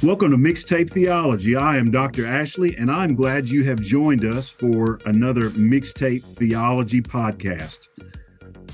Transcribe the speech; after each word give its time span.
Welcome 0.00 0.30
to 0.30 0.36
Mixtape 0.36 0.90
Theology. 0.90 1.56
I 1.56 1.76
am 1.76 1.90
Dr. 1.90 2.24
Ashley, 2.24 2.76
and 2.76 2.88
I'm 2.88 3.16
glad 3.16 3.48
you 3.48 3.64
have 3.64 3.80
joined 3.80 4.24
us 4.24 4.48
for 4.48 5.00
another 5.06 5.50
Mixtape 5.50 6.22
Theology 6.22 7.02
podcast. 7.02 7.88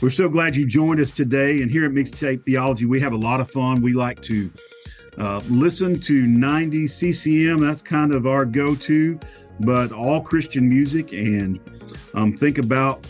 We're 0.02 0.10
so 0.10 0.28
glad 0.28 0.54
you 0.54 0.66
joined 0.66 1.00
us 1.00 1.10
today. 1.10 1.62
And 1.62 1.70
here 1.70 1.86
at 1.86 1.92
Mixtape 1.92 2.42
Theology, 2.42 2.84
we 2.84 3.00
have 3.00 3.14
a 3.14 3.16
lot 3.16 3.40
of 3.40 3.50
fun. 3.50 3.80
We 3.80 3.94
like 3.94 4.20
to 4.22 4.50
uh, 5.16 5.40
listen 5.48 5.98
to 6.00 6.26
90 6.26 6.86
CCM, 6.88 7.58
that's 7.58 7.80
kind 7.80 8.12
of 8.12 8.26
our 8.26 8.44
go 8.44 8.74
to, 8.74 9.18
but 9.60 9.92
all 9.92 10.20
Christian 10.20 10.68
music, 10.68 11.14
and 11.14 11.58
um, 12.12 12.36
think 12.36 12.58
about 12.58 13.06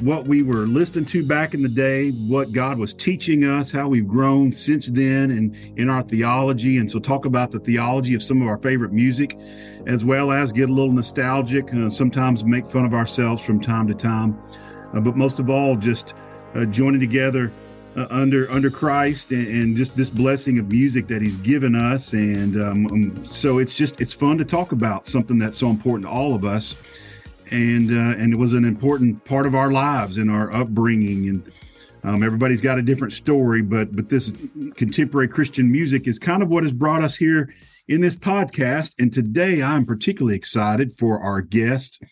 what 0.00 0.26
we 0.26 0.42
were 0.42 0.66
listening 0.66 1.04
to 1.06 1.26
back 1.26 1.54
in 1.54 1.62
the 1.62 1.68
day, 1.68 2.10
what 2.10 2.52
God 2.52 2.78
was 2.78 2.92
teaching 2.92 3.44
us, 3.44 3.70
how 3.70 3.88
we've 3.88 4.08
grown 4.08 4.52
since 4.52 4.86
then 4.86 5.30
and 5.30 5.54
in 5.78 5.88
our 5.88 6.02
theology. 6.02 6.78
And 6.78 6.90
so 6.90 6.98
talk 6.98 7.24
about 7.24 7.50
the 7.50 7.60
theology 7.60 8.14
of 8.14 8.22
some 8.22 8.42
of 8.42 8.48
our 8.48 8.58
favorite 8.58 8.92
music, 8.92 9.36
as 9.86 10.04
well 10.04 10.32
as 10.32 10.52
get 10.52 10.68
a 10.68 10.72
little 10.72 10.92
nostalgic, 10.92 11.72
uh, 11.72 11.88
sometimes 11.88 12.44
make 12.44 12.66
fun 12.66 12.84
of 12.84 12.94
ourselves 12.94 13.44
from 13.44 13.60
time 13.60 13.86
to 13.86 13.94
time. 13.94 14.38
Uh, 14.92 15.00
but 15.00 15.16
most 15.16 15.38
of 15.38 15.48
all, 15.48 15.76
just 15.76 16.14
uh, 16.54 16.64
joining 16.66 17.00
together 17.00 17.52
uh, 17.96 18.06
under 18.10 18.50
under 18.50 18.70
Christ 18.70 19.30
and, 19.30 19.46
and, 19.46 19.76
just 19.76 19.96
this 19.96 20.10
blessing 20.10 20.58
of 20.58 20.68
music 20.68 21.06
that 21.06 21.22
He's 21.22 21.36
given 21.36 21.76
us. 21.76 22.12
And 22.12 22.60
um, 22.60 22.86
um, 22.86 23.24
so 23.24 23.58
it's 23.58 23.76
just 23.76 24.00
it's 24.00 24.14
fun 24.14 24.38
to 24.38 24.44
talk 24.44 24.72
about 24.72 25.06
something 25.06 25.38
that's 25.38 25.56
so 25.56 25.70
important 25.70 26.06
to 26.06 26.10
all 26.10 26.34
of 26.34 26.44
us 26.44 26.76
and 27.50 27.90
uh, 27.90 28.18
and 28.20 28.32
it 28.32 28.36
was 28.36 28.52
an 28.52 28.64
important 28.64 29.24
part 29.24 29.46
of 29.46 29.54
our 29.54 29.70
lives 29.70 30.18
and 30.18 30.30
our 30.30 30.52
upbringing. 30.52 31.28
And 31.28 31.52
um, 32.04 32.22
everybody's 32.22 32.60
got 32.60 32.78
a 32.78 32.82
different 32.82 33.12
story 33.12 33.62
but 33.62 33.96
but 33.96 34.08
this 34.08 34.32
contemporary 34.76 35.26
christian 35.26 35.72
music 35.72 36.06
is 36.06 36.18
kind 36.18 36.42
of 36.42 36.50
what 36.50 36.62
has 36.62 36.72
brought 36.72 37.02
us 37.02 37.16
here 37.16 37.52
in 37.88 38.00
this 38.00 38.14
podcast. 38.14 38.94
And 38.98 39.12
today 39.12 39.62
i'm 39.62 39.86
particularly 39.86 40.36
excited 40.36 40.92
for 40.92 41.20
our 41.20 41.40
guest 41.40 42.02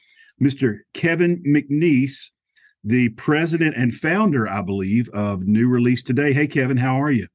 mr 0.42 0.78
kevin 0.94 1.42
mcneese 1.46 2.30
the 2.82 3.10
president 3.10 3.76
and 3.76 3.94
founder 3.94 4.48
i 4.48 4.62
believe 4.62 5.08
of 5.10 5.46
new 5.46 5.68
release 5.68 6.02
today. 6.02 6.32
Hey 6.32 6.46
kevin 6.46 6.78
how 6.78 7.00
are 7.00 7.12
you 7.12 7.28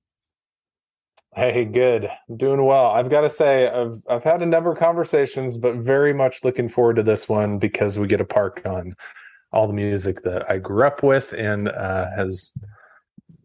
Hey, 1.38 1.66
good. 1.66 2.10
doing 2.36 2.66
well. 2.66 2.88
I've 2.88 3.12
got 3.12 3.22
to 3.22 3.30
say, 3.30 3.68
I've 3.68 4.02
I've 4.10 4.24
had 4.24 4.42
a 4.42 4.46
number 4.48 4.72
of 4.72 4.80
conversations, 4.80 5.56
but 5.56 5.76
very 5.76 6.12
much 6.12 6.44
looking 6.44 6.68
forward 6.68 6.96
to 6.96 7.04
this 7.04 7.30
one 7.30 7.60
because 7.60 8.00
we 8.00 8.08
get 8.08 8.18
to 8.18 8.26
park 8.26 8.64
on 8.66 8.96
all 9.52 9.68
the 9.68 9.74
music 9.74 10.24
that 10.24 10.50
I 10.50 10.58
grew 10.58 10.88
up 10.88 11.04
with 11.04 11.34
and 11.38 11.70
uh, 11.70 12.08
has 12.16 12.54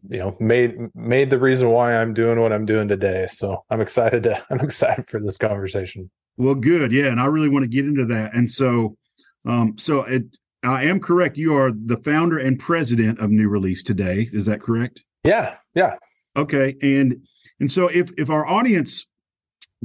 you 0.09 0.17
know 0.17 0.35
made 0.39 0.75
made 0.95 1.29
the 1.29 1.37
reason 1.37 1.69
why 1.69 1.95
I'm 1.95 2.15
doing 2.15 2.39
what 2.39 2.51
I'm 2.51 2.65
doing 2.65 2.87
today. 2.87 3.27
So 3.29 3.63
I'm 3.69 3.79
excited 3.79 4.23
to 4.23 4.43
I'm 4.49 4.61
excited 4.61 5.05
for 5.05 5.19
this 5.19 5.37
conversation. 5.37 6.09
Well, 6.35 6.55
good, 6.55 6.91
yeah, 6.91 7.09
and 7.09 7.19
I 7.19 7.27
really 7.27 7.49
want 7.49 7.61
to 7.61 7.69
get 7.69 7.85
into 7.85 8.07
that. 8.07 8.33
And 8.33 8.49
so, 8.49 8.97
um, 9.45 9.77
so 9.77 10.01
it, 10.05 10.23
I 10.63 10.85
am 10.85 10.99
correct. 10.99 11.37
You 11.37 11.53
are 11.53 11.71
the 11.71 11.97
founder 11.97 12.39
and 12.39 12.57
president 12.57 13.19
of 13.19 13.29
New 13.29 13.49
Release 13.49 13.83
today. 13.83 14.27
Is 14.33 14.47
that 14.47 14.61
correct? 14.61 15.03
Yeah, 15.23 15.57
yeah. 15.75 15.97
Okay, 16.35 16.75
and 16.81 17.25
and 17.59 17.71
so 17.71 17.87
if 17.87 18.11
if 18.17 18.29
our 18.29 18.45
audience 18.45 19.07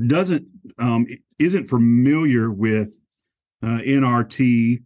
doesn't 0.06 0.46
um, 0.78 1.06
isn't 1.38 1.66
familiar 1.66 2.50
with 2.50 2.98
uh, 3.62 3.80
NRT, 3.84 4.82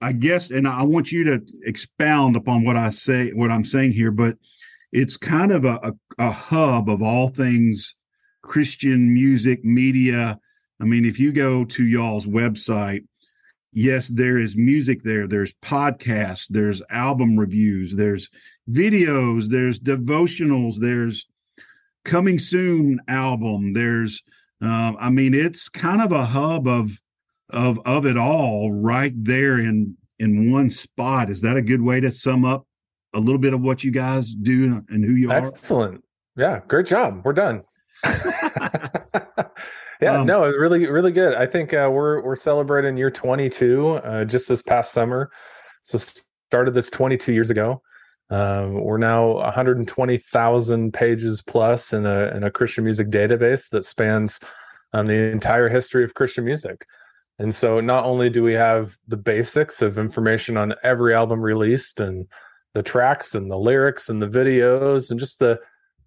I 0.00 0.12
guess, 0.12 0.50
and 0.50 0.66
I 0.66 0.82
want 0.82 1.12
you 1.12 1.24
to 1.24 1.46
expound 1.64 2.36
upon 2.36 2.64
what 2.64 2.76
I 2.76 2.88
say, 2.88 3.30
what 3.30 3.50
I'm 3.50 3.64
saying 3.64 3.92
here, 3.92 4.10
but 4.10 4.36
it's 4.92 5.16
kind 5.16 5.52
of 5.52 5.64
a, 5.64 5.80
a, 5.82 5.92
a 6.18 6.30
hub 6.30 6.88
of 6.88 7.02
all 7.02 7.28
things 7.28 7.94
Christian 8.42 9.12
music, 9.12 9.64
media. 9.64 10.38
I 10.80 10.84
mean, 10.84 11.04
if 11.04 11.18
you 11.18 11.32
go 11.32 11.64
to 11.64 11.84
y'all's 11.84 12.26
website, 12.26 13.04
yes, 13.72 14.08
there 14.08 14.38
is 14.38 14.56
music 14.56 15.02
there. 15.02 15.26
There's 15.26 15.54
podcasts, 15.54 16.46
there's 16.48 16.82
album 16.90 17.38
reviews, 17.38 17.96
there's 17.96 18.30
videos, 18.70 19.48
there's 19.48 19.78
devotionals, 19.78 20.76
there's 20.80 21.26
coming 22.04 22.38
soon 22.38 23.00
album. 23.08 23.72
There's, 23.72 24.22
uh, 24.62 24.94
I 24.98 25.10
mean, 25.10 25.34
it's 25.34 25.68
kind 25.68 26.00
of 26.00 26.12
a 26.12 26.26
hub 26.26 26.66
of 26.66 27.00
of 27.50 27.78
of 27.86 28.04
it 28.04 28.18
all 28.18 28.72
right 28.72 29.12
there 29.14 29.58
in 29.58 29.96
in 30.18 30.50
one 30.50 30.70
spot. 30.70 31.30
Is 31.30 31.42
that 31.42 31.56
a 31.56 31.62
good 31.62 31.82
way 31.82 32.00
to 32.00 32.10
sum 32.10 32.44
up 32.44 32.66
a 33.14 33.20
little 33.20 33.38
bit 33.38 33.52
of 33.52 33.60
what 33.60 33.84
you 33.84 33.90
guys 33.90 34.34
do 34.34 34.82
and 34.88 35.04
who 35.04 35.12
you 35.12 35.30
Excellent. 35.30 35.46
are? 35.46 35.58
Excellent. 35.58 36.04
Yeah, 36.36 36.60
great 36.68 36.86
job. 36.86 37.22
We're 37.24 37.32
done. 37.32 37.62
yeah, 40.00 40.20
um, 40.20 40.26
no, 40.26 40.46
really, 40.46 40.86
really 40.86 41.12
good. 41.12 41.34
I 41.34 41.46
think 41.46 41.72
uh, 41.72 41.88
we're 41.92 42.22
we're 42.22 42.36
celebrating 42.36 42.96
year 42.96 43.10
22 43.10 43.88
uh, 43.88 44.24
just 44.24 44.48
this 44.48 44.62
past 44.62 44.92
summer. 44.92 45.30
So 45.82 45.98
started 46.50 46.74
this 46.74 46.90
22 46.90 47.32
years 47.32 47.50
ago. 47.50 47.80
Um, 48.30 48.74
we're 48.82 48.98
now 48.98 49.34
120,000 49.34 50.92
pages 50.92 51.42
plus 51.42 51.92
in 51.92 52.06
a 52.06 52.36
in 52.36 52.42
a 52.42 52.50
Christian 52.50 52.84
music 52.84 53.08
database 53.08 53.70
that 53.70 53.84
spans 53.84 54.40
um, 54.92 55.06
the 55.06 55.30
entire 55.30 55.68
history 55.68 56.02
of 56.02 56.14
Christian 56.14 56.44
music. 56.44 56.86
And 57.38 57.54
so, 57.54 57.80
not 57.80 58.04
only 58.04 58.30
do 58.30 58.42
we 58.42 58.54
have 58.54 58.96
the 59.06 59.16
basics 59.16 59.80
of 59.82 59.98
information 59.98 60.56
on 60.56 60.74
every 60.82 61.14
album 61.14 61.40
released 61.40 62.00
and 62.00 62.26
the 62.76 62.82
tracks 62.82 63.34
and 63.34 63.50
the 63.50 63.56
lyrics 63.56 64.10
and 64.10 64.20
the 64.20 64.28
videos 64.28 65.10
and 65.10 65.18
just 65.18 65.38
the 65.38 65.58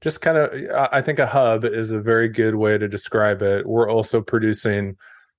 just 0.01 0.21
kind 0.21 0.37
of 0.37 0.53
i 0.93 1.01
think 1.01 1.17
a 1.17 1.25
hub 1.25 1.65
is 1.65 1.89
a 1.89 1.99
very 1.99 2.29
good 2.29 2.53
way 2.53 2.77
to 2.77 2.87
describe 2.87 3.41
it 3.41 3.65
we're 3.65 3.89
also 3.89 4.21
producing 4.21 4.95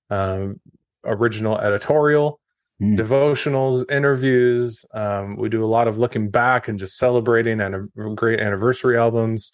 um, 0.09 0.59
original 1.05 1.57
editorial 1.59 2.40
mm. 2.81 2.97
devotionals, 2.97 3.89
interviews. 3.91 4.85
Um, 4.93 5.35
we 5.37 5.49
do 5.49 5.63
a 5.63 5.67
lot 5.67 5.87
of 5.87 5.97
looking 5.97 6.29
back 6.29 6.67
and 6.67 6.79
just 6.79 6.97
celebrating 6.97 7.61
and 7.61 7.89
great 8.15 8.39
anniversary 8.39 8.97
albums, 8.97 9.51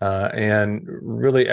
uh, 0.00 0.30
and 0.32 0.82
really, 0.86 1.48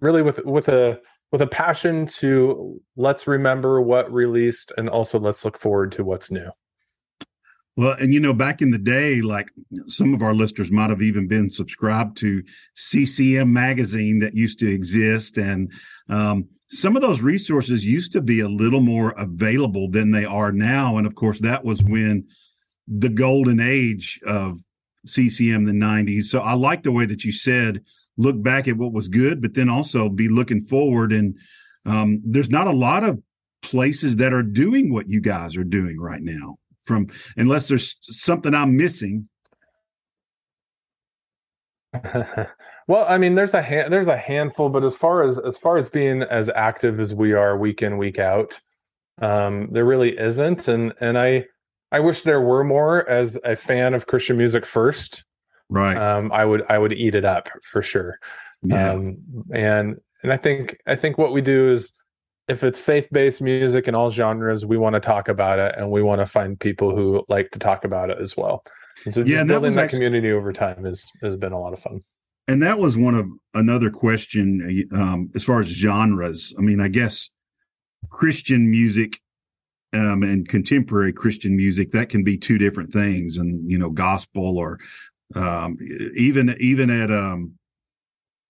really 0.00 0.22
with 0.22 0.44
with 0.44 0.68
a 0.68 1.00
with 1.30 1.42
a 1.42 1.46
passion 1.46 2.06
to 2.06 2.80
let's 2.96 3.26
remember 3.26 3.80
what 3.80 4.12
released 4.12 4.72
and 4.78 4.88
also 4.88 5.18
let's 5.18 5.44
look 5.44 5.58
forward 5.58 5.90
to 5.92 6.04
what's 6.04 6.30
new. 6.30 6.48
Well, 7.76 7.96
and 7.98 8.14
you 8.14 8.20
know, 8.20 8.32
back 8.32 8.62
in 8.62 8.70
the 8.70 8.78
day, 8.78 9.20
like 9.20 9.50
some 9.88 10.14
of 10.14 10.22
our 10.22 10.32
listeners 10.32 10.70
might 10.70 10.90
have 10.90 11.02
even 11.02 11.26
been 11.26 11.50
subscribed 11.50 12.16
to 12.18 12.44
CCM 12.74 13.52
magazine 13.52 14.20
that 14.20 14.34
used 14.34 14.60
to 14.60 14.72
exist, 14.72 15.36
and 15.38 15.72
um, 16.08 16.48
some 16.74 16.96
of 16.96 17.02
those 17.02 17.22
resources 17.22 17.84
used 17.84 18.12
to 18.12 18.20
be 18.20 18.40
a 18.40 18.48
little 18.48 18.80
more 18.80 19.14
available 19.16 19.88
than 19.88 20.10
they 20.10 20.24
are 20.24 20.50
now. 20.50 20.98
And 20.98 21.06
of 21.06 21.14
course, 21.14 21.40
that 21.40 21.64
was 21.64 21.82
when 21.84 22.26
the 22.88 23.08
golden 23.08 23.60
age 23.60 24.20
of 24.26 24.58
CCM, 25.06 25.64
the 25.64 25.72
90s. 25.72 26.24
So 26.24 26.40
I 26.40 26.54
like 26.54 26.82
the 26.82 26.92
way 26.92 27.06
that 27.06 27.24
you 27.24 27.32
said, 27.32 27.82
look 28.16 28.42
back 28.42 28.66
at 28.66 28.76
what 28.76 28.92
was 28.92 29.08
good, 29.08 29.40
but 29.40 29.54
then 29.54 29.68
also 29.68 30.08
be 30.08 30.28
looking 30.28 30.60
forward. 30.60 31.12
And 31.12 31.36
um, 31.86 32.20
there's 32.24 32.50
not 32.50 32.66
a 32.66 32.72
lot 32.72 33.04
of 33.04 33.22
places 33.62 34.16
that 34.16 34.32
are 34.32 34.42
doing 34.42 34.92
what 34.92 35.08
you 35.08 35.20
guys 35.20 35.56
are 35.56 35.64
doing 35.64 35.98
right 36.00 36.22
now 36.22 36.56
from 36.84 37.06
unless 37.36 37.68
there's 37.68 37.96
something 38.00 38.54
I'm 38.54 38.76
missing. 38.76 39.28
Well, 42.86 43.06
I 43.08 43.18
mean, 43.18 43.34
there's 43.34 43.54
a 43.54 43.62
hand, 43.62 43.92
there's 43.92 44.08
a 44.08 44.16
handful, 44.16 44.68
but 44.68 44.84
as 44.84 44.94
far 44.94 45.22
as 45.22 45.38
as 45.38 45.56
far 45.56 45.76
as 45.76 45.88
being 45.88 46.22
as 46.22 46.50
active 46.50 47.00
as 47.00 47.14
we 47.14 47.32
are 47.32 47.56
week 47.56 47.82
in 47.82 47.96
week 47.96 48.18
out, 48.18 48.60
um, 49.20 49.68
there 49.70 49.84
really 49.84 50.18
isn't. 50.18 50.68
And 50.68 50.92
and 51.00 51.18
I 51.18 51.46
I 51.92 52.00
wish 52.00 52.22
there 52.22 52.40
were 52.40 52.64
more. 52.64 53.08
As 53.08 53.38
a 53.44 53.56
fan 53.56 53.94
of 53.94 54.06
Christian 54.06 54.36
music 54.36 54.66
first, 54.66 55.24
right? 55.70 55.96
Um, 55.96 56.30
I 56.32 56.44
would 56.44 56.64
I 56.68 56.78
would 56.78 56.92
eat 56.92 57.14
it 57.14 57.24
up 57.24 57.48
for 57.62 57.80
sure. 57.80 58.18
Yeah. 58.62 58.92
Um, 58.92 59.16
and 59.52 60.00
and 60.22 60.32
I 60.32 60.36
think 60.36 60.78
I 60.86 60.96
think 60.96 61.16
what 61.16 61.32
we 61.32 61.40
do 61.40 61.70
is 61.70 61.92
if 62.48 62.62
it's 62.62 62.78
faith-based 62.78 63.40
music 63.40 63.88
in 63.88 63.94
all 63.94 64.10
genres, 64.10 64.66
we 64.66 64.76
want 64.76 64.94
to 64.94 65.00
talk 65.00 65.28
about 65.28 65.58
it, 65.58 65.74
and 65.78 65.90
we 65.90 66.02
want 66.02 66.20
to 66.20 66.26
find 66.26 66.60
people 66.60 66.94
who 66.94 67.24
like 67.28 67.50
to 67.52 67.58
talk 67.58 67.84
about 67.84 68.10
it 68.10 68.18
as 68.18 68.36
well. 68.36 68.62
And 69.06 69.14
so, 69.14 69.22
just 69.22 69.32
yeah, 69.32 69.44
building 69.44 69.70
that, 69.70 69.76
that 69.76 69.84
actually, 69.84 70.00
community 70.00 70.30
over 70.32 70.52
time 70.52 70.84
has 70.84 71.06
has 71.22 71.36
been 71.36 71.52
a 71.52 71.60
lot 71.60 71.72
of 71.72 71.78
fun 71.78 72.02
and 72.46 72.62
that 72.62 72.78
was 72.78 72.96
one 72.96 73.14
of 73.14 73.26
another 73.54 73.90
question 73.90 74.88
um, 74.92 75.30
as 75.34 75.44
far 75.44 75.60
as 75.60 75.68
genres. 75.68 76.54
I 76.58 76.60
mean, 76.60 76.80
I 76.80 76.88
guess 76.88 77.30
Christian 78.10 78.70
music 78.70 79.20
um, 79.94 80.22
and 80.22 80.48
contemporary 80.48 81.12
Christian 81.12 81.56
music 81.56 81.92
that 81.92 82.08
can 82.08 82.24
be 82.24 82.36
two 82.36 82.58
different 82.58 82.92
things, 82.92 83.36
and 83.36 83.70
you 83.70 83.78
know, 83.78 83.90
gospel 83.90 84.58
or 84.58 84.78
um, 85.34 85.78
even 86.16 86.54
even 86.60 86.90
at 86.90 87.10
um, 87.10 87.54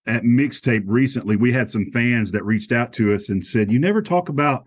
at 0.06 0.22
mixtape 0.22 0.84
recently, 0.86 1.36
we 1.36 1.52
had 1.52 1.70
some 1.70 1.86
fans 1.86 2.32
that 2.32 2.44
reached 2.44 2.72
out 2.72 2.92
to 2.94 3.14
us 3.14 3.28
and 3.28 3.44
said, 3.44 3.70
"You 3.70 3.78
never 3.78 4.02
talk 4.02 4.28
about 4.28 4.66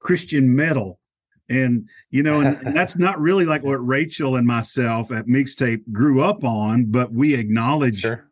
Christian 0.00 0.54
metal." 0.54 0.98
And 1.48 1.88
you 2.10 2.22
know, 2.22 2.40
and, 2.40 2.56
and 2.66 2.74
that's 2.74 2.96
not 2.96 3.20
really 3.20 3.44
like 3.44 3.62
what 3.62 3.86
Rachel 3.86 4.34
and 4.34 4.46
myself 4.46 5.12
at 5.12 5.26
mixtape 5.26 5.92
grew 5.92 6.22
up 6.22 6.42
on, 6.42 6.86
but 6.86 7.12
we 7.12 7.34
acknowledge 7.38 8.00
sure 8.00 8.30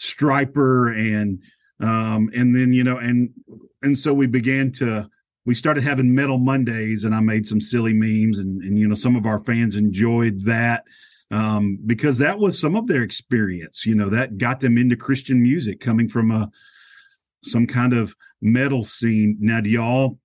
Stryper 0.00 0.94
and 0.96 1.42
um, 1.80 2.30
and 2.34 2.54
then 2.54 2.72
you 2.72 2.82
know 2.84 2.96
and 2.96 3.30
and 3.82 3.98
so 3.98 4.12
we 4.12 4.26
began 4.26 4.72
to 4.72 5.08
we 5.46 5.54
started 5.54 5.84
having 5.84 6.14
metal 6.14 6.38
mondays 6.38 7.04
and 7.04 7.14
i 7.14 7.20
made 7.20 7.46
some 7.46 7.60
silly 7.60 7.94
memes 7.94 8.38
and 8.38 8.62
and 8.62 8.78
you 8.78 8.86
know 8.86 8.94
some 8.94 9.16
of 9.16 9.26
our 9.26 9.38
fans 9.38 9.74
enjoyed 9.76 10.40
that 10.44 10.84
um, 11.30 11.78
because 11.86 12.18
that 12.18 12.38
was 12.38 12.60
some 12.60 12.76
of 12.76 12.86
their 12.88 13.02
experience 13.02 13.86
you 13.86 13.94
know 13.94 14.08
that 14.08 14.36
got 14.36 14.60
them 14.60 14.76
into 14.76 14.96
christian 14.96 15.42
music 15.42 15.80
coming 15.80 16.08
from 16.08 16.30
a 16.30 16.50
some 17.42 17.66
kind 17.66 17.92
of 17.92 18.14
metal 18.40 18.84
scene. 18.84 19.36
Now 19.40 19.60
do 19.60 19.70
y'all 19.70 20.18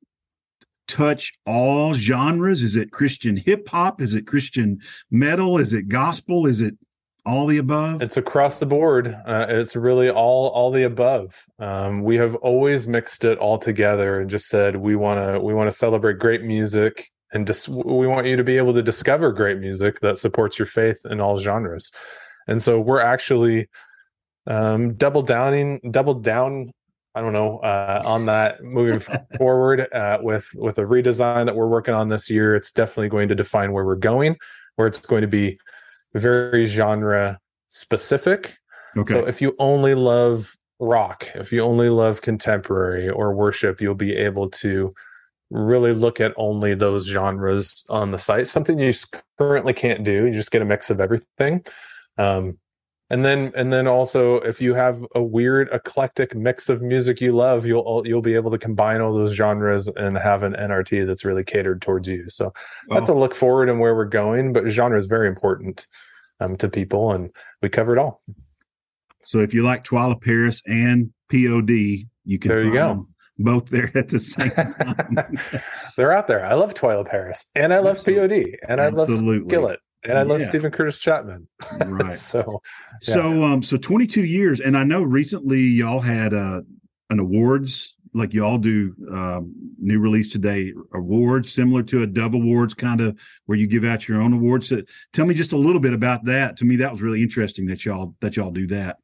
touch 0.88 1.34
all 1.46 1.94
genres? 1.96 2.62
Is 2.62 2.76
it 2.76 2.92
christian 2.92 3.38
hip 3.38 3.68
hop? 3.70 4.02
Is 4.02 4.14
it 4.14 4.28
christian 4.28 4.80
metal? 5.10 5.58
Is 5.58 5.74
it 5.74 5.88
gospel? 5.88 6.46
Is 6.46 6.62
it 6.62 6.78
all 7.26 7.46
the 7.46 7.58
above? 7.58 8.02
It's 8.02 8.18
across 8.18 8.60
the 8.60 8.66
board. 8.66 9.08
Uh, 9.08 9.48
it's 9.50 9.76
really 9.76 10.10
all 10.10 10.48
all 10.50 10.72
the 10.72 10.84
above. 10.84 11.44
Um, 11.60 12.04
we 12.04 12.18
have 12.18 12.36
always 12.36 12.88
mixed 12.88 13.26
it 13.26 13.38
all 13.38 13.58
together 13.58 14.20
and 14.20 14.30
just 14.30 14.48
said 14.48 14.76
we 14.78 14.96
want 14.96 15.20
to 15.20 15.40
we 15.40 15.54
want 15.54 15.68
to 15.68 15.72
celebrate 15.72 16.20
great 16.20 16.44
music 16.44 17.10
and 17.34 17.46
dis- 17.46 17.68
we 17.68 18.08
want 18.08 18.28
you 18.28 18.36
to 18.36 18.44
be 18.44 18.58
able 18.58 18.74
to 18.74 18.84
discover 18.84 19.32
great 19.32 19.60
music 19.60 20.00
that 20.02 20.18
supports 20.18 20.60
your 20.60 20.66
faith 20.66 21.00
in 21.06 21.20
all 21.20 21.38
genres. 21.38 21.92
And 22.48 22.62
so 22.62 22.80
we're 22.80 23.02
actually 23.02 23.70
um, 24.48 24.94
double 24.94 25.24
downing 25.24 25.80
double 25.90 26.14
down 26.14 26.72
i 27.16 27.22
don't 27.22 27.34
know 27.34 27.58
uh, 27.60 28.04
on 28.06 28.28
that 28.28 28.64
moving 28.64 29.00
forward 29.38 29.92
uh, 29.92 30.20
with 30.22 30.48
with 30.56 30.78
a 30.78 30.84
redesign 30.84 31.48
that 31.48 31.56
we're 31.56 31.68
working 31.68 31.94
on 31.94 32.10
this 32.10 32.30
year. 32.30 32.56
It's 32.56 32.72
definitely 32.72 33.10
going 33.10 33.30
to 33.30 33.36
define 33.36 33.72
where 33.72 33.86
we're 33.86 33.96
going 33.96 34.38
where 34.76 34.88
it's 34.88 35.00
going 35.00 35.22
to 35.22 35.28
be 35.28 35.58
very 36.16 36.66
genre 36.66 37.40
specific. 37.70 38.58
Okay. 38.98 39.14
So 39.14 39.28
if 39.28 39.42
you 39.42 39.56
only 39.60 39.96
love 39.96 40.56
rock, 40.80 41.28
if 41.36 41.52
you 41.52 41.62
only 41.62 41.90
love 41.90 42.22
contemporary 42.22 43.10
or 43.10 43.34
worship, 43.34 43.82
you'll 43.82 43.96
be 43.96 44.16
able 44.16 44.50
to 44.50 44.94
really 45.52 45.94
look 45.94 46.20
at 46.20 46.34
only 46.38 46.74
those 46.74 47.08
genres 47.08 47.86
on 47.90 48.12
the 48.12 48.18
site. 48.18 48.48
Something 48.48 48.80
you 48.80 48.94
currently 49.38 49.74
can't 49.74 50.04
do. 50.04 50.26
You 50.26 50.34
just 50.34 50.52
get 50.52 50.62
a 50.62 50.66
mix 50.66 50.90
of 50.90 51.00
everything. 51.00 51.64
Um, 52.18 52.58
and 53.10 53.24
then 53.24 53.52
and 53.56 53.72
then 53.72 53.88
also 53.88 54.38
if 54.38 54.62
you 54.62 54.74
have 54.74 55.06
a 55.14 55.22
weird 55.22 55.70
eclectic 55.72 56.36
mix 56.36 56.70
of 56.70 56.82
music 56.82 57.22
you 57.22 57.32
love 57.32 57.66
you'll 57.66 58.02
you'll 58.06 58.22
be 58.22 58.36
able 58.36 58.50
to 58.50 58.58
combine 58.58 59.02
all 59.02 59.14
those 59.14 59.34
genres 59.34 59.88
and 59.90 60.18
have 60.18 60.42
an 60.42 60.54
nrt 60.54 61.06
that's 61.06 61.24
really 61.24 61.44
catered 61.44 61.82
towards 61.82 62.08
you 62.08 62.28
so 62.30 62.52
that's 62.90 63.10
oh. 63.10 63.14
a 63.14 63.18
look 63.18 63.36
forward 63.36 63.70
and 63.70 63.80
where 63.80 63.96
we're 63.96 64.06
going 64.06 64.54
but 64.54 64.68
genre 64.68 64.98
is 64.98 65.06
very 65.06 65.28
important 65.28 65.86
um, 66.40 66.56
to 66.58 66.70
people, 66.70 67.12
and 67.12 67.32
we 67.62 67.70
cover 67.70 67.96
it 67.96 68.00
all. 68.00 68.22
So 69.24 69.40
if 69.40 69.54
you 69.54 69.64
like 69.64 69.84
Twila 69.84 70.22
Paris 70.22 70.62
and 70.66 71.12
POD, 71.32 72.08
you 72.26 72.40
can 72.40 72.50
there 72.50 72.64
you 72.64 72.74
go. 72.74 73.06
Both 73.38 73.70
there 73.70 73.92
at 73.96 74.10
the 74.10 74.20
same 74.20 74.52
time. 74.52 75.38
They're 75.98 76.14
out 76.14 76.28
there. 76.28 76.46
I 76.46 76.54
love 76.54 76.74
Twila 76.74 77.06
Paris, 77.06 77.46
and 77.56 77.74
I 77.74 77.80
love 77.80 77.98
Absolutely. 77.98 78.44
POD, 78.44 78.60
and 78.70 78.82
I 78.82 78.90
love 78.90 79.10
Skillet, 79.10 79.80
and 80.08 80.18
I 80.18 80.24
love 80.24 80.40
yeah. 80.42 80.48
Steven 80.48 80.72
Curtis 80.72 81.00
Chapman. 81.00 81.48
Right. 81.86 82.14
so, 82.14 82.62
yeah. 83.08 83.14
so, 83.14 83.44
um, 83.44 83.64
so 83.64 83.78
22 83.78 84.24
years, 84.24 84.60
and 84.60 84.78
I 84.78 84.84
know 84.84 85.02
recently 85.02 85.62
y'all 85.62 86.00
had 86.00 86.34
uh, 86.34 86.62
an 87.10 87.20
awards 87.20 87.96
like 88.16 88.34
y'all 88.34 88.58
do 88.58 88.96
um, 89.12 89.54
new 89.78 90.00
release 90.00 90.30
today 90.30 90.74
awards 90.94 91.52
similar 91.52 91.84
to 91.84 92.02
a 92.02 92.08
dove 92.08 92.34
awards 92.34 92.74
kind 92.74 93.02
of 93.02 93.20
where 93.46 93.58
you 93.58 93.68
give 93.68 93.84
out 93.84 94.08
your 94.08 94.22
own 94.22 94.32
awards 94.32 94.70
so 94.70 94.82
tell 95.12 95.26
me 95.26 95.34
just 95.34 95.52
a 95.52 95.58
little 95.58 95.82
bit 95.82 95.94
about 95.94 96.24
that 96.24 96.56
to 96.56 96.66
me 96.66 96.78
that 96.78 96.92
was 96.92 97.02
really 97.02 97.22
interesting 97.22 97.66
that 97.68 97.84
y'all 97.84 98.16
that 98.22 98.38
y'all 98.38 98.52
do 98.52 98.66
that 98.66 98.98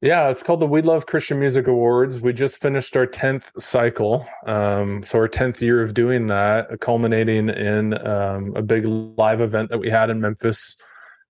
yeah 0.00 0.28
it's 0.28 0.42
called 0.42 0.60
the 0.60 0.66
we 0.66 0.82
love 0.82 1.06
christian 1.06 1.38
music 1.38 1.66
awards. 1.66 2.20
We 2.20 2.32
just 2.32 2.58
finished 2.58 2.96
our 2.96 3.06
10th 3.06 3.60
cycle 3.60 4.26
um, 4.46 5.02
so 5.02 5.18
our 5.18 5.28
10th 5.28 5.60
year 5.60 5.82
of 5.82 5.94
doing 5.94 6.26
that 6.28 6.80
culminating 6.80 7.48
in 7.48 7.94
um, 8.06 8.54
a 8.56 8.62
big 8.62 8.84
live 8.84 9.40
event 9.40 9.70
that 9.70 9.78
we 9.78 9.90
had 9.90 10.10
in 10.10 10.20
memphis 10.20 10.76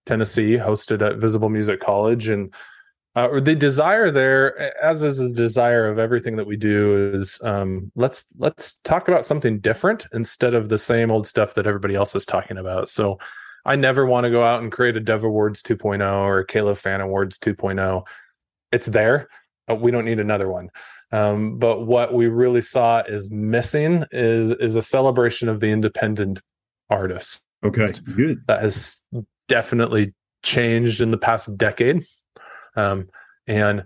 tennessee 0.07 0.57
hosted 0.57 1.03
at 1.03 1.19
visible 1.19 1.49
music 1.49 1.81
college. 1.81 2.29
And 2.29 2.53
uh, 3.17 3.41
the 3.41 3.55
desire 3.55 4.11
there 4.11 4.75
as 4.83 5.03
is 5.03 5.19
the 5.19 5.33
desire 5.33 5.89
of 5.89 5.99
everything 5.99 6.37
that 6.37 6.47
we 6.47 6.57
do 6.57 7.13
is 7.13 7.39
um, 7.45 7.91
let's 7.97 8.25
let's 8.39 8.75
talk 8.83 9.09
about 9.09 9.25
something 9.25 9.59
different 9.59 10.07
instead 10.13 10.55
of 10.55 10.69
the 10.69 10.79
same 10.79 11.11
old 11.11 11.27
stuff 11.27 11.55
that 11.55 11.67
everybody 11.67 11.95
else 11.95 12.15
is 12.15 12.27
talking 12.27 12.59
about. 12.59 12.89
So 12.89 13.19
i 13.67 13.77
never 13.77 14.07
want 14.07 14.25
to 14.25 14.31
go 14.31 14.43
out 14.43 14.63
and 14.63 14.73
create 14.73 14.97
a 14.97 15.01
Dove 15.01 15.23
awards 15.25 15.63
2.0 15.63 16.03
or 16.25 16.45
K-LOVE 16.45 16.79
fan 16.79 17.03
awards 17.03 17.39
2.0 17.39 18.07
it's 18.73 18.87
there 18.87 19.29
we 19.75 19.91
don't 19.91 20.05
need 20.05 20.21
another 20.21 20.49
one. 20.49 20.71
Um, 21.13 21.59
but 21.59 21.87
what 21.87 22.15
we 22.15 22.29
really 22.29 22.61
saw 22.61 23.01
is 23.01 23.31
missing 23.31 24.05
is 24.13 24.53
is 24.53 24.77
a 24.77 24.83
celebration 24.83 25.49
of 25.49 25.61
the 25.61 25.69
independent 25.69 26.41
artist. 26.89 27.45
Okay 27.65 27.89
good. 28.17 28.47
That 28.47 28.63
has 28.63 29.07
definitely 29.49 30.15
changed 30.43 31.01
in 31.01 31.11
the 31.11 31.19
past 31.19 31.57
decade. 31.57 32.05
Um, 32.77 33.09
and 33.47 33.85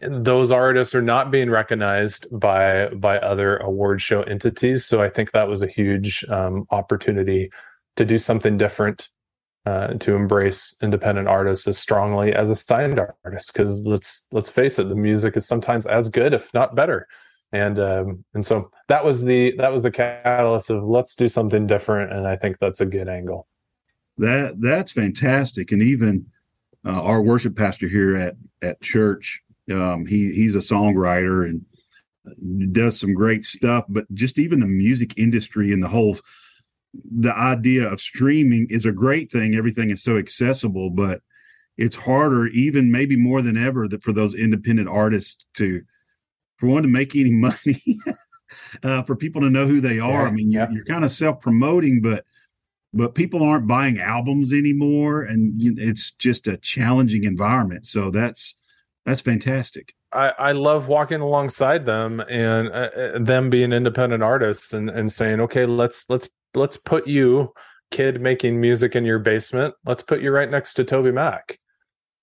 those 0.00 0.50
artists 0.50 0.94
are 0.94 1.02
not 1.02 1.30
being 1.30 1.50
recognized 1.50 2.26
by 2.32 2.88
by 2.90 3.18
other 3.18 3.58
award 3.58 4.00
show 4.00 4.22
entities. 4.22 4.86
So 4.86 5.02
I 5.02 5.10
think 5.10 5.32
that 5.32 5.48
was 5.48 5.62
a 5.62 5.66
huge 5.66 6.24
um, 6.28 6.66
opportunity 6.70 7.50
to 7.96 8.04
do 8.04 8.16
something 8.16 8.56
different, 8.56 9.08
uh, 9.68 9.88
to 9.98 10.14
embrace 10.14 10.74
independent 10.82 11.28
artists 11.28 11.68
as 11.68 11.78
strongly 11.78 12.32
as 12.32 12.48
a 12.48 12.54
signed 12.54 12.98
artist. 13.24 13.52
Because 13.52 13.84
let's 13.84 14.26
let's 14.32 14.48
face 14.48 14.78
it, 14.78 14.88
the 14.88 14.94
music 14.94 15.36
is 15.36 15.46
sometimes 15.46 15.84
as 15.86 16.08
good, 16.08 16.32
if 16.32 16.52
not 16.54 16.74
better. 16.74 17.06
And 17.52 17.78
um, 17.78 18.24
and 18.34 18.44
so 18.44 18.70
that 18.88 19.04
was 19.04 19.24
the 19.24 19.54
that 19.58 19.72
was 19.72 19.82
the 19.82 19.90
catalyst 19.90 20.70
of 20.70 20.84
let's 20.84 21.14
do 21.14 21.28
something 21.28 21.66
different. 21.66 22.12
And 22.12 22.26
I 22.26 22.36
think 22.36 22.58
that's 22.58 22.80
a 22.80 22.86
good 22.86 23.08
angle. 23.08 23.46
That 24.16 24.60
that's 24.60 24.92
fantastic, 24.92 25.70
and 25.70 25.82
even 25.82 26.26
uh, 26.86 27.02
our 27.02 27.20
worship 27.20 27.54
pastor 27.56 27.88
here 27.88 28.16
at 28.16 28.36
at 28.62 28.80
church. 28.80 29.42
Um, 29.70 30.06
he 30.06 30.32
he's 30.32 30.54
a 30.54 30.60
songwriter 30.60 31.46
and 31.46 32.72
does 32.72 32.98
some 32.98 33.12
great 33.12 33.44
stuff. 33.44 33.84
But 33.88 34.12
just 34.14 34.38
even 34.38 34.60
the 34.60 34.66
music 34.66 35.18
industry 35.18 35.72
and 35.72 35.82
the 35.82 35.88
whole 35.88 36.18
the 36.94 37.36
idea 37.36 37.90
of 37.90 38.00
streaming 38.00 38.66
is 38.70 38.86
a 38.86 38.92
great 38.92 39.30
thing. 39.30 39.54
Everything 39.54 39.90
is 39.90 40.02
so 40.02 40.16
accessible, 40.16 40.90
but 40.90 41.20
it's 41.76 41.96
harder, 41.96 42.46
even 42.48 42.90
maybe 42.90 43.16
more 43.16 43.42
than 43.42 43.56
ever, 43.56 43.86
that 43.88 44.02
for 44.02 44.12
those 44.12 44.34
independent 44.34 44.88
artists 44.88 45.46
to 45.54 45.82
for 46.56 46.66
one 46.68 46.82
to 46.82 46.88
make 46.88 47.14
any 47.14 47.30
money. 47.32 47.82
uh, 48.82 49.02
for 49.02 49.14
people 49.14 49.42
to 49.42 49.50
know 49.50 49.66
who 49.66 49.80
they 49.80 49.98
are. 49.98 50.22
Yeah, 50.22 50.28
I 50.28 50.30
mean, 50.30 50.50
you're, 50.50 50.70
you're 50.72 50.84
kind 50.84 51.04
of 51.04 51.12
self 51.12 51.40
promoting, 51.40 52.00
but 52.00 52.24
but 52.92 53.14
people 53.14 53.42
aren't 53.42 53.66
buying 53.66 53.98
albums 53.98 54.52
anymore 54.52 55.22
and 55.22 55.60
you 55.60 55.74
it's 55.76 56.10
just 56.12 56.46
a 56.46 56.56
challenging 56.56 57.24
environment 57.24 57.84
so 57.84 58.10
that's 58.10 58.54
that's 59.04 59.20
fantastic 59.20 59.94
I, 60.12 60.32
I 60.38 60.52
love 60.52 60.88
walking 60.88 61.20
alongside 61.20 61.84
them 61.84 62.20
and 62.30 62.68
uh, 62.68 62.90
uh, 62.96 63.18
them 63.18 63.50
being 63.50 63.72
independent 63.72 64.22
artists 64.22 64.72
and, 64.72 64.88
and 64.88 65.12
saying 65.12 65.40
okay 65.42 65.66
let's 65.66 66.08
let's 66.08 66.28
let's 66.54 66.76
put 66.76 67.06
you 67.06 67.52
kid 67.90 68.20
making 68.20 68.60
music 68.60 68.96
in 68.96 69.04
your 69.04 69.18
basement 69.18 69.74
let's 69.84 70.02
put 70.02 70.22
you 70.22 70.30
right 70.30 70.50
next 70.50 70.74
to 70.74 70.84
toby 70.84 71.12
mac 71.12 71.58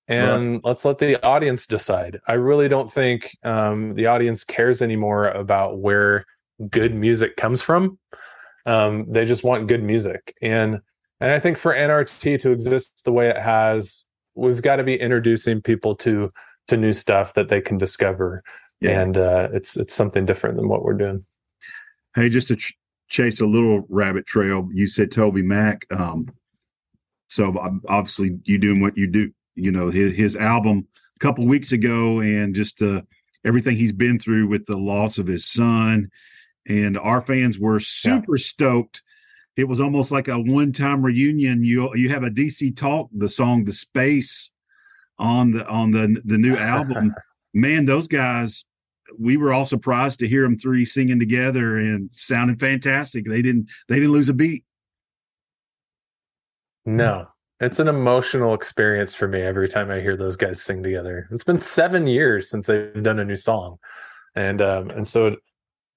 and 0.07 0.53
right. 0.53 0.61
let's 0.63 0.85
let 0.85 0.99
the 0.99 1.23
audience 1.25 1.65
decide. 1.65 2.19
I 2.27 2.33
really 2.33 2.67
don't 2.67 2.91
think 2.91 3.35
um, 3.43 3.95
the 3.95 4.05
audience 4.07 4.43
cares 4.43 4.81
anymore 4.81 5.27
about 5.27 5.79
where 5.79 6.25
good 6.69 6.95
music 6.95 7.35
comes 7.37 7.61
from. 7.61 7.97
Um, 8.65 9.05
they 9.11 9.25
just 9.25 9.43
want 9.43 9.67
good 9.67 9.83
music, 9.83 10.33
and 10.41 10.79
and 11.19 11.31
I 11.31 11.39
think 11.39 11.57
for 11.57 11.73
NRT 11.73 12.41
to 12.41 12.51
exist 12.51 13.03
the 13.05 13.11
way 13.11 13.29
it 13.29 13.37
has, 13.37 14.05
we've 14.35 14.61
got 14.61 14.77
to 14.77 14.83
be 14.83 14.95
introducing 14.95 15.61
people 15.61 15.95
to 15.97 16.31
to 16.67 16.77
new 16.77 16.93
stuff 16.93 17.33
that 17.35 17.49
they 17.49 17.61
can 17.61 17.77
discover, 17.77 18.43
yeah. 18.79 19.01
and 19.01 19.17
uh, 19.17 19.49
it's 19.53 19.77
it's 19.77 19.93
something 19.93 20.25
different 20.25 20.57
than 20.57 20.67
what 20.67 20.83
we're 20.83 20.93
doing. 20.93 21.25
Hey, 22.15 22.29
just 22.29 22.47
to 22.47 22.55
ch- 22.55 22.77
chase 23.07 23.41
a 23.41 23.45
little 23.45 23.85
rabbit 23.89 24.25
trail, 24.25 24.67
you 24.73 24.87
said 24.87 25.11
Toby 25.11 25.43
Mac. 25.43 25.85
Um, 25.91 26.27
so 27.27 27.55
obviously, 27.87 28.39
you 28.43 28.57
doing 28.57 28.81
what 28.81 28.97
you 28.97 29.07
do 29.07 29.31
you 29.55 29.71
know 29.71 29.89
his, 29.89 30.13
his 30.13 30.35
album 30.35 30.87
a 31.15 31.19
couple 31.19 31.45
weeks 31.47 31.71
ago 31.71 32.19
and 32.19 32.53
just 32.53 32.81
uh, 32.81 33.01
everything 33.43 33.77
he's 33.77 33.93
been 33.93 34.19
through 34.19 34.47
with 34.47 34.65
the 34.65 34.77
loss 34.77 35.17
of 35.17 35.27
his 35.27 35.45
son 35.45 36.09
and 36.67 36.97
our 36.97 37.21
fans 37.21 37.57
were 37.57 37.79
super 37.79 38.35
yeah. 38.35 38.43
stoked 38.43 39.01
it 39.55 39.67
was 39.67 39.79
almost 39.79 40.11
like 40.11 40.27
a 40.27 40.39
one-time 40.39 41.01
reunion 41.01 41.63
you 41.63 41.89
you 41.95 42.09
have 42.09 42.23
a 42.23 42.29
dc 42.29 42.75
talk 42.75 43.09
the 43.13 43.29
song 43.29 43.63
the 43.63 43.73
space 43.73 44.51
on 45.17 45.51
the 45.51 45.67
on 45.67 45.91
the 45.91 46.21
the 46.25 46.37
new 46.37 46.55
album 46.57 47.13
man 47.53 47.85
those 47.85 48.07
guys 48.07 48.65
we 49.19 49.37
were 49.37 49.53
all 49.53 49.65
surprised 49.65 50.19
to 50.19 50.27
hear 50.27 50.41
them 50.43 50.57
three 50.57 50.83
singing 50.83 51.19
together 51.19 51.77
and 51.77 52.11
sounding 52.11 52.57
fantastic 52.57 53.25
they 53.25 53.41
didn't 53.41 53.69
they 53.87 53.95
didn't 53.95 54.11
lose 54.11 54.29
a 54.29 54.33
beat 54.33 54.63
no 56.85 57.27
it's 57.61 57.79
an 57.79 57.87
emotional 57.87 58.53
experience 58.53 59.13
for 59.13 59.27
me 59.27 59.41
every 59.41 59.67
time 59.67 59.89
I 59.89 60.01
hear 60.01 60.17
those 60.17 60.35
guys 60.35 60.61
sing 60.61 60.83
together. 60.83 61.27
It's 61.31 61.43
been 61.43 61.59
seven 61.59 62.05
years 62.05 62.49
since 62.49 62.67
they've 62.67 63.01
done 63.01 63.19
a 63.19 63.25
new 63.25 63.37
song, 63.37 63.77
and 64.35 64.61
um, 64.61 64.89
and 64.89 65.07
so 65.07 65.37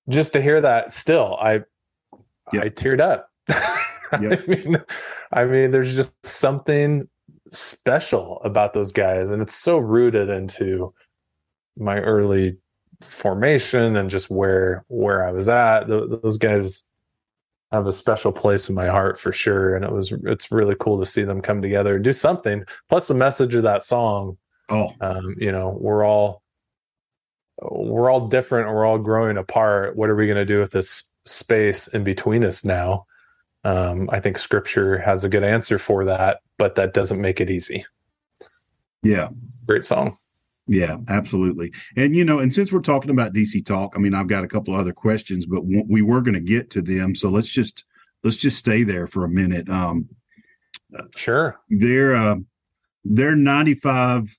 just 0.08 0.32
to 0.34 0.42
hear 0.42 0.60
that 0.60 0.92
still, 0.92 1.36
I 1.40 1.62
yep. 2.52 2.64
I 2.64 2.68
teared 2.68 3.00
up. 3.00 3.28
Yep. 4.22 4.42
I 4.42 4.46
mean, 4.46 4.82
I 5.32 5.44
mean, 5.44 5.70
there's 5.70 5.94
just 5.94 6.14
something 6.24 7.06
special 7.50 8.40
about 8.44 8.72
those 8.72 8.92
guys, 8.92 9.30
and 9.30 9.42
it's 9.42 9.54
so 9.54 9.78
rooted 9.78 10.28
into 10.28 10.90
my 11.76 11.98
early 12.00 12.56
formation 13.00 13.96
and 13.96 14.10
just 14.10 14.30
where 14.30 14.84
where 14.88 15.26
I 15.26 15.32
was 15.32 15.48
at. 15.48 15.86
The, 15.86 16.18
those 16.22 16.36
guys 16.36 16.88
have 17.72 17.86
a 17.86 17.92
special 17.92 18.32
place 18.32 18.68
in 18.68 18.74
my 18.74 18.86
heart 18.86 19.18
for 19.18 19.32
sure. 19.32 19.76
And 19.76 19.84
it 19.84 19.92
was 19.92 20.12
it's 20.24 20.50
really 20.50 20.74
cool 20.78 20.98
to 20.98 21.06
see 21.06 21.22
them 21.22 21.42
come 21.42 21.60
together 21.60 21.96
and 21.96 22.04
do 22.04 22.12
something. 22.12 22.64
Plus 22.88 23.08
the 23.08 23.14
message 23.14 23.54
of 23.54 23.62
that 23.64 23.82
song. 23.82 24.38
Oh, 24.70 24.92
um, 25.00 25.34
you 25.38 25.52
know, 25.52 25.76
we're 25.80 26.04
all 26.04 26.42
we're 27.62 28.10
all 28.10 28.28
different. 28.28 28.68
We're 28.68 28.84
all 28.84 28.98
growing 28.98 29.36
apart. 29.36 29.96
What 29.96 30.10
are 30.10 30.16
we 30.16 30.26
going 30.26 30.36
to 30.36 30.44
do 30.44 30.60
with 30.60 30.70
this 30.70 31.12
space 31.24 31.88
in 31.88 32.04
between 32.04 32.44
us 32.44 32.64
now? 32.64 33.06
Um, 33.64 34.08
I 34.12 34.20
think 34.20 34.38
Scripture 34.38 34.98
has 34.98 35.24
a 35.24 35.28
good 35.28 35.44
answer 35.44 35.78
for 35.78 36.04
that, 36.04 36.40
but 36.58 36.76
that 36.76 36.94
doesn't 36.94 37.20
make 37.20 37.40
it 37.40 37.50
easy. 37.50 37.84
Yeah, 39.02 39.28
great 39.66 39.84
song. 39.84 40.16
Yeah, 40.66 40.98
absolutely. 41.08 41.72
And 41.96 42.14
you 42.14 42.24
know, 42.24 42.38
and 42.38 42.52
since 42.52 42.72
we're 42.72 42.80
talking 42.80 43.10
about 43.10 43.32
DC 43.32 43.64
talk, 43.64 43.94
I 43.96 43.98
mean, 43.98 44.14
I've 44.14 44.28
got 44.28 44.44
a 44.44 44.48
couple 44.48 44.74
of 44.74 44.80
other 44.80 44.92
questions, 44.92 45.46
but 45.46 45.62
we 45.64 46.02
were 46.02 46.20
going 46.20 46.34
to 46.34 46.40
get 46.40 46.70
to 46.70 46.82
them, 46.82 47.14
so 47.14 47.30
let's 47.30 47.48
just 47.48 47.84
let's 48.22 48.36
just 48.36 48.58
stay 48.58 48.82
there 48.82 49.06
for 49.06 49.24
a 49.24 49.30
minute. 49.30 49.68
Um, 49.68 50.08
sure. 51.16 51.58
Their 51.70 52.14
uh, 52.14 52.36
their 53.04 53.34
ninety 53.34 53.74
five 53.74 54.36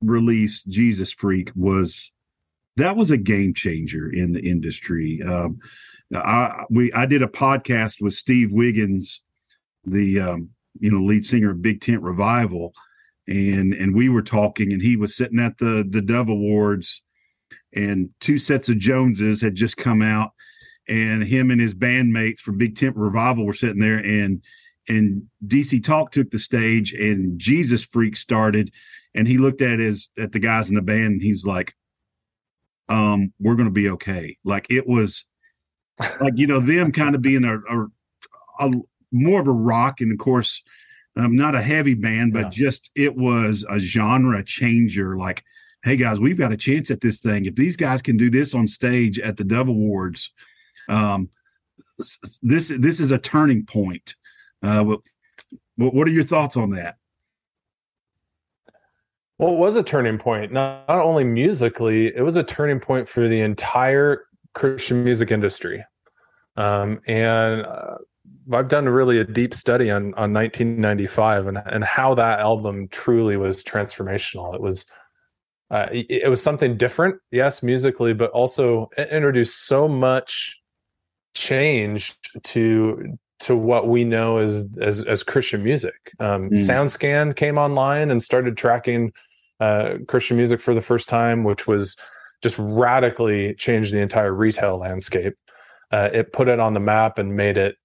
release, 0.00 0.64
Jesus 0.64 1.12
Freak, 1.12 1.52
was 1.54 2.12
that 2.76 2.96
was 2.96 3.10
a 3.10 3.16
game 3.16 3.54
changer 3.54 4.10
in 4.10 4.32
the 4.32 4.40
industry. 4.40 5.22
Um, 5.22 5.60
I 6.14 6.64
we 6.70 6.92
I 6.92 7.06
did 7.06 7.22
a 7.22 7.28
podcast 7.28 8.00
with 8.00 8.14
Steve 8.14 8.52
Wiggins, 8.52 9.22
the 9.84 10.20
um, 10.20 10.50
you 10.78 10.90
know 10.90 11.04
lead 11.04 11.24
singer 11.24 11.50
of 11.50 11.62
Big 11.62 11.80
Tent 11.80 12.02
Revival 12.02 12.72
and 13.28 13.72
and 13.72 13.94
we 13.94 14.08
were 14.08 14.22
talking 14.22 14.72
and 14.72 14.82
he 14.82 14.96
was 14.96 15.16
sitting 15.16 15.38
at 15.38 15.58
the 15.58 15.86
the 15.88 16.02
dove 16.02 16.28
awards 16.28 17.02
and 17.74 18.10
two 18.20 18.36
sets 18.36 18.68
of 18.68 18.78
joneses 18.78 19.40
had 19.40 19.54
just 19.54 19.76
come 19.76 20.02
out 20.02 20.32
and 20.88 21.22
him 21.22 21.50
and 21.50 21.60
his 21.60 21.74
bandmates 21.74 22.40
from 22.40 22.58
big 22.58 22.74
tent 22.74 22.96
revival 22.96 23.46
were 23.46 23.54
sitting 23.54 23.80
there 23.80 23.98
and 23.98 24.42
and 24.88 25.22
dc 25.46 25.84
talk 25.84 26.10
took 26.10 26.30
the 26.30 26.38
stage 26.38 26.92
and 26.92 27.38
jesus 27.38 27.84
freak 27.84 28.16
started 28.16 28.72
and 29.14 29.28
he 29.28 29.38
looked 29.38 29.60
at 29.60 29.78
his 29.78 30.10
at 30.18 30.32
the 30.32 30.40
guys 30.40 30.68
in 30.68 30.74
the 30.74 30.82
band 30.82 31.12
and 31.12 31.22
he's 31.22 31.46
like 31.46 31.74
um 32.88 33.32
we're 33.38 33.54
gonna 33.54 33.70
be 33.70 33.88
okay. 33.88 34.36
Like 34.44 34.66
it 34.70 34.86
was 34.86 35.24
like 36.20 36.34
you 36.36 36.46
know 36.46 36.60
them 36.60 36.92
kind 36.92 37.14
of 37.14 37.22
being 37.22 37.44
a, 37.44 37.58
a, 37.58 37.86
a 38.60 38.72
more 39.10 39.40
of 39.40 39.46
a 39.46 39.52
rock 39.52 40.00
and 40.00 40.12
of 40.12 40.18
course 40.18 40.62
um, 41.16 41.36
not 41.36 41.54
a 41.54 41.62
heavy 41.62 41.94
band, 41.94 42.32
but 42.32 42.44
yeah. 42.44 42.50
just 42.50 42.90
it 42.94 43.16
was 43.16 43.64
a 43.68 43.78
genre 43.78 44.42
changer. 44.42 45.16
Like, 45.16 45.44
hey 45.84 45.96
guys, 45.96 46.18
we've 46.18 46.38
got 46.38 46.52
a 46.52 46.56
chance 46.56 46.90
at 46.90 47.00
this 47.00 47.20
thing. 47.20 47.44
If 47.44 47.54
these 47.54 47.76
guys 47.76 48.02
can 48.02 48.16
do 48.16 48.30
this 48.30 48.54
on 48.54 48.66
stage 48.66 49.18
at 49.18 49.36
the 49.36 49.44
Dove 49.44 49.68
Awards, 49.68 50.32
um, 50.88 51.28
this 52.42 52.72
this 52.74 53.00
is 53.00 53.10
a 53.10 53.18
turning 53.18 53.66
point. 53.66 54.14
Uh, 54.62 54.84
what, 54.84 55.00
what 55.76 56.06
are 56.06 56.12
your 56.12 56.24
thoughts 56.24 56.56
on 56.56 56.70
that? 56.70 56.96
Well, 59.38 59.54
it 59.54 59.58
was 59.58 59.76
a 59.76 59.82
turning 59.82 60.18
point, 60.18 60.52
not, 60.52 60.86
not 60.88 61.00
only 61.00 61.24
musically, 61.24 62.14
it 62.14 62.22
was 62.22 62.36
a 62.36 62.44
turning 62.44 62.78
point 62.78 63.08
for 63.08 63.26
the 63.26 63.40
entire 63.40 64.26
Christian 64.54 65.04
music 65.04 65.30
industry. 65.30 65.84
Um, 66.56 67.00
and 67.06 67.64
uh, 67.64 67.96
I've 68.52 68.68
done 68.68 68.88
really 68.88 69.18
a 69.18 69.24
deep 69.24 69.54
study 69.54 69.90
on 69.90 70.14
on 70.14 70.32
1995 70.32 71.46
and 71.46 71.58
and 71.66 71.84
how 71.84 72.14
that 72.14 72.40
album 72.40 72.88
truly 72.88 73.36
was 73.36 73.64
transformational. 73.64 74.54
It 74.54 74.60
was 74.60 74.86
uh, 75.70 75.88
it, 75.90 76.06
it 76.24 76.28
was 76.28 76.42
something 76.42 76.76
different, 76.76 77.18
yes, 77.30 77.62
musically, 77.62 78.12
but 78.12 78.30
also 78.32 78.90
it 78.98 79.08
introduced 79.08 79.66
so 79.66 79.88
much 79.88 80.60
change 81.34 82.14
to 82.42 83.16
to 83.40 83.56
what 83.56 83.88
we 83.88 84.04
know 84.04 84.38
as 84.38 84.68
as, 84.80 85.02
as 85.04 85.22
Christian 85.22 85.62
music. 85.62 86.12
Um, 86.20 86.50
mm. 86.50 86.58
SoundScan 86.58 87.34
came 87.34 87.58
online 87.58 88.10
and 88.10 88.22
started 88.22 88.56
tracking 88.56 89.12
uh, 89.60 89.94
Christian 90.08 90.36
music 90.36 90.60
for 90.60 90.74
the 90.74 90.82
first 90.82 91.08
time, 91.08 91.44
which 91.44 91.66
was 91.66 91.96
just 92.42 92.56
radically 92.58 93.54
changed 93.54 93.92
the 93.92 94.00
entire 94.00 94.32
retail 94.32 94.78
landscape. 94.78 95.34
Uh, 95.90 96.08
it 96.12 96.32
put 96.32 96.48
it 96.48 96.58
on 96.58 96.74
the 96.74 96.80
map 96.80 97.18
and 97.18 97.36
made 97.36 97.56
it 97.56 97.76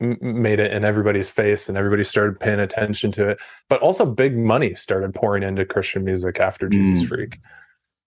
made 0.00 0.60
it 0.60 0.72
in 0.72 0.82
everybody's 0.82 1.30
face 1.30 1.68
and 1.68 1.76
everybody 1.76 2.02
started 2.02 2.40
paying 2.40 2.58
attention 2.58 3.12
to 3.12 3.28
it 3.28 3.38
but 3.68 3.80
also 3.82 4.06
big 4.06 4.34
money 4.36 4.74
started 4.74 5.14
pouring 5.14 5.42
into 5.42 5.64
christian 5.64 6.04
music 6.04 6.40
after 6.40 6.68
jesus 6.68 7.04
mm. 7.04 7.08
freak 7.08 7.38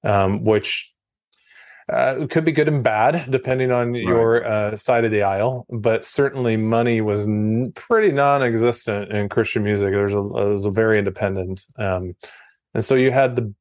um, 0.04 0.44
which 0.44 0.92
uh, 1.90 2.26
could 2.32 2.44
be 2.44 2.52
good 2.52 2.68
and 2.68 2.84
bad 2.84 3.30
depending 3.30 3.72
on 3.72 3.94
right. 3.94 4.02
your 4.02 4.44
uh, 4.44 4.76
side 4.76 5.06
of 5.06 5.12
the 5.12 5.22
aisle 5.22 5.68
but 5.70 6.04
certainly 6.04 6.58
money 6.58 7.00
was 7.00 7.28
n- 7.28 7.72
pretty 7.76 8.12
non-existent 8.12 9.12
in 9.12 9.30
christian 9.30 9.64
music 9.64 9.92
there's 9.92 10.16
a, 10.16 10.20
it 10.20 10.50
was 10.50 10.66
a 10.66 10.72
very 10.72 10.98
independent 10.98 11.68
um, 11.78 12.16
and 12.74 12.84
so 12.84 12.96
you 12.96 13.12
had 13.12 13.36
the 13.36 13.54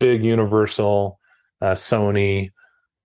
big 0.00 0.24
universal 0.24 1.20
uh, 1.62 1.74
sony 1.74 2.50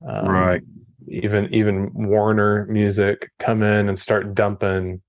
um, 0.06 0.28
right 0.28 0.62
even 1.08 1.54
even 1.54 1.92
Warner 1.94 2.66
Music 2.66 3.32
come 3.40 3.64
in 3.64 3.88
and 3.88 3.98
start 3.98 4.34
dumping 4.34 5.02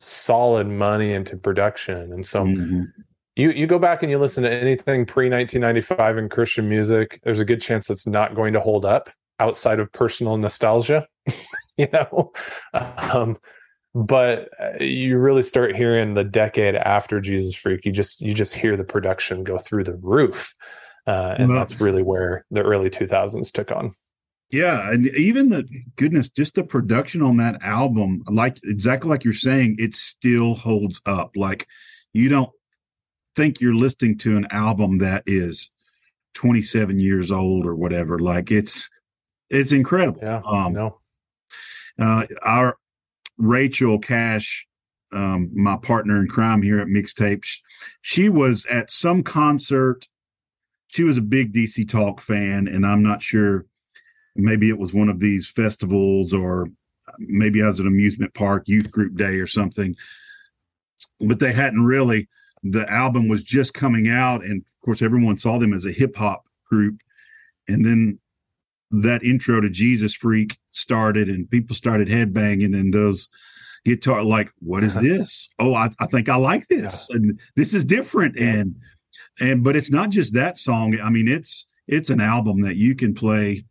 solid 0.00 0.68
money 0.68 1.12
into 1.12 1.36
production. 1.36 2.12
And 2.12 2.24
so 2.24 2.44
mm-hmm. 2.44 2.82
you 3.34 3.50
you 3.50 3.66
go 3.66 3.78
back 3.78 4.02
and 4.02 4.10
you 4.10 4.18
listen 4.18 4.44
to 4.44 4.50
anything 4.50 5.06
pre 5.06 5.30
1995 5.30 6.18
in 6.18 6.28
Christian 6.28 6.68
music, 6.68 7.20
there's 7.24 7.40
a 7.40 7.44
good 7.44 7.60
chance 7.60 7.90
it's 7.90 8.06
not 8.06 8.34
going 8.34 8.52
to 8.52 8.60
hold 8.60 8.84
up 8.84 9.10
outside 9.40 9.80
of 9.80 9.92
personal 9.92 10.36
nostalgia, 10.36 11.06
you 11.76 11.88
know. 11.92 12.32
Um, 12.74 13.36
but 13.94 14.50
uh, 14.60 14.82
you 14.82 15.18
really 15.18 15.42
start 15.42 15.74
hearing 15.74 16.14
the 16.14 16.24
decade 16.24 16.74
after 16.74 17.20
Jesus 17.20 17.54
Freak, 17.54 17.86
you 17.86 17.92
just 17.92 18.20
you 18.20 18.34
just 18.34 18.54
hear 18.54 18.76
the 18.76 18.84
production 18.84 19.44
go 19.44 19.56
through 19.56 19.84
the 19.84 19.96
roof. 19.96 20.54
Uh, 21.06 21.36
and 21.38 21.48
well, 21.48 21.58
that's 21.58 21.80
really 21.80 22.02
where 22.02 22.44
the 22.50 22.62
early 22.62 22.90
2000s 22.90 23.52
took 23.52 23.70
on. 23.70 23.94
Yeah, 24.50 24.92
and 24.92 25.06
even 25.08 25.48
the 25.48 25.68
goodness, 25.96 26.28
just 26.28 26.54
the 26.54 26.64
production 26.64 27.20
on 27.20 27.36
that 27.38 27.62
album, 27.62 28.22
like 28.28 28.58
exactly 28.64 29.10
like 29.10 29.24
you're 29.24 29.32
saying, 29.32 29.76
it 29.78 29.94
still 29.94 30.54
holds 30.54 31.00
up. 31.04 31.36
Like 31.36 31.66
you 32.12 32.28
don't 32.28 32.50
think 33.34 33.60
you're 33.60 33.74
listening 33.74 34.18
to 34.18 34.36
an 34.36 34.46
album 34.50 34.98
that 34.98 35.24
is 35.26 35.70
27 36.34 37.00
years 37.00 37.32
old 37.32 37.66
or 37.66 37.74
whatever. 37.74 38.20
Like 38.20 38.52
it's 38.52 38.88
it's 39.50 39.72
incredible. 39.72 40.20
Yeah, 40.22 40.42
um, 40.46 40.72
no. 40.72 41.00
Uh, 41.98 42.26
our 42.42 42.76
Rachel 43.38 43.98
Cash 43.98 44.66
um, 45.12 45.50
my 45.54 45.76
partner 45.76 46.20
in 46.20 46.28
crime 46.28 46.62
here 46.62 46.78
at 46.78 46.88
Mixtapes, 46.88 47.58
She 48.02 48.28
was 48.28 48.66
at 48.66 48.90
some 48.90 49.22
concert. 49.22 50.06
She 50.88 51.02
was 51.02 51.18
a 51.18 51.22
big 51.22 51.52
DC 51.52 51.88
Talk 51.88 52.20
fan, 52.20 52.68
and 52.68 52.86
I'm 52.86 53.02
not 53.02 53.22
sure. 53.22 53.66
Maybe 54.34 54.68
it 54.68 54.78
was 54.78 54.92
one 54.92 55.08
of 55.08 55.20
these 55.20 55.48
festivals, 55.48 56.32
or 56.32 56.68
maybe 57.18 57.62
I 57.62 57.68
was 57.68 57.80
an 57.80 57.86
amusement 57.86 58.34
park 58.34 58.64
youth 58.66 58.90
group 58.90 59.16
day 59.16 59.38
or 59.38 59.46
something. 59.46 59.96
But 61.20 61.40
they 61.40 61.52
hadn't 61.52 61.84
really. 61.84 62.28
The 62.62 62.90
album 62.90 63.28
was 63.28 63.42
just 63.42 63.74
coming 63.74 64.08
out, 64.08 64.42
and 64.42 64.62
of 64.62 64.84
course, 64.84 65.02
everyone 65.02 65.36
saw 65.36 65.58
them 65.58 65.72
as 65.72 65.84
a 65.84 65.92
hip 65.92 66.16
hop 66.16 66.46
group. 66.64 67.00
And 67.68 67.84
then 67.84 68.18
that 68.90 69.22
intro 69.22 69.60
to 69.60 69.70
Jesus 69.70 70.14
Freak 70.14 70.58
started, 70.70 71.28
and 71.28 71.50
people 71.50 71.74
started 71.74 72.08
headbanging, 72.08 72.78
and 72.78 72.92
those 72.92 73.28
guitar 73.86 74.24
like 74.24 74.50
what 74.58 74.82
is 74.82 74.96
this 74.96 75.48
oh 75.60 75.72
I, 75.72 75.90
I 76.00 76.06
think 76.06 76.28
i 76.28 76.34
like 76.34 76.66
this 76.66 77.06
and 77.10 77.38
this 77.54 77.72
is 77.72 77.84
different 77.84 78.36
and 78.36 78.74
and 79.40 79.62
but 79.62 79.76
it's 79.76 79.90
not 79.90 80.10
just 80.10 80.34
that 80.34 80.58
song. 80.58 80.98
I 81.02 81.10
mean 81.10 81.28
it's 81.28 81.66
it's 81.86 82.10
an 82.10 82.20
album 82.20 82.62
that 82.62 82.76
you 82.76 82.94
can 82.94 83.14
play 83.14 83.64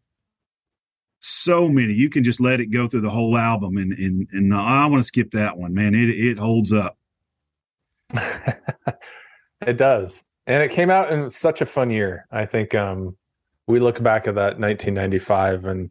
so 1.19 1.67
many. 1.69 1.93
You 1.93 2.09
can 2.09 2.23
just 2.23 2.39
let 2.39 2.61
it 2.61 2.67
go 2.67 2.87
through 2.87 3.01
the 3.01 3.09
whole 3.09 3.37
album 3.37 3.77
and 3.77 3.91
and 3.93 4.27
and 4.31 4.53
i 4.53 4.85
want 4.85 5.01
to 5.01 5.05
skip 5.05 5.31
that 5.31 5.57
one 5.57 5.73
man. 5.73 5.95
It 5.95 6.09
it 6.09 6.39
holds 6.39 6.71
up. 6.71 6.97
It 9.65 9.77
does. 9.77 10.23
And 10.47 10.61
it 10.61 10.71
came 10.71 10.89
out 10.89 11.11
in 11.11 11.29
such 11.29 11.61
a 11.61 11.65
fun 11.65 11.89
year. 11.89 12.27
I 12.31 12.45
think 12.45 12.75
um 12.75 13.17
we 13.67 13.79
look 13.79 14.01
back 14.01 14.27
at 14.27 14.35
that 14.35 14.59
1995 14.59 15.65
and 15.65 15.89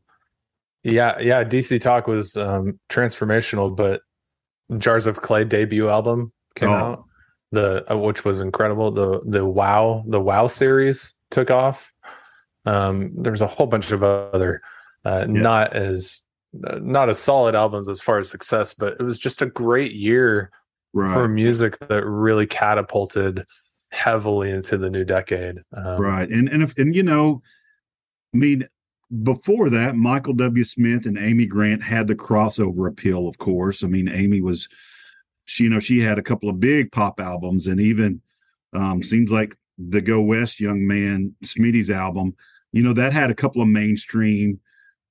yeah 0.85 1.19
yeah 1.19 1.43
dc 1.43 1.81
talk 1.81 2.07
was 2.07 2.37
um 2.37 2.79
transformational 2.89 3.75
but 3.75 4.03
Jars 4.79 5.07
of 5.07 5.21
Clay 5.21 5.45
debut 5.45 5.89
album 5.89 6.33
came 6.55 6.69
oh. 6.69 6.73
out, 6.73 7.05
the 7.55 7.91
uh, 7.93 7.97
which 7.97 8.25
was 8.25 8.41
incredible. 8.41 8.91
The 8.91 9.21
the 9.25 9.45
Wow 9.45 10.05
the 10.07 10.21
Wow 10.21 10.47
series 10.47 11.15
took 11.31 11.51
off. 11.51 11.93
Um, 12.67 13.13
there's 13.17 13.41
a 13.41 13.47
whole 13.47 13.67
bunch 13.67 13.93
of 13.93 14.03
other 14.03 14.63
uh, 15.05 15.27
yeah. 15.29 15.41
not 15.41 15.73
as 15.73 16.23
uh, 16.67 16.79
not 16.83 17.09
as 17.09 17.19
solid 17.19 17.55
albums 17.55 17.89
as 17.89 18.01
far 18.01 18.19
as 18.19 18.31
success, 18.31 18.75
but 18.75 18.95
it 18.95 19.03
was 19.03 19.19
just 19.19 19.43
a 19.43 19.47
great 19.47 19.93
year 19.93 20.51
right. 20.93 21.13
for 21.13 21.29
music 21.29 21.79
that 21.89 22.07
really 22.07 22.47
catapulted 22.47 23.45
heavily 23.91 24.51
into 24.51 24.77
the 24.77 24.91
new 24.91 25.05
decade. 25.05 25.63
Um, 25.73 26.01
right, 26.01 26.29
and 26.29 26.49
and 26.49 26.63
if, 26.63 26.77
and 26.79 26.95
you 26.95 27.03
know, 27.03 27.41
I 28.35 28.39
mean, 28.39 28.69
before 29.23 29.71
that, 29.71 29.97
Michael 29.97 30.35
W. 30.35 30.65
Smith 30.65 31.07
and 31.07 31.19
Amy 31.19 31.47
Grant 31.47 31.83
had 31.83 32.07
the 32.07 32.17
crossover 32.17 32.89
appeal, 32.89 33.29
of 33.29 33.39
course. 33.39 33.85
I 33.85 33.87
mean, 33.87 34.09
Amy 34.09 34.41
was, 34.41 34.69
she, 35.45 35.65
you 35.65 35.71
know, 35.71 35.81
she 35.81 36.01
had 36.01 36.19
a 36.19 36.23
couple 36.23 36.49
of 36.49 36.61
big 36.61 36.93
pop 36.93 37.21
albums, 37.21 37.67
and 37.67 37.81
even 37.81 38.21
um, 38.73 39.03
seems 39.03 39.31
like 39.31 39.57
the 39.79 40.01
Go 40.01 40.21
West 40.21 40.61
Young 40.61 40.87
Man, 40.87 41.35
Smitty's 41.45 41.91
album, 41.91 42.35
you 42.73 42.83
know, 42.83 42.93
that 42.93 43.13
had 43.13 43.31
a 43.31 43.35
couple 43.35 43.63
of 43.63 43.69
mainstream. 43.69 44.61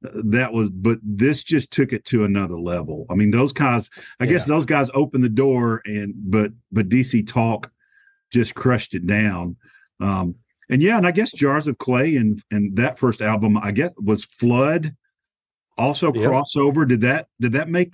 Uh, 0.06 0.22
that 0.26 0.52
was, 0.52 0.70
but 0.70 1.00
this 1.02 1.44
just 1.44 1.72
took 1.72 1.94
it 1.94 2.04
to 2.06 2.26
another 2.26 2.60
level. 2.60 3.06
I 3.10 3.16
mean, 3.16 3.32
those 3.32 3.54
guys, 3.54 3.90
I 4.20 4.26
yeah. 4.26 4.32
guess 4.32 4.46
those 4.46 4.66
guys 4.66 4.90
opened 4.94 5.24
the 5.24 5.30
door, 5.30 5.82
and 5.86 6.14
but 6.18 6.52
but 6.72 6.90
DC 6.90 7.26
Talk 7.26 7.72
just 8.32 8.56
crushed 8.56 8.94
it 8.94 9.08
down. 9.08 9.56
Um, 10.00 10.36
and 10.70 10.82
yeah, 10.82 10.98
and 10.98 11.08
I 11.08 11.12
guess 11.12 11.32
Jars 11.32 11.68
of 11.68 11.78
Clay 11.78 12.16
and 12.16 12.42
and 12.52 12.76
that 12.76 13.00
first 13.00 13.22
album, 13.22 13.58
I 13.58 13.72
guess 13.72 13.92
was 13.98 14.26
Flood, 14.26 14.96
also 15.78 16.14
yep. 16.14 16.30
crossover. 16.30 16.88
Did 16.88 17.02
that 17.02 17.28
did 17.40 17.54
that 17.54 17.70
make 17.70 17.94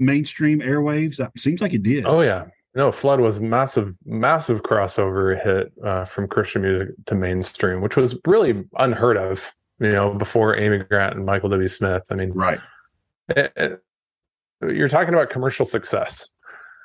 mainstream 0.00 0.60
airwaves? 0.60 1.16
That 1.16 1.38
seems 1.38 1.60
like 1.60 1.72
it 1.72 1.82
did. 1.82 2.06
Oh 2.06 2.22
yeah, 2.22 2.46
no, 2.74 2.90
Flood 2.90 3.20
was 3.20 3.40
massive, 3.40 3.94
massive 4.04 4.62
crossover 4.62 5.40
hit 5.40 5.72
uh, 5.84 6.04
from 6.04 6.26
Christian 6.26 6.62
music 6.62 6.88
to 7.06 7.14
mainstream, 7.14 7.80
which 7.80 7.96
was 7.96 8.18
really 8.26 8.64
unheard 8.78 9.16
of. 9.16 9.52
You 9.78 9.92
know, 9.92 10.12
before 10.12 10.56
Amy 10.56 10.78
Grant 10.78 11.16
and 11.16 11.24
Michael 11.24 11.48
W. 11.48 11.66
Smith. 11.66 12.02
I 12.10 12.14
mean, 12.14 12.32
right. 12.32 12.60
It, 13.30 13.50
it, 13.56 13.82
you're 14.60 14.88
talking 14.88 15.14
about 15.14 15.30
commercial 15.30 15.64
success, 15.64 16.28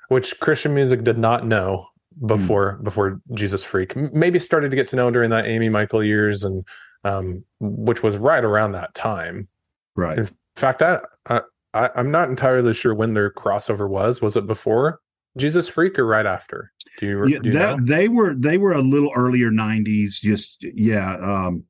which 0.07 0.39
Christian 0.39 0.73
music 0.73 1.03
did 1.03 1.17
not 1.17 1.45
know 1.45 1.87
Hmm. 2.19 2.27
before 2.27 2.77
mm. 2.77 2.83
before 2.83 3.21
Jesus 3.33 3.63
Freak. 3.63 3.95
Maybe 3.95 4.39
started 4.39 4.71
to 4.71 4.75
get 4.75 4.87
to 4.89 4.95
know 4.95 5.11
during 5.11 5.29
that 5.31 5.45
Amy 5.45 5.69
Michael 5.69 6.03
years, 6.03 6.43
and 6.43 6.63
um, 7.03 7.43
which 7.59 8.03
was 8.03 8.17
right 8.17 8.43
around 8.43 8.71
that 8.71 8.93
time. 8.93 9.47
Right. 9.95 10.17
In 10.17 10.29
fact, 10.55 10.79
that 10.79 11.05
I, 11.29 11.41
I, 11.75 11.89
I'm 11.95 12.09
not 12.09 12.29
entirely 12.29 12.73
sure 12.73 12.95
when 12.95 13.13
their 13.13 13.29
crossover 13.29 13.87
was. 13.87 14.21
Was 14.21 14.37
it 14.37 14.47
before 14.47 15.01
Jesus 15.37 15.67
Freak 15.67 15.99
or 15.99 16.05
right 16.05 16.25
after? 16.25 16.71
Do 16.99 17.05
you? 17.05 17.27
Yeah, 17.27 17.39
do 17.39 17.49
you 17.49 17.55
that, 17.55 17.85
they 17.85 18.07
were 18.07 18.33
they 18.33 18.57
were 18.57 18.71
a 18.71 18.81
little 18.81 19.11
earlier 19.13 19.51
'90s. 19.51 20.21
Just 20.21 20.63
yeah. 20.63 21.17
Um, 21.17 21.65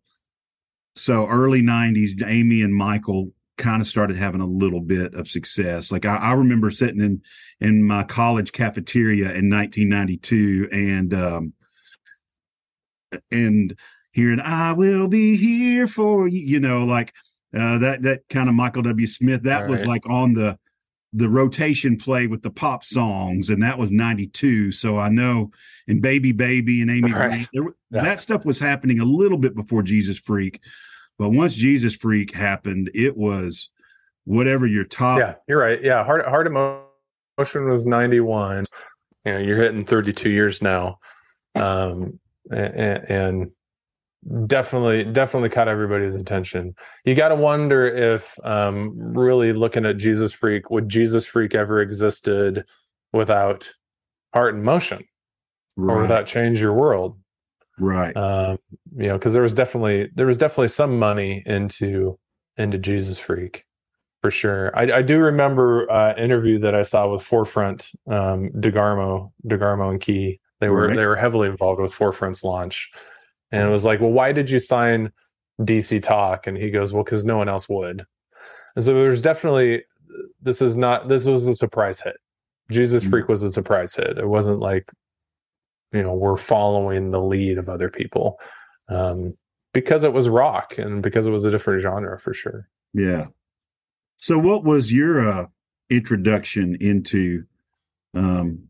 so 0.96 1.28
early 1.28 1.62
'90s, 1.62 2.22
Amy 2.26 2.62
and 2.62 2.74
Michael 2.74 3.32
kind 3.58 3.82
of 3.82 3.88
started 3.88 4.18
having 4.18 4.42
a 4.42 4.48
little 4.48 4.82
bit 4.82 5.16
of 5.16 5.28
success. 5.28 5.92
Like 5.92 6.06
I, 6.06 6.18
I, 6.18 6.34
remember 6.34 6.70
sitting 6.70 7.02
in 7.02 7.22
in 7.60 7.84
my 7.84 8.04
college 8.04 8.52
cafeteria 8.52 9.34
in 9.34 9.50
1992 9.50 10.68
and 10.72 11.14
um 11.14 11.54
and 13.32 13.76
hearing 14.12 14.40
"I 14.40 14.74
will 14.74 15.08
be 15.08 15.36
here 15.38 15.88
for 15.88 16.28
you," 16.28 16.42
you 16.42 16.60
know, 16.60 16.86
like 16.86 17.12
uh, 17.56 17.78
that 17.80 18.02
that 18.02 18.22
kind 18.30 18.50
of 18.50 18.56
Michael 18.56 18.84
W. 18.84 19.08
Smith. 19.08 19.44
That 19.44 19.64
All 19.64 19.70
was 19.70 19.80
right. 19.82 19.90
like 19.90 20.10
on 20.10 20.34
the 20.34 20.58
the 21.14 21.30
rotation 21.30 21.96
play 21.96 22.28
with 22.28 22.42
the 22.42 22.50
pop 22.50 22.84
songs, 22.84 23.50
and 23.50 23.64
that 23.64 23.78
was 23.78 23.92
'92. 23.92 24.72
So 24.72 24.98
I 24.98 25.10
know 25.10 25.52
and 25.88 26.02
Baby 26.02 26.32
Baby 26.32 26.82
and 26.82 26.92
Amy, 26.92 27.14
right. 27.14 27.48
there, 27.54 27.64
yeah. 27.92 28.02
that 28.02 28.20
stuff 28.20 28.46
was 28.46 28.60
happening 28.60 29.00
a 29.00 29.06
little 29.06 29.38
bit 29.38 29.56
before 29.56 29.84
Jesus 29.84 30.20
Freak. 30.20 30.60
But 31.18 31.30
once 31.30 31.56
Jesus 31.56 31.96
Freak 31.96 32.36
happened, 32.36 32.92
it 32.94 33.16
was 33.16 33.70
whatever 34.26 34.66
your 34.66 34.84
top. 34.84 35.20
Yeah, 35.20 35.36
you're 35.48 35.60
right. 35.60 35.82
Yeah, 35.82 36.04
Heart 36.04 36.28
Heart 36.28 36.48
in 36.48 36.54
Motion 37.38 37.70
was 37.70 37.86
91. 37.86 38.66
You 39.24 39.32
know, 39.32 39.40
you're 39.40 39.62
hitting 39.62 39.86
32 39.86 40.30
years 40.30 40.62
now, 40.62 41.00
um, 41.56 42.20
and, 42.52 43.10
and 43.10 43.52
definitely 44.48 45.04
definitely 45.06 45.50
caught 45.50 45.68
everybody's 45.68 46.16
attention. 46.16 46.76
You 47.04 47.16
got 47.16 47.30
to 47.30 47.36
wonder 47.36 47.86
if 47.86 48.38
um, 48.46 48.94
really 48.96 49.54
looking 49.54 49.86
at 49.86 49.98
Jesus 49.98 50.32
Freak, 50.32 50.70
would 50.70 50.90
Jesus 50.90 51.26
Freak 51.26 51.56
ever 51.56 51.80
existed 51.80 52.66
without 53.14 53.72
Heart 54.34 54.56
in 54.56 54.64
Motion, 54.64 55.06
right. 55.78 55.96
or 55.96 56.08
that 56.08 56.28
change 56.28 56.60
your 56.60 56.74
world? 56.74 57.18
right 57.80 58.16
um, 58.16 58.58
you 58.98 59.08
know 59.08 59.18
because 59.18 59.34
there 59.34 59.44
was 59.44 59.54
definitely 59.54 60.10
there 60.16 60.26
was 60.26 60.38
definitely 60.38 60.68
some 60.68 60.98
money 60.98 61.44
into 61.46 62.18
into 62.58 62.78
jesus 62.78 63.20
freak 63.20 63.64
for 64.22 64.32
sure 64.32 64.72
i, 64.78 64.98
I 64.98 65.02
do 65.02 65.20
remember 65.20 65.90
uh 65.92 66.16
interview 66.16 66.60
that 66.60 66.76
i 66.76 66.84
saw 66.84 67.12
with 67.12 67.22
forefront 67.22 67.90
um 68.08 68.50
degarmo 68.52 69.32
degarmo 69.46 69.92
and 69.92 70.00
key 70.00 70.40
they 70.62 70.70
were 70.70 70.88
right. 70.88 70.96
they 70.96 71.06
were 71.06 71.18
heavily 71.18 71.50
involved 71.50 71.82
with 71.82 71.94
forefront's 71.94 72.44
launch 72.44 72.92
and 73.52 73.64
it 73.64 73.72
was 73.72 73.86
like 73.86 74.00
well 74.00 74.12
why 74.12 74.32
did 74.32 74.50
you 74.50 74.60
sign 74.60 75.12
dc 75.62 76.02
talk 76.02 76.48
and 76.48 76.58
he 76.58 76.70
goes 76.70 76.94
well 76.94 77.04
because 77.04 77.24
no 77.24 77.38
one 77.38 77.50
else 77.50 77.70
would 77.70 78.06
and 78.76 78.86
so 78.86 78.94
there's 78.94 79.22
definitely 79.22 79.84
this 80.42 80.62
is 80.62 80.76
not 80.76 81.08
this 81.08 81.26
was 81.26 81.48
a 81.48 81.56
surprise 81.56 82.02
hit 82.02 82.18
jesus 82.70 83.04
mm-hmm. 83.04 83.12
freak 83.12 83.28
was 83.28 83.44
a 83.44 83.52
surprise 83.52 83.96
hit 83.96 84.18
it 84.18 84.28
wasn't 84.28 84.60
like 84.60 84.92
you 85.94 86.04
know 86.04 86.14
we're 86.14 86.38
following 86.38 87.12
the 87.12 87.22
lead 87.22 87.58
of 87.58 87.70
other 87.70 87.90
people 87.90 88.40
um, 88.90 89.36
because 89.74 90.04
it 90.04 90.14
was 90.14 90.30
rock 90.30 90.78
and 90.78 91.02
because 91.02 91.26
it 91.26 91.32
was 91.32 91.46
a 91.46 91.52
different 91.52 91.82
genre 91.82 92.20
for 92.20 92.34
sure. 92.34 92.68
Yeah. 92.94 93.28
So, 94.18 94.38
what 94.38 94.64
was 94.64 94.92
your 94.92 95.28
uh, 95.28 95.46
introduction 95.90 96.78
into 96.80 97.44
um, 98.14 98.70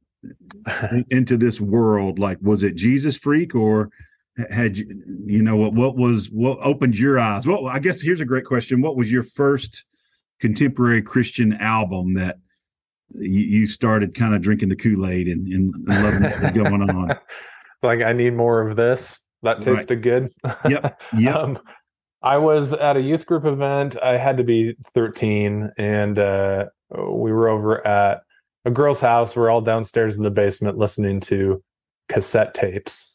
into 1.10 1.38
this 1.38 1.62
world? 1.62 2.20
Like, 2.20 2.40
was 2.42 2.64
it 2.64 2.76
Jesus 2.76 3.18
Freak, 3.18 3.54
or 3.56 3.92
had 4.50 4.78
you 4.78 5.04
you 5.26 5.42
know 5.42 5.56
what 5.56 5.74
what 5.74 5.96
was 5.96 6.28
what 6.28 6.60
opened 6.62 6.98
your 6.98 7.20
eyes? 7.20 7.48
Well, 7.48 7.68
I 7.68 7.80
guess 7.80 8.02
here's 8.02 8.22
a 8.22 8.26
great 8.26 8.46
question: 8.46 8.82
What 8.82 8.96
was 8.96 9.12
your 9.12 9.24
first 9.24 9.86
contemporary 10.40 11.02
Christian 11.02 11.54
album 11.54 12.14
that 12.16 12.38
you, 13.14 13.42
you 13.42 13.68
started 13.68 14.14
kind 14.14 14.34
of 14.34 14.42
drinking 14.42 14.70
the 14.70 14.76
Kool 14.76 15.08
Aid 15.08 15.28
and, 15.28 15.48
and, 15.48 15.74
loving 15.88 16.24
what 16.24 16.42
was 16.42 16.52
going 16.52 16.90
on. 16.90 17.18
like 17.84 18.02
I 18.02 18.14
need 18.14 18.34
more 18.34 18.62
of 18.62 18.76
this. 18.76 19.26
That 19.44 19.62
tasted 19.62 20.06
right. 20.06 20.24
good. 20.24 20.30
Yep. 20.70 21.02
Yep. 21.18 21.36
um, 21.36 21.60
I 22.22 22.38
was 22.38 22.74
at 22.74 22.98
a 22.98 23.02
youth 23.02 23.28
group 23.28 23.46
event. 23.46 23.96
I 24.02 24.18
had 24.18 24.38
to 24.38 24.44
be 24.44 24.76
13, 24.96 25.72
and 25.78 26.18
uh, 26.18 26.66
we 26.90 27.32
were 27.32 27.48
over 27.48 27.86
at 27.86 28.22
a 28.66 28.72
girl's 28.72 29.00
house. 29.00 29.36
We're 29.36 29.52
all 29.52 29.62
downstairs 29.62 30.18
in 30.18 30.24
the 30.24 30.32
basement 30.32 30.78
listening 30.78 31.20
to 31.22 31.64
cassette 32.10 32.56
tapes, 32.56 33.15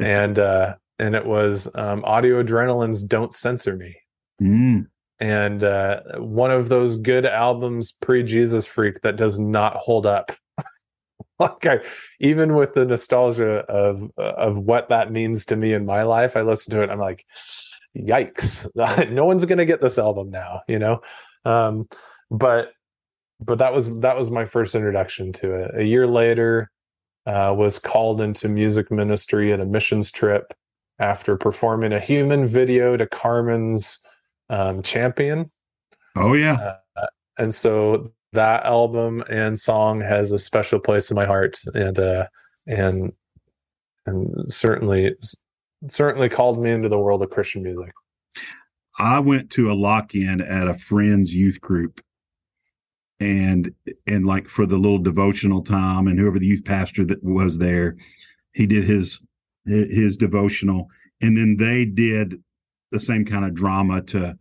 and 0.00 0.38
uh, 0.38 0.74
and 0.98 1.14
it 1.14 1.26
was 1.26 1.68
um, 1.74 2.04
Audio 2.04 2.42
Adrenaline's 2.42 3.02
"Don't 3.02 3.34
Censor 3.34 3.76
Me." 3.76 3.96
Mm 4.40 4.86
and 5.22 5.62
uh, 5.62 6.00
one 6.16 6.50
of 6.50 6.68
those 6.68 6.96
good 6.96 7.24
albums 7.24 7.92
pre 7.92 8.24
Jesus 8.24 8.66
Freak 8.66 9.02
that 9.02 9.14
does 9.14 9.38
not 9.38 9.76
hold 9.76 10.04
up. 10.04 10.32
like 11.38 11.64
I, 11.64 11.78
even 12.18 12.56
with 12.56 12.74
the 12.74 12.84
nostalgia 12.84 13.60
of 13.66 14.10
of 14.16 14.58
what 14.58 14.88
that 14.88 15.12
means 15.12 15.46
to 15.46 15.56
me 15.56 15.74
in 15.74 15.86
my 15.86 16.02
life, 16.02 16.36
I 16.36 16.42
listen 16.42 16.74
to 16.74 16.82
it. 16.82 16.90
I'm 16.90 16.98
like, 16.98 17.24
yikes! 17.96 18.68
no 19.12 19.24
one's 19.24 19.44
gonna 19.44 19.64
get 19.64 19.80
this 19.80 19.96
album 19.96 20.30
now, 20.30 20.62
you 20.66 20.80
know. 20.80 21.00
Um, 21.44 21.88
but 22.28 22.72
but 23.38 23.58
that 23.58 23.72
was 23.72 23.96
that 24.00 24.16
was 24.16 24.28
my 24.28 24.44
first 24.44 24.74
introduction 24.74 25.32
to 25.34 25.54
it. 25.54 25.70
A 25.76 25.84
year 25.84 26.08
later, 26.08 26.68
uh, 27.26 27.54
was 27.56 27.78
called 27.78 28.20
into 28.20 28.48
music 28.48 28.90
ministry 28.90 29.52
at 29.52 29.60
a 29.60 29.66
missions 29.66 30.10
trip 30.10 30.52
after 30.98 31.36
performing 31.36 31.92
a 31.92 32.00
human 32.00 32.46
video 32.46 32.96
to 32.96 33.06
Carmen's 33.06 33.98
um, 34.50 34.82
Champion. 34.82 35.50
Oh 36.16 36.34
yeah. 36.34 36.76
Uh, 36.96 37.06
and 37.38 37.54
so 37.54 38.12
that 38.32 38.64
album 38.64 39.22
and 39.28 39.58
song 39.58 40.00
has 40.00 40.32
a 40.32 40.38
special 40.38 40.78
place 40.78 41.10
in 41.10 41.14
my 41.14 41.26
heart 41.26 41.58
and 41.74 41.98
uh 41.98 42.26
and 42.66 43.12
and 44.06 44.52
certainly 44.52 45.14
certainly 45.88 46.28
called 46.28 46.62
me 46.62 46.70
into 46.70 46.88
the 46.88 46.98
world 46.98 47.22
of 47.22 47.30
Christian 47.30 47.62
music. 47.62 47.92
I 48.98 49.20
went 49.20 49.50
to 49.52 49.70
a 49.70 49.74
lock-in 49.74 50.40
at 50.40 50.68
a 50.68 50.74
friend's 50.74 51.34
youth 51.34 51.60
group 51.60 52.00
and 53.22 53.72
and 54.06 54.26
like 54.26 54.48
for 54.48 54.66
the 54.66 54.76
little 54.76 54.98
devotional 54.98 55.62
time 55.62 56.06
and 56.08 56.18
whoever 56.18 56.38
the 56.38 56.46
youth 56.46 56.64
pastor 56.64 57.04
that 57.04 57.22
was 57.22 57.58
there 57.58 57.96
he 58.52 58.66
did 58.66 58.84
his 58.84 59.20
his 59.64 60.16
devotional. 60.16 60.88
And 61.20 61.36
then 61.36 61.56
they 61.58 61.84
did 61.84 62.42
the 62.90 63.00
same 63.00 63.24
kind 63.24 63.44
of 63.44 63.54
drama 63.54 64.02
to 64.02 64.36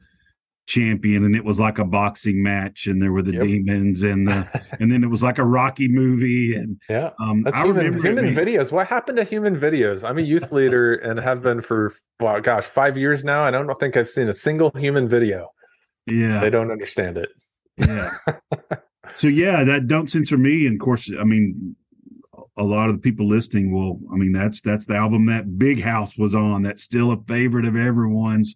champion 0.68 1.26
and 1.26 1.36
it 1.36 1.44
was 1.44 1.60
like 1.60 1.80
a 1.80 1.86
boxing 1.86 2.42
match 2.42 2.88
and 2.88 3.02
there 3.02 3.12
were 3.12 3.22
the 3.22 3.34
yep. 3.34 3.44
demons 3.44 4.04
and 4.04 4.28
the 4.28 4.48
and 4.80 4.90
then 4.90 5.04
it 5.04 5.08
was 5.08 5.22
like 5.22 5.38
a 5.38 5.44
rocky 5.44 5.90
movie 5.90 6.56
and 6.56 6.80
yeah. 6.88 7.10
um 7.20 7.44
that's 7.44 7.58
I 7.58 7.66
human, 7.66 8.02
human 8.02 8.26
it, 8.26 8.36
videos. 8.36 8.72
What 8.72 8.88
happened 8.88 9.18
to 9.18 9.26
human 9.26 9.58
videos? 9.58 10.08
I'm 10.08 10.18
a 10.18 10.22
youth 10.22 10.52
leader 10.54 10.94
and 10.94 11.20
have 11.20 11.42
been 11.42 11.60
for 11.60 11.92
well, 12.22 12.40
gosh 12.40 12.64
five 12.64 12.98
years 12.98 13.26
now 13.26 13.44
i 13.44 13.52
don't 13.52 13.70
think 13.80 13.98
i've 13.98 14.08
seen 14.08 14.30
a 14.30 14.34
single 14.34 14.72
human 14.76 15.10
video. 15.10 15.50
Yeah. 16.08 16.40
They 16.40 16.50
don't 16.50 16.72
understand 16.72 17.18
it 17.18 17.30
yeah 17.88 18.12
so 19.16 19.28
yeah 19.28 19.64
that 19.64 19.88
don't 19.88 20.10
censor 20.10 20.38
me 20.38 20.66
and 20.66 20.76
of 20.76 20.84
course 20.84 21.12
i 21.20 21.24
mean 21.24 21.76
a 22.58 22.64
lot 22.64 22.90
of 22.90 22.94
the 22.94 23.02
people 23.02 23.28
listening 23.28 23.72
will 23.72 24.00
i 24.12 24.16
mean 24.16 24.32
that's 24.32 24.62
that's 24.62 24.86
the 24.86 24.96
album 24.96 25.26
that 25.26 25.58
big 25.58 25.82
house 25.82 26.18
was 26.18 26.36
on 26.36 26.62
that's 26.62 26.84
still 26.84 27.12
a 27.12 27.22
favorite 27.28 27.66
of 27.66 27.76
everyone's 27.76 28.56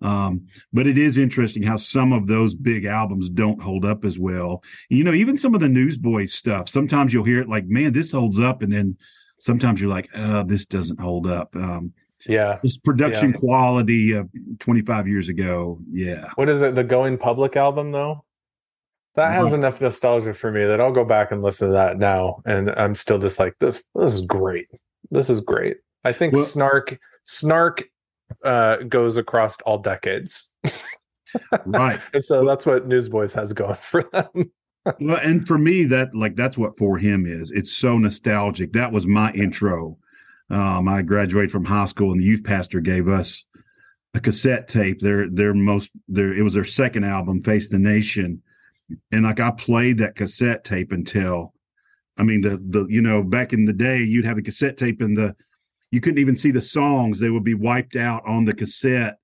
um, 0.00 0.48
but 0.72 0.86
it 0.86 0.98
is 0.98 1.16
interesting 1.16 1.62
how 1.62 1.76
some 1.76 2.12
of 2.12 2.26
those 2.26 2.54
big 2.54 2.84
albums 2.84 3.30
don't 3.30 3.62
hold 3.62 3.86
up 3.86 4.04
as 4.04 4.18
well. 4.18 4.62
You 4.90 5.02
know, 5.02 5.14
even 5.14 5.38
some 5.38 5.54
of 5.54 5.60
the 5.60 5.68
Newsboys 5.68 6.34
stuff. 6.34 6.68
Sometimes 6.68 7.14
you'll 7.14 7.24
hear 7.24 7.40
it 7.40 7.48
like, 7.48 7.66
"Man, 7.66 7.92
this 7.92 8.12
holds 8.12 8.38
up," 8.38 8.62
and 8.62 8.70
then 8.70 8.98
sometimes 9.38 9.80
you're 9.80 9.90
like, 9.90 10.10
"Oh, 10.14 10.42
this 10.42 10.66
doesn't 10.66 11.00
hold 11.00 11.26
up." 11.26 11.56
Um, 11.56 11.94
yeah, 12.26 12.58
this 12.62 12.76
production 12.76 13.30
yeah. 13.30 13.38
quality 13.38 14.12
of 14.12 14.28
25 14.58 15.08
years 15.08 15.28
ago. 15.28 15.78
Yeah. 15.90 16.28
What 16.34 16.48
is 16.48 16.62
it? 16.62 16.74
The 16.74 16.84
Going 16.84 17.16
Public 17.16 17.56
album, 17.56 17.92
though. 17.92 18.23
That 19.16 19.32
has 19.32 19.46
uh-huh. 19.46 19.56
enough 19.56 19.80
nostalgia 19.80 20.34
for 20.34 20.50
me 20.50 20.64
that 20.64 20.80
I'll 20.80 20.92
go 20.92 21.04
back 21.04 21.30
and 21.30 21.42
listen 21.42 21.68
to 21.68 21.74
that 21.74 21.98
now, 21.98 22.42
and 22.46 22.70
I'm 22.70 22.94
still 22.94 23.18
just 23.18 23.38
like 23.38 23.54
this. 23.60 23.82
This 23.94 24.14
is 24.14 24.22
great. 24.22 24.66
This 25.10 25.30
is 25.30 25.40
great. 25.40 25.76
I 26.04 26.12
think 26.12 26.34
well, 26.34 26.44
Snark 26.44 26.98
Snark 27.24 27.84
uh, 28.44 28.78
goes 28.88 29.16
across 29.16 29.60
all 29.62 29.78
decades. 29.78 30.50
right. 31.64 32.00
and 32.12 32.24
so 32.24 32.44
that's 32.44 32.66
what 32.66 32.86
Newsboys 32.86 33.32
has 33.34 33.52
going 33.52 33.74
for 33.74 34.02
them. 34.02 34.50
well, 35.00 35.18
and 35.22 35.46
for 35.46 35.58
me, 35.58 35.84
that 35.84 36.14
like 36.14 36.36
that's 36.36 36.58
what 36.58 36.76
4Him 36.76 37.26
is. 37.26 37.50
It's 37.50 37.72
so 37.72 37.98
nostalgic. 37.98 38.72
That 38.72 38.92
was 38.92 39.06
my 39.06 39.32
intro. 39.32 39.98
Um, 40.50 40.88
I 40.88 41.02
graduated 41.02 41.50
from 41.50 41.64
high 41.64 41.86
school, 41.86 42.12
and 42.12 42.20
the 42.20 42.24
youth 42.24 42.44
pastor 42.44 42.80
gave 42.80 43.08
us 43.08 43.44
a 44.12 44.20
cassette 44.20 44.68
tape. 44.68 45.00
Their 45.00 45.28
their 45.28 45.54
most 45.54 45.90
their 46.08 46.36
it 46.36 46.42
was 46.42 46.54
their 46.54 46.64
second 46.64 47.04
album, 47.04 47.42
Face 47.42 47.68
the 47.68 47.78
Nation, 47.78 48.42
and 49.12 49.24
like 49.24 49.40
I 49.40 49.50
played 49.50 49.98
that 49.98 50.16
cassette 50.16 50.64
tape 50.64 50.92
until, 50.92 51.52
I 52.16 52.22
mean 52.22 52.40
the 52.42 52.62
the 52.68 52.86
you 52.88 53.02
know 53.02 53.22
back 53.22 53.52
in 53.52 53.64
the 53.64 53.72
day 53.72 53.98
you'd 53.98 54.24
have 54.24 54.38
a 54.38 54.42
cassette 54.42 54.76
tape 54.76 55.00
and 55.00 55.16
the 55.16 55.34
you 55.94 56.00
couldn't 56.00 56.18
even 56.18 56.36
see 56.36 56.50
the 56.50 56.60
songs; 56.60 57.20
they 57.20 57.30
would 57.30 57.44
be 57.44 57.54
wiped 57.54 57.94
out 57.94 58.22
on 58.26 58.44
the 58.44 58.52
cassette, 58.52 59.18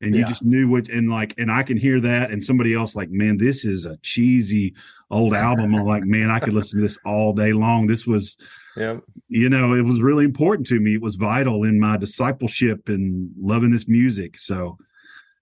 and 0.00 0.12
you 0.12 0.22
yeah. 0.22 0.26
just 0.26 0.44
knew 0.44 0.68
what. 0.68 0.88
And 0.88 1.08
like, 1.08 1.34
and 1.38 1.52
I 1.52 1.62
can 1.62 1.76
hear 1.76 2.00
that, 2.00 2.32
and 2.32 2.42
somebody 2.42 2.74
else 2.74 2.96
like, 2.96 3.10
man, 3.10 3.36
this 3.38 3.64
is 3.64 3.84
a 3.84 3.96
cheesy 3.98 4.74
old 5.08 5.34
album. 5.34 5.72
I'm 5.74 5.86
like, 5.86 6.02
man, 6.04 6.30
I 6.30 6.40
could 6.40 6.52
listen 6.52 6.80
to 6.80 6.82
this 6.82 6.98
all 7.04 7.32
day 7.32 7.52
long. 7.52 7.86
This 7.86 8.08
was, 8.08 8.36
yeah, 8.76 8.96
you 9.28 9.48
know, 9.48 9.72
it 9.72 9.84
was 9.84 10.02
really 10.02 10.24
important 10.24 10.66
to 10.66 10.80
me. 10.80 10.94
It 10.94 11.00
was 11.00 11.14
vital 11.14 11.62
in 11.62 11.78
my 11.78 11.96
discipleship 11.96 12.88
and 12.88 13.30
loving 13.40 13.70
this 13.70 13.86
music. 13.86 14.36
So, 14.36 14.78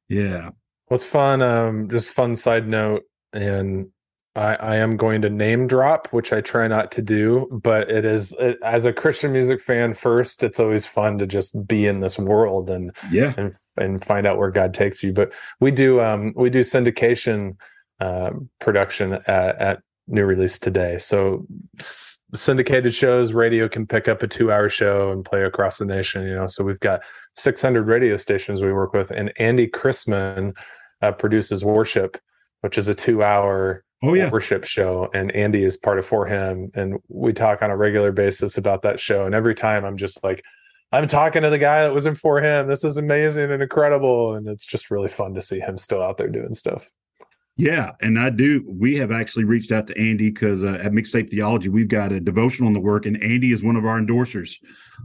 yeah. 0.08 0.50
What's 0.88 1.06
fun? 1.06 1.40
Um, 1.40 1.88
just 1.88 2.10
fun 2.10 2.37
side 2.37 2.68
note, 2.68 3.04
and 3.35 3.88
I, 4.37 4.55
I, 4.57 4.77
am 4.77 4.97
going 4.97 5.23
to 5.23 5.31
name 5.31 5.66
drop, 5.68 6.09
which 6.09 6.33
I 6.33 6.40
try 6.40 6.66
not 6.66 6.90
to 6.92 7.03
do, 7.03 7.47
but 7.62 7.88
it 7.90 8.05
is 8.05 8.35
it, 8.38 8.59
as 8.64 8.85
a 8.85 8.92
Christian 8.92 9.33
music 9.33 9.61
fan. 9.61 9.94
First, 9.94 10.42
it's 10.42 10.59
always 10.59 10.87
fun 10.87 11.18
to 11.18 11.27
just 11.27 11.66
be 11.68 11.87
in 11.87 12.01
this 12.01 12.18
world 12.18 12.68
and 12.68 12.90
yeah, 13.11 13.35
and 13.37 13.55
and 13.77 14.03
find 14.03 14.27
out 14.27 14.38
where 14.38 14.51
God 14.51 14.75
takes 14.75 15.03
you. 15.03 15.12
But 15.12 15.33
we 15.61 15.70
do 15.70 16.01
um 16.01 16.33
we 16.35 16.51
do 16.51 16.61
syndication 16.61 17.57
uh, 18.01 18.31
production 18.61 19.14
at, 19.27 19.57
at 19.61 19.81
New 20.07 20.25
Release 20.25 20.59
today. 20.59 20.99
So 20.99 21.47
s- 21.79 22.18
syndicated 22.35 22.92
shows, 22.92 23.33
radio 23.33 23.68
can 23.68 23.87
pick 23.87 24.09
up 24.09 24.23
a 24.23 24.29
two 24.29 24.53
hour 24.53 24.68
show 24.68 25.12
and 25.12 25.25
play 25.25 25.44
across 25.44 25.79
the 25.79 25.87
nation. 25.87 26.27
You 26.27 26.35
know, 26.35 26.47
so 26.47 26.64
we've 26.64 26.81
got 26.81 27.03
600 27.37 27.87
radio 27.87 28.16
stations 28.16 28.61
we 28.61 28.73
work 28.73 28.92
with, 28.92 29.11
and 29.11 29.33
Andy 29.38 29.68
Chrisman 29.68 30.57
uh, 31.03 31.12
produces 31.12 31.64
Worship, 31.64 32.18
which 32.64 32.79
is 32.79 32.88
a 32.88 32.94
two 32.94 33.22
hour 33.22 33.85
oh 34.03 34.14
yeah. 34.14 34.31
worship 34.31 34.64
show 34.64 35.11
and 35.12 35.31
andy 35.33 35.62
is 35.62 35.77
part 35.77 35.98
of 35.98 36.09
4Him 36.09 36.74
and 36.74 36.98
we 37.09 37.35
talk 37.35 37.61
on 37.61 37.70
a 37.70 37.77
regular 37.77 38.11
basis 38.11 38.57
about 38.57 38.81
that 38.83 38.98
show 38.98 39.27
and 39.27 39.35
every 39.35 39.55
time 39.55 39.85
i'm 39.85 39.98
just 39.98 40.24
like 40.24 40.42
i'm 40.90 41.07
talking 41.07 41.42
to 41.42 41.50
the 41.50 41.59
guy 41.59 41.83
that 41.83 41.92
was 41.92 42.07
in 42.07 42.14
4Him. 42.14 42.66
This 42.66 42.83
is 42.83 42.96
amazing 42.96 43.53
and 43.53 43.62
incredible 43.62 44.35
and 44.35 44.48
it's 44.48 44.64
just 44.64 44.90
really 44.90 45.09
fun 45.09 45.35
to 45.35 45.42
see 45.42 45.61
him 45.61 45.77
still 45.77 46.03
out 46.03 46.16
there 46.16 46.29
doing 46.29 46.55
stuff. 46.55 46.88
Yeah 47.57 47.92
and 48.00 48.18
i 48.18 48.31
do 48.31 48.64
we 48.66 48.96
have 48.96 49.12
actually 49.12 49.44
reached 49.44 49.70
out 49.70 49.87
to 49.88 49.98
andy 49.98 50.31
because 50.31 50.62
uh, 50.62 50.81
at 50.83 50.92
mixtape 50.92 51.29
theology 51.29 51.68
we've 51.68 51.88
got 51.88 52.12
a 52.12 52.18
devotional 52.18 52.68
in 52.68 52.72
the 52.72 52.81
work 52.81 53.05
and 53.05 53.22
andy 53.22 53.53
is 53.53 53.62
one 53.62 53.77
of 53.77 53.85
our 53.85 54.00
endorsers. 54.00 54.57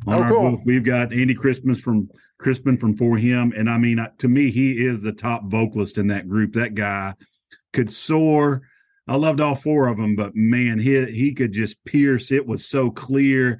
On 0.07 0.15
oh, 0.15 0.23
our 0.23 0.29
cool. 0.31 0.51
book 0.51 0.61
we've 0.65 0.85
got 0.85 1.11
andy 1.11 1.35
Chrisman 1.35 1.79
from 1.79 2.09
crispin 2.39 2.77
from 2.77 2.95
4Him 2.95 3.51
and 3.59 3.69
i 3.69 3.77
mean 3.77 3.99
to 4.19 4.29
me 4.29 4.49
he 4.49 4.85
is 4.85 5.01
the 5.01 5.11
top 5.11 5.43
vocalist 5.47 5.97
in 5.97 6.07
that 6.07 6.29
group. 6.29 6.53
That 6.53 6.73
guy 6.73 7.15
could 7.73 7.91
soar 7.91 8.63
I 9.09 9.15
loved 9.15 9.41
all 9.41 9.55
four 9.55 9.87
of 9.87 9.97
them, 9.97 10.15
but 10.15 10.35
man, 10.35 10.77
he 10.77 11.03
he 11.05 11.33
could 11.33 11.51
just 11.51 11.83
pierce. 11.83 12.31
It 12.31 12.45
was 12.45 12.63
so 12.63 12.91
clear, 12.91 13.59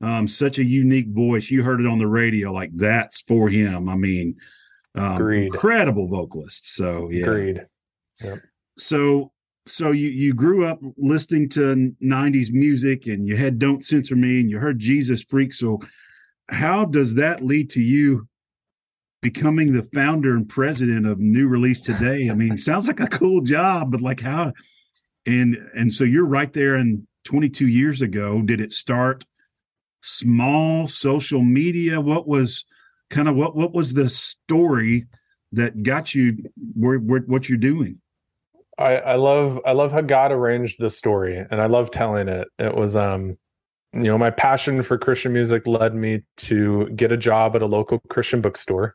um, 0.00 0.26
such 0.26 0.58
a 0.58 0.64
unique 0.64 1.10
voice. 1.10 1.50
You 1.50 1.62
heard 1.62 1.80
it 1.80 1.86
on 1.86 2.00
the 2.00 2.08
radio, 2.08 2.52
like 2.52 2.70
that's 2.74 3.22
4Him. 3.22 3.88
I 3.88 3.94
mean, 3.94 4.34
um, 4.96 5.30
incredible 5.30 6.08
vocalist. 6.08 6.74
So 6.74 7.10
yeah, 7.10 7.22
agreed. 7.22 7.62
Yep. 8.20 8.40
So 8.76 9.32
so 9.66 9.92
you 9.92 10.08
you 10.08 10.34
grew 10.34 10.66
up 10.66 10.80
listening 10.96 11.48
to 11.50 11.92
90s 12.02 12.50
music 12.50 13.06
and 13.06 13.24
you 13.28 13.36
had 13.36 13.60
don't 13.60 13.84
censor 13.84 14.16
me 14.16 14.40
and 14.40 14.48
you 14.48 14.58
heard 14.58 14.78
jesus 14.78 15.22
freak 15.22 15.52
so 15.52 15.78
how 16.48 16.86
does 16.86 17.16
that 17.16 17.42
lead 17.42 17.68
to 17.68 17.82
you 17.82 18.26
becoming 19.20 19.72
the 19.72 19.82
founder 19.82 20.36
and 20.36 20.48
president 20.48 21.06
of 21.06 21.18
new 21.18 21.48
release 21.48 21.80
today. 21.80 22.28
I 22.30 22.34
mean 22.34 22.58
sounds 22.58 22.86
like 22.86 23.00
a 23.00 23.06
cool 23.06 23.40
job 23.40 23.92
but 23.92 24.00
like 24.00 24.20
how 24.20 24.52
and 25.26 25.56
and 25.74 25.92
so 25.92 26.04
you're 26.04 26.26
right 26.26 26.52
there 26.52 26.74
and 26.74 27.06
22 27.24 27.66
years 27.66 28.00
ago. 28.00 28.40
Did 28.42 28.60
it 28.60 28.72
start 28.72 29.26
small 30.00 30.86
social 30.86 31.42
media? 31.42 32.00
What 32.00 32.26
was 32.26 32.64
kind 33.10 33.28
of 33.28 33.36
what 33.36 33.54
what 33.54 33.72
was 33.72 33.94
the 33.94 34.08
story 34.08 35.04
that 35.52 35.82
got 35.82 36.14
you 36.14 36.38
where, 36.74 36.98
where 36.98 37.20
what 37.20 37.48
you're 37.48 37.58
doing? 37.58 38.00
I, 38.78 38.96
I 38.96 39.14
love 39.16 39.60
I 39.66 39.72
love 39.72 39.92
how 39.92 40.00
God 40.00 40.32
arranged 40.32 40.78
the 40.78 40.88
story 40.88 41.36
and 41.50 41.60
I 41.60 41.66
love 41.66 41.90
telling 41.90 42.28
it. 42.28 42.48
It 42.58 42.74
was 42.74 42.96
um 42.96 43.36
you 43.92 44.04
know 44.04 44.16
my 44.16 44.30
passion 44.30 44.82
for 44.82 44.96
Christian 44.96 45.32
music 45.32 45.66
led 45.66 45.94
me 45.94 46.22
to 46.38 46.88
get 46.90 47.12
a 47.12 47.16
job 47.16 47.56
at 47.56 47.62
a 47.62 47.66
local 47.66 47.98
Christian 48.08 48.40
bookstore 48.40 48.94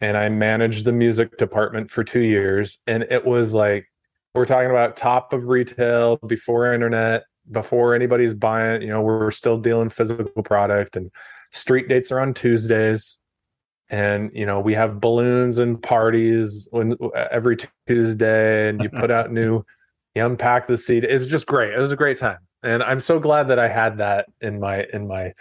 and 0.00 0.16
I 0.16 0.28
managed 0.28 0.84
the 0.84 0.92
music 0.92 1.36
department 1.38 1.90
for 1.90 2.04
2 2.04 2.20
years 2.20 2.78
and 2.86 3.04
it 3.10 3.24
was 3.24 3.54
like 3.54 3.88
we're 4.34 4.44
talking 4.44 4.70
about 4.70 4.96
top 4.96 5.32
of 5.32 5.48
retail 5.48 6.16
before 6.18 6.72
internet, 6.72 7.24
before 7.50 7.94
anybody's 7.94 8.34
buying. 8.34 8.82
You 8.82 8.88
know, 8.88 9.02
we're 9.02 9.30
still 9.30 9.58
dealing 9.58 9.88
physical 9.88 10.42
product, 10.42 10.96
and 10.96 11.10
street 11.50 11.88
dates 11.88 12.12
are 12.12 12.20
on 12.20 12.34
Tuesdays. 12.34 13.18
And 13.90 14.30
you 14.34 14.46
know, 14.46 14.60
we 14.60 14.74
have 14.74 15.00
balloons 15.00 15.58
and 15.58 15.82
parties 15.82 16.68
when 16.70 16.96
every 17.14 17.56
Tuesday, 17.86 18.68
and 18.68 18.82
you 18.82 18.90
put 18.90 19.10
out 19.10 19.32
new, 19.32 19.64
you 20.14 20.24
unpack 20.24 20.66
the 20.66 20.76
seed. 20.76 21.04
It 21.04 21.18
was 21.18 21.30
just 21.30 21.46
great. 21.46 21.74
It 21.74 21.80
was 21.80 21.92
a 21.92 21.96
great 21.96 22.18
time. 22.18 22.38
and 22.62 22.82
I'm 22.82 23.00
so 23.00 23.18
glad 23.18 23.48
that 23.48 23.58
I 23.58 23.68
had 23.68 23.98
that 23.98 24.26
in 24.40 24.60
my 24.60 24.86
in 24.92 25.08
my 25.08 25.32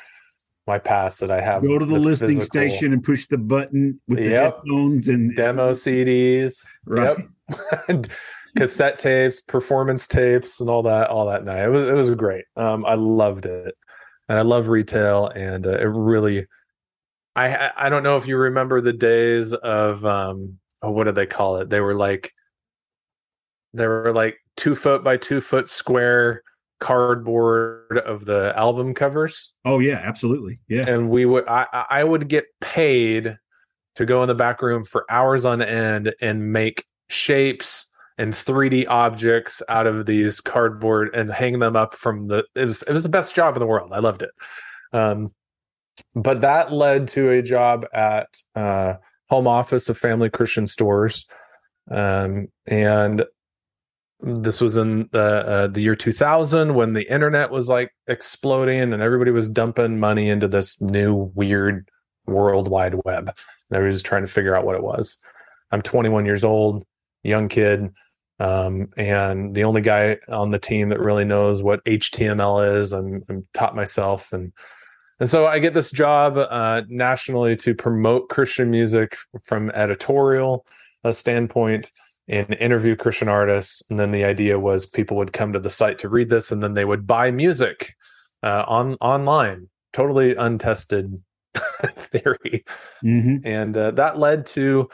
my 0.67 0.77
pass 0.77 1.19
that 1.19 1.31
I 1.31 1.41
have. 1.41 1.63
Go 1.63 1.79
to 1.79 1.85
the, 1.85 1.93
the 1.93 1.99
listing 1.99 2.41
station 2.41 2.93
and 2.93 3.03
push 3.03 3.25
the 3.27 3.37
button 3.37 3.99
with 4.07 4.19
the 4.19 4.29
yep. 4.29 4.55
headphones 4.57 5.07
and 5.07 5.35
demo 5.35 5.71
CDs. 5.71 6.65
Right. 6.85 7.17
Yep. 7.89 8.07
Cassette 8.57 8.99
tapes, 8.99 9.39
performance 9.39 10.07
tapes, 10.07 10.59
and 10.59 10.69
all 10.69 10.83
that. 10.83 11.09
All 11.09 11.27
that 11.27 11.45
night. 11.45 11.63
It 11.63 11.69
was 11.69 11.83
it 11.83 11.93
was 11.93 12.13
great. 12.15 12.45
Um, 12.55 12.85
I 12.85 12.95
loved 12.95 13.45
it, 13.45 13.75
and 14.27 14.37
I 14.37 14.41
love 14.41 14.67
retail, 14.67 15.27
and 15.27 15.65
uh, 15.65 15.77
it 15.77 15.85
really. 15.85 16.47
I 17.35 17.71
I 17.77 17.89
don't 17.89 18.03
know 18.03 18.17
if 18.17 18.27
you 18.27 18.35
remember 18.35 18.81
the 18.81 18.93
days 18.93 19.53
of 19.53 20.03
um 20.05 20.57
oh, 20.81 20.91
what 20.91 21.05
did 21.05 21.15
they 21.15 21.27
call 21.27 21.57
it? 21.57 21.69
They 21.69 21.79
were 21.79 21.95
like 21.95 22.33
they 23.73 23.87
were 23.87 24.13
like 24.13 24.37
two 24.55 24.75
foot 24.75 25.03
by 25.03 25.17
two 25.17 25.39
foot 25.39 25.69
square 25.69 26.41
cardboard 26.79 27.99
of 28.05 28.25
the 28.25 28.53
album 28.55 28.93
covers. 28.93 29.53
Oh 29.65 29.79
yeah, 29.79 30.01
absolutely. 30.03 30.59
Yeah. 30.67 30.87
And 30.87 31.09
we 31.09 31.25
would 31.25 31.47
I 31.47 31.65
I 31.89 32.03
would 32.03 32.27
get 32.27 32.45
paid 32.61 33.37
to 33.95 34.05
go 34.05 34.21
in 34.21 34.27
the 34.27 34.35
back 34.35 34.61
room 34.61 34.83
for 34.83 35.05
hours 35.09 35.45
on 35.45 35.61
end 35.61 36.13
and 36.21 36.51
make 36.53 36.85
shapes 37.09 37.91
and 38.19 38.33
3D 38.33 38.85
objects 38.89 39.61
out 39.69 39.87
of 39.87 40.05
these 40.05 40.41
cardboard 40.41 41.09
and 41.13 41.31
hang 41.31 41.59
them 41.59 41.75
up 41.75 41.93
from 41.93 42.27
the 42.27 42.43
it 42.55 42.65
was 42.65 42.83
it 42.83 42.93
was 42.93 43.03
the 43.03 43.09
best 43.09 43.35
job 43.35 43.55
in 43.55 43.59
the 43.59 43.67
world. 43.67 43.91
I 43.93 43.99
loved 43.99 44.21
it. 44.21 44.31
Um 44.93 45.29
but 46.13 46.41
that 46.41 46.71
led 46.71 47.07
to 47.09 47.31
a 47.31 47.41
job 47.41 47.85
at 47.93 48.27
uh 48.55 48.95
home 49.29 49.47
office 49.47 49.89
of 49.89 49.97
family 49.97 50.29
Christian 50.29 50.67
stores. 50.67 51.25
Um 51.89 52.49
and 52.67 53.25
this 54.19 54.59
was 54.59 54.77
in 54.77 55.09
the 55.11 55.21
uh, 55.21 55.67
the 55.67 55.81
year 55.81 55.95
2000 55.95 56.73
when 56.73 56.93
the 56.93 57.11
internet 57.11 57.51
was 57.51 57.69
like 57.69 57.91
exploding 58.07 58.93
and 58.93 59.01
everybody 59.01 59.31
was 59.31 59.47
dumping 59.47 59.99
money 59.99 60.29
into 60.29 60.47
this 60.47 60.81
new 60.81 61.31
weird 61.35 61.89
world 62.25 62.67
wide 62.67 62.95
web. 63.05 63.27
And 63.27 63.75
everybody 63.75 63.93
was 63.93 64.03
trying 64.03 64.23
to 64.23 64.31
figure 64.31 64.55
out 64.55 64.65
what 64.65 64.75
it 64.75 64.83
was. 64.83 65.17
I'm 65.71 65.81
21 65.81 66.25
years 66.25 66.43
old 66.43 66.83
young 67.23 67.47
kid 67.47 67.93
um, 68.39 68.89
and 68.97 69.55
the 69.55 69.63
only 69.63 69.81
guy 69.81 70.17
on 70.29 70.51
the 70.51 70.59
team 70.59 70.89
that 70.89 70.99
really 70.99 71.25
knows 71.25 71.63
what 71.63 71.83
html 71.85 72.79
is 72.79 72.93
i'm, 72.93 73.23
I'm 73.29 73.47
taught 73.53 73.75
myself. 73.75 74.31
And 74.31 74.53
and 75.19 75.27
so 75.27 75.47
i 75.47 75.59
get 75.59 75.73
this 75.73 75.91
job 75.91 76.37
uh, 76.37 76.83
nationally 76.87 77.55
to 77.57 77.73
promote 77.73 78.29
christian 78.29 78.69
music 78.69 79.17
from 79.43 79.71
editorial 79.71 80.65
uh, 81.03 81.11
standpoint 81.11 81.91
and 82.27 82.53
interview 82.55 82.95
Christian 82.95 83.29
artists. 83.29 83.83
And 83.89 83.99
then 83.99 84.11
the 84.11 84.23
idea 84.23 84.59
was 84.59 84.85
people 84.85 85.17
would 85.17 85.33
come 85.33 85.53
to 85.53 85.59
the 85.59 85.69
site 85.69 85.99
to 85.99 86.09
read 86.09 86.29
this, 86.29 86.51
and 86.51 86.61
then 86.61 86.73
they 86.73 86.85
would 86.85 87.07
buy 87.07 87.31
music 87.31 87.95
uh, 88.43 88.63
on 88.67 88.95
online. 88.95 89.69
Totally 89.93 90.35
untested 90.35 91.21
theory, 91.85 92.65
mm-hmm. 93.03 93.37
and 93.45 93.75
uh, 93.75 93.91
that 93.91 94.19
led 94.19 94.45
to 94.47 94.89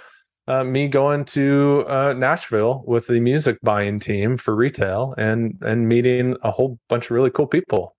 uh, 0.47 0.63
me 0.63 0.87
going 0.87 1.25
to 1.25 1.83
uh, 1.87 2.13
Nashville 2.13 2.83
with 2.85 3.07
the 3.07 3.19
music 3.19 3.57
buying 3.63 3.99
team 3.99 4.37
for 4.37 4.55
retail 4.55 5.13
and 5.17 5.57
and 5.61 5.89
meeting 5.89 6.37
a 6.43 6.51
whole 6.51 6.79
bunch 6.89 7.05
of 7.05 7.11
really 7.11 7.31
cool 7.31 7.47
people. 7.47 7.95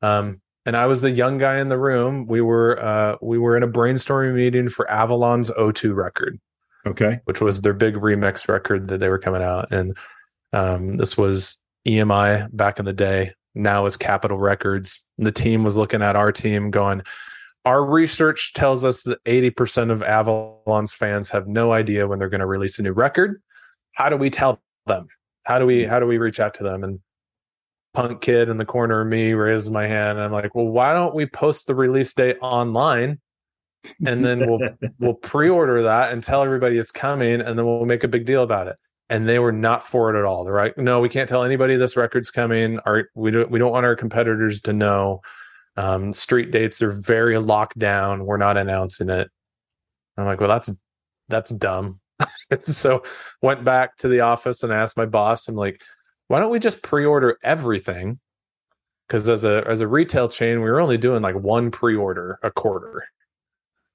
Um, 0.00 0.40
and 0.64 0.76
I 0.76 0.86
was 0.86 1.02
the 1.02 1.10
young 1.10 1.38
guy 1.38 1.58
in 1.58 1.70
the 1.70 1.78
room. 1.78 2.26
We 2.26 2.40
were 2.40 2.82
uh, 2.82 3.16
we 3.20 3.38
were 3.38 3.56
in 3.56 3.62
a 3.62 3.68
brainstorming 3.68 4.34
meeting 4.34 4.68
for 4.68 4.90
Avalon's 4.90 5.50
O2 5.50 5.94
record 5.94 6.38
Okay. 6.86 7.20
Which 7.24 7.40
was 7.40 7.62
their 7.62 7.74
big 7.74 7.94
remix 7.94 8.48
record 8.48 8.88
that 8.88 8.98
they 8.98 9.08
were 9.08 9.18
coming 9.18 9.42
out. 9.42 9.70
And 9.70 9.96
um, 10.52 10.96
this 10.96 11.16
was 11.16 11.58
EMI 11.86 12.54
back 12.56 12.78
in 12.78 12.84
the 12.84 12.92
day. 12.92 13.32
Now 13.54 13.86
is 13.86 13.96
Capitol 13.96 14.38
Records. 14.38 15.04
And 15.16 15.26
the 15.26 15.32
team 15.32 15.64
was 15.64 15.76
looking 15.76 16.02
at 16.02 16.16
our 16.16 16.32
team 16.32 16.70
going, 16.70 17.02
our 17.64 17.84
research 17.84 18.54
tells 18.54 18.84
us 18.84 19.02
that 19.02 19.22
80% 19.24 19.90
of 19.90 20.02
Avalon's 20.02 20.94
fans 20.94 21.30
have 21.30 21.46
no 21.46 21.72
idea 21.72 22.06
when 22.06 22.18
they're 22.18 22.28
going 22.28 22.40
to 22.40 22.46
release 22.46 22.78
a 22.78 22.82
new 22.82 22.92
record. 22.92 23.42
How 23.92 24.08
do 24.08 24.16
we 24.16 24.30
tell 24.30 24.62
them? 24.86 25.08
How 25.44 25.58
do 25.58 25.66
we 25.66 25.84
how 25.84 25.98
do 25.98 26.06
we 26.06 26.18
reach 26.18 26.40
out 26.40 26.54
to 26.54 26.62
them? 26.62 26.84
And 26.84 27.00
punk 27.94 28.20
kid 28.20 28.48
in 28.48 28.58
the 28.58 28.64
corner 28.64 29.00
of 29.00 29.08
me 29.08 29.32
raises 29.32 29.70
my 29.70 29.86
hand 29.86 30.18
and 30.18 30.24
I'm 30.24 30.32
like, 30.32 30.54
well, 30.54 30.68
why 30.68 30.92
don't 30.92 31.14
we 31.14 31.26
post 31.26 31.66
the 31.66 31.74
release 31.74 32.12
date 32.12 32.36
online 32.40 33.20
and 34.06 34.24
then 34.24 34.40
we'll 34.40 34.68
we'll 34.98 35.14
pre-order 35.14 35.82
that 35.82 36.12
and 36.12 36.22
tell 36.22 36.42
everybody 36.42 36.78
it's 36.78 36.90
coming 36.90 37.40
and 37.40 37.58
then 37.58 37.66
we'll 37.66 37.84
make 37.84 38.04
a 38.04 38.08
big 38.08 38.24
deal 38.24 38.42
about 38.42 38.66
it. 38.66 38.76
And 39.10 39.26
they 39.26 39.38
were 39.38 39.52
not 39.52 39.82
for 39.82 40.14
it 40.14 40.18
at 40.18 40.24
all. 40.24 40.44
They're 40.44 40.54
like 40.54 40.76
no 40.78 41.00
we 41.00 41.08
can't 41.08 41.28
tell 41.28 41.44
anybody 41.44 41.76
this 41.76 41.96
record's 41.96 42.30
coming. 42.30 42.78
Our 42.80 43.08
we 43.14 43.30
don't 43.30 43.50
we 43.50 43.58
don't 43.58 43.72
want 43.72 43.86
our 43.86 43.96
competitors 43.96 44.60
to 44.62 44.72
know. 44.72 45.20
Um, 45.76 46.12
street 46.12 46.50
dates 46.50 46.82
are 46.82 46.90
very 46.90 47.38
locked 47.38 47.78
down. 47.78 48.26
We're 48.26 48.36
not 48.36 48.56
announcing 48.56 49.08
it. 49.08 49.30
I'm 50.16 50.26
like 50.26 50.40
well 50.40 50.48
that's 50.48 50.70
that's 51.28 51.50
dumb. 51.50 52.00
So 52.62 53.02
went 53.42 53.62
back 53.62 53.98
to 53.98 54.08
the 54.08 54.20
office 54.20 54.62
and 54.62 54.72
asked 54.72 54.96
my 54.96 55.04
boss. 55.04 55.48
I'm 55.48 55.54
like 55.54 55.82
why 56.28 56.40
don't 56.40 56.50
we 56.50 56.58
just 56.58 56.82
pre-order 56.82 57.38
everything? 57.42 58.18
Because 59.06 59.28
as 59.28 59.44
a 59.44 59.64
as 59.66 59.80
a 59.80 59.88
retail 59.88 60.28
chain 60.28 60.62
we 60.62 60.70
were 60.70 60.80
only 60.80 60.98
doing 60.98 61.22
like 61.22 61.36
one 61.36 61.70
pre-order 61.70 62.38
a 62.42 62.50
quarter 62.50 63.04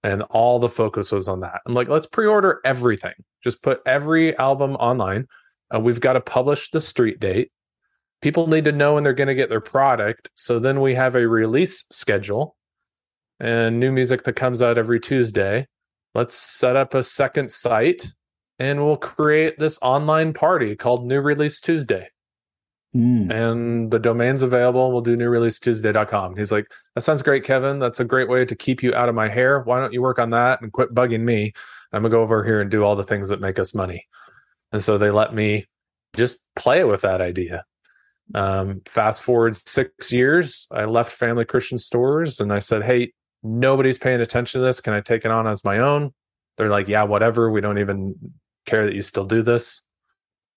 and 0.03 0.21
all 0.23 0.59
the 0.59 0.69
focus 0.69 1.11
was 1.11 1.27
on 1.27 1.39
that. 1.41 1.61
I'm 1.65 1.73
like, 1.73 1.87
let's 1.87 2.05
pre-order 2.05 2.59
everything. 2.65 3.13
Just 3.43 3.61
put 3.61 3.81
every 3.85 4.37
album 4.37 4.75
online. 4.75 5.27
Uh, 5.73 5.79
we've 5.79 6.01
got 6.01 6.13
to 6.13 6.21
publish 6.21 6.69
the 6.69 6.81
street 6.81 7.19
date. 7.19 7.51
People 8.21 8.47
need 8.47 8.65
to 8.65 8.71
know 8.71 8.93
when 8.93 9.03
they're 9.03 9.13
going 9.13 9.27
to 9.27 9.35
get 9.35 9.49
their 9.49 9.61
product. 9.61 10.29
So 10.35 10.59
then 10.59 10.81
we 10.81 10.93
have 10.95 11.15
a 11.15 11.27
release 11.27 11.85
schedule 11.89 12.55
and 13.39 13.79
new 13.79 13.91
music 13.91 14.23
that 14.23 14.33
comes 14.33 14.61
out 14.61 14.77
every 14.77 14.99
Tuesday. 14.99 15.67
Let's 16.13 16.35
set 16.35 16.75
up 16.75 16.93
a 16.93 17.03
second 17.03 17.51
site 17.51 18.13
and 18.59 18.85
we'll 18.85 18.97
create 18.97 19.57
this 19.57 19.79
online 19.81 20.33
party 20.33 20.75
called 20.75 21.05
New 21.05 21.21
Release 21.21 21.59
Tuesday. 21.59 22.09
Mm. 22.95 23.31
And 23.31 23.91
the 23.91 23.99
domain's 23.99 24.43
available. 24.43 24.91
We'll 24.91 25.01
do 25.01 25.15
new 25.15 25.29
release 25.29 25.59
Tuesday.com. 25.59 26.35
He's 26.35 26.51
like, 26.51 26.71
That 26.95 27.01
sounds 27.01 27.23
great, 27.23 27.43
Kevin. 27.43 27.79
That's 27.79 27.99
a 27.99 28.05
great 28.05 28.29
way 28.29 28.45
to 28.45 28.55
keep 28.55 28.83
you 28.83 28.93
out 28.93 29.09
of 29.09 29.15
my 29.15 29.27
hair. 29.27 29.61
Why 29.61 29.79
don't 29.79 29.93
you 29.93 30.01
work 30.01 30.19
on 30.19 30.29
that 30.31 30.61
and 30.61 30.71
quit 30.71 30.93
bugging 30.93 31.21
me? 31.21 31.53
I'm 31.91 32.03
gonna 32.03 32.11
go 32.11 32.21
over 32.21 32.43
here 32.43 32.61
and 32.61 32.69
do 32.69 32.83
all 32.83 32.95
the 32.95 33.03
things 33.03 33.29
that 33.29 33.41
make 33.41 33.57
us 33.57 33.73
money. 33.73 34.07
And 34.71 34.81
so 34.81 34.97
they 34.97 35.11
let 35.11 35.33
me 35.33 35.65
just 36.15 36.37
play 36.55 36.83
with 36.83 37.01
that 37.01 37.21
idea. 37.21 37.65
Um, 38.35 38.81
fast 38.85 39.21
forward 39.23 39.55
six 39.55 40.11
years, 40.11 40.67
I 40.71 40.85
left 40.85 41.11
Family 41.11 41.45
Christian 41.45 41.77
Stores 41.77 42.39
and 42.39 42.53
I 42.53 42.59
said, 42.59 42.83
Hey, 42.83 43.13
nobody's 43.41 43.97
paying 43.97 44.21
attention 44.21 44.61
to 44.61 44.65
this. 44.65 44.79
Can 44.79 44.93
I 44.93 45.01
take 45.01 45.25
it 45.25 45.31
on 45.31 45.47
as 45.47 45.65
my 45.65 45.79
own? 45.79 46.13
They're 46.57 46.69
like, 46.69 46.87
Yeah, 46.87 47.03
whatever. 47.03 47.49
We 47.49 47.61
don't 47.61 47.79
even 47.79 48.15
care 48.67 48.85
that 48.85 48.95
you 48.95 49.01
still 49.01 49.25
do 49.25 49.41
this. 49.41 49.81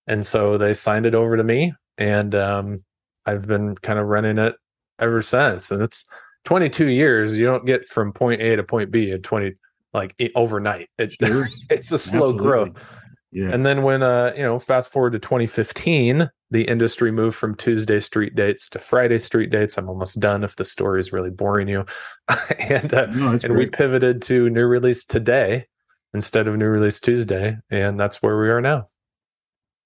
And 0.06 0.24
so 0.24 0.58
they 0.58 0.74
signed 0.74 1.06
it 1.06 1.14
over 1.14 1.36
to 1.36 1.42
me 1.42 1.72
and 1.98 2.34
um, 2.34 2.84
I've 3.24 3.46
been 3.46 3.74
kind 3.76 3.98
of 3.98 4.06
running 4.06 4.38
it 4.38 4.54
ever 4.98 5.22
since. 5.22 5.70
And 5.70 5.82
it's 5.82 6.06
22 6.44 6.86
years. 6.86 7.36
You 7.36 7.46
don't 7.46 7.66
get 7.66 7.84
from 7.84 8.12
point 8.12 8.40
A 8.40 8.56
to 8.56 8.62
point 8.62 8.90
B 8.90 9.10
in 9.10 9.22
20 9.22 9.54
like 9.92 10.14
overnight. 10.34 10.88
It, 10.98 11.12
sure. 11.24 11.46
it's 11.70 11.92
a 11.92 11.98
slow 11.98 12.30
Absolutely. 12.30 12.46
growth. 12.46 12.84
Yeah. 13.32 13.50
And 13.50 13.66
then 13.66 13.82
when 13.82 14.02
uh, 14.02 14.32
you 14.36 14.42
know, 14.42 14.58
fast 14.58 14.92
forward 14.92 15.12
to 15.12 15.18
2015, 15.18 16.30
the 16.50 16.62
industry 16.62 17.10
moved 17.10 17.36
from 17.36 17.56
Tuesday 17.56 18.00
street 18.00 18.34
dates 18.34 18.70
to 18.70 18.78
Friday 18.78 19.18
street 19.18 19.50
dates. 19.50 19.76
I'm 19.76 19.88
almost 19.88 20.20
done 20.20 20.44
if 20.44 20.56
the 20.56 20.64
story 20.64 21.00
is 21.00 21.12
really 21.12 21.30
boring 21.30 21.68
you. 21.68 21.84
and 22.58 22.94
uh, 22.94 23.06
no, 23.06 23.32
and 23.32 23.40
great. 23.42 23.56
we 23.56 23.66
pivoted 23.66 24.22
to 24.22 24.48
new 24.48 24.66
release 24.66 25.04
today 25.04 25.66
instead 26.14 26.46
of 26.46 26.56
new 26.56 26.66
release 26.66 27.00
Tuesday, 27.00 27.58
and 27.68 27.98
that's 27.98 28.22
where 28.22 28.40
we 28.40 28.48
are 28.48 28.60
now. 28.60 28.88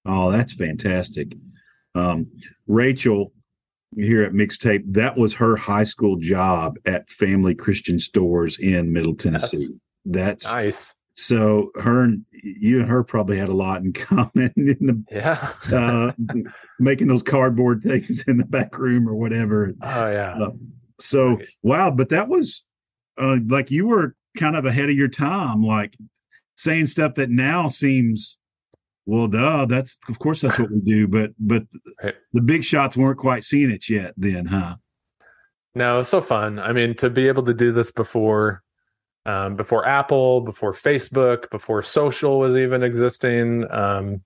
Oh, 0.05 0.31
that's 0.31 0.53
fantastic. 0.53 1.33
Um, 1.95 2.27
Rachel 2.67 3.33
here 3.95 4.23
at 4.23 4.31
Mixtape, 4.31 4.83
that 4.93 5.17
was 5.17 5.35
her 5.35 5.55
high 5.55 5.83
school 5.83 6.17
job 6.17 6.77
at 6.85 7.09
Family 7.09 7.53
Christian 7.53 7.99
Stores 7.99 8.57
in 8.57 8.93
Middle 8.93 9.15
Tennessee. 9.15 9.67
That's, 10.05 10.43
That's 10.43 10.53
nice. 10.53 10.95
So 11.15 11.71
her 11.75 12.03
and 12.03 12.25
you 12.31 12.79
and 12.79 12.89
her 12.89 13.03
probably 13.03 13.37
had 13.37 13.49
a 13.49 13.53
lot 13.53 13.81
in 13.81 13.93
common 13.93 14.51
in 14.55 14.77
the 14.79 15.03
yeah 15.11 15.51
uh, 15.77 16.11
making 16.79 17.09
those 17.09 17.23
cardboard 17.23 17.83
things 17.83 18.23
in 18.27 18.37
the 18.37 18.45
back 18.45 18.77
room 18.79 19.07
or 19.07 19.15
whatever. 19.15 19.73
Oh 19.81 20.11
yeah. 20.11 20.33
Uh, 20.33 20.51
so 20.99 21.39
wow, 21.61 21.91
but 21.91 22.09
that 22.09 22.27
was 22.27 22.63
uh, 23.17 23.37
like 23.47 23.69
you 23.69 23.87
were 23.87 24.15
kind 24.37 24.55
of 24.55 24.65
ahead 24.65 24.89
of 24.89 24.95
your 24.95 25.09
time, 25.09 25.61
like 25.61 25.95
saying 26.55 26.87
stuff 26.87 27.15
that 27.15 27.29
now 27.29 27.67
seems 27.67 28.37
well, 29.05 29.27
duh. 29.27 29.65
That's 29.65 29.99
of 30.09 30.19
course 30.19 30.41
that's 30.41 30.59
what 30.59 30.71
we 30.71 30.79
do, 30.79 31.07
but 31.07 31.31
but 31.39 31.63
right. 32.03 32.15
the 32.33 32.41
big 32.41 32.63
shots 32.63 32.95
weren't 32.95 33.17
quite 33.17 33.43
seeing 33.43 33.71
it 33.71 33.89
yet. 33.89 34.13
Then, 34.17 34.45
huh? 34.45 34.77
No, 35.73 35.99
it's 35.99 36.09
so 36.09 36.21
fun. 36.21 36.59
I 36.59 36.73
mean, 36.73 36.95
to 36.95 37.09
be 37.09 37.27
able 37.27 37.43
to 37.43 37.53
do 37.53 37.71
this 37.71 37.91
before, 37.91 38.61
um, 39.25 39.55
before 39.55 39.87
Apple, 39.87 40.41
before 40.41 40.73
Facebook, 40.73 41.49
before 41.49 41.81
social 41.81 42.39
was 42.39 42.57
even 42.57 42.83
existing. 42.83 43.71
Um, 43.71 44.21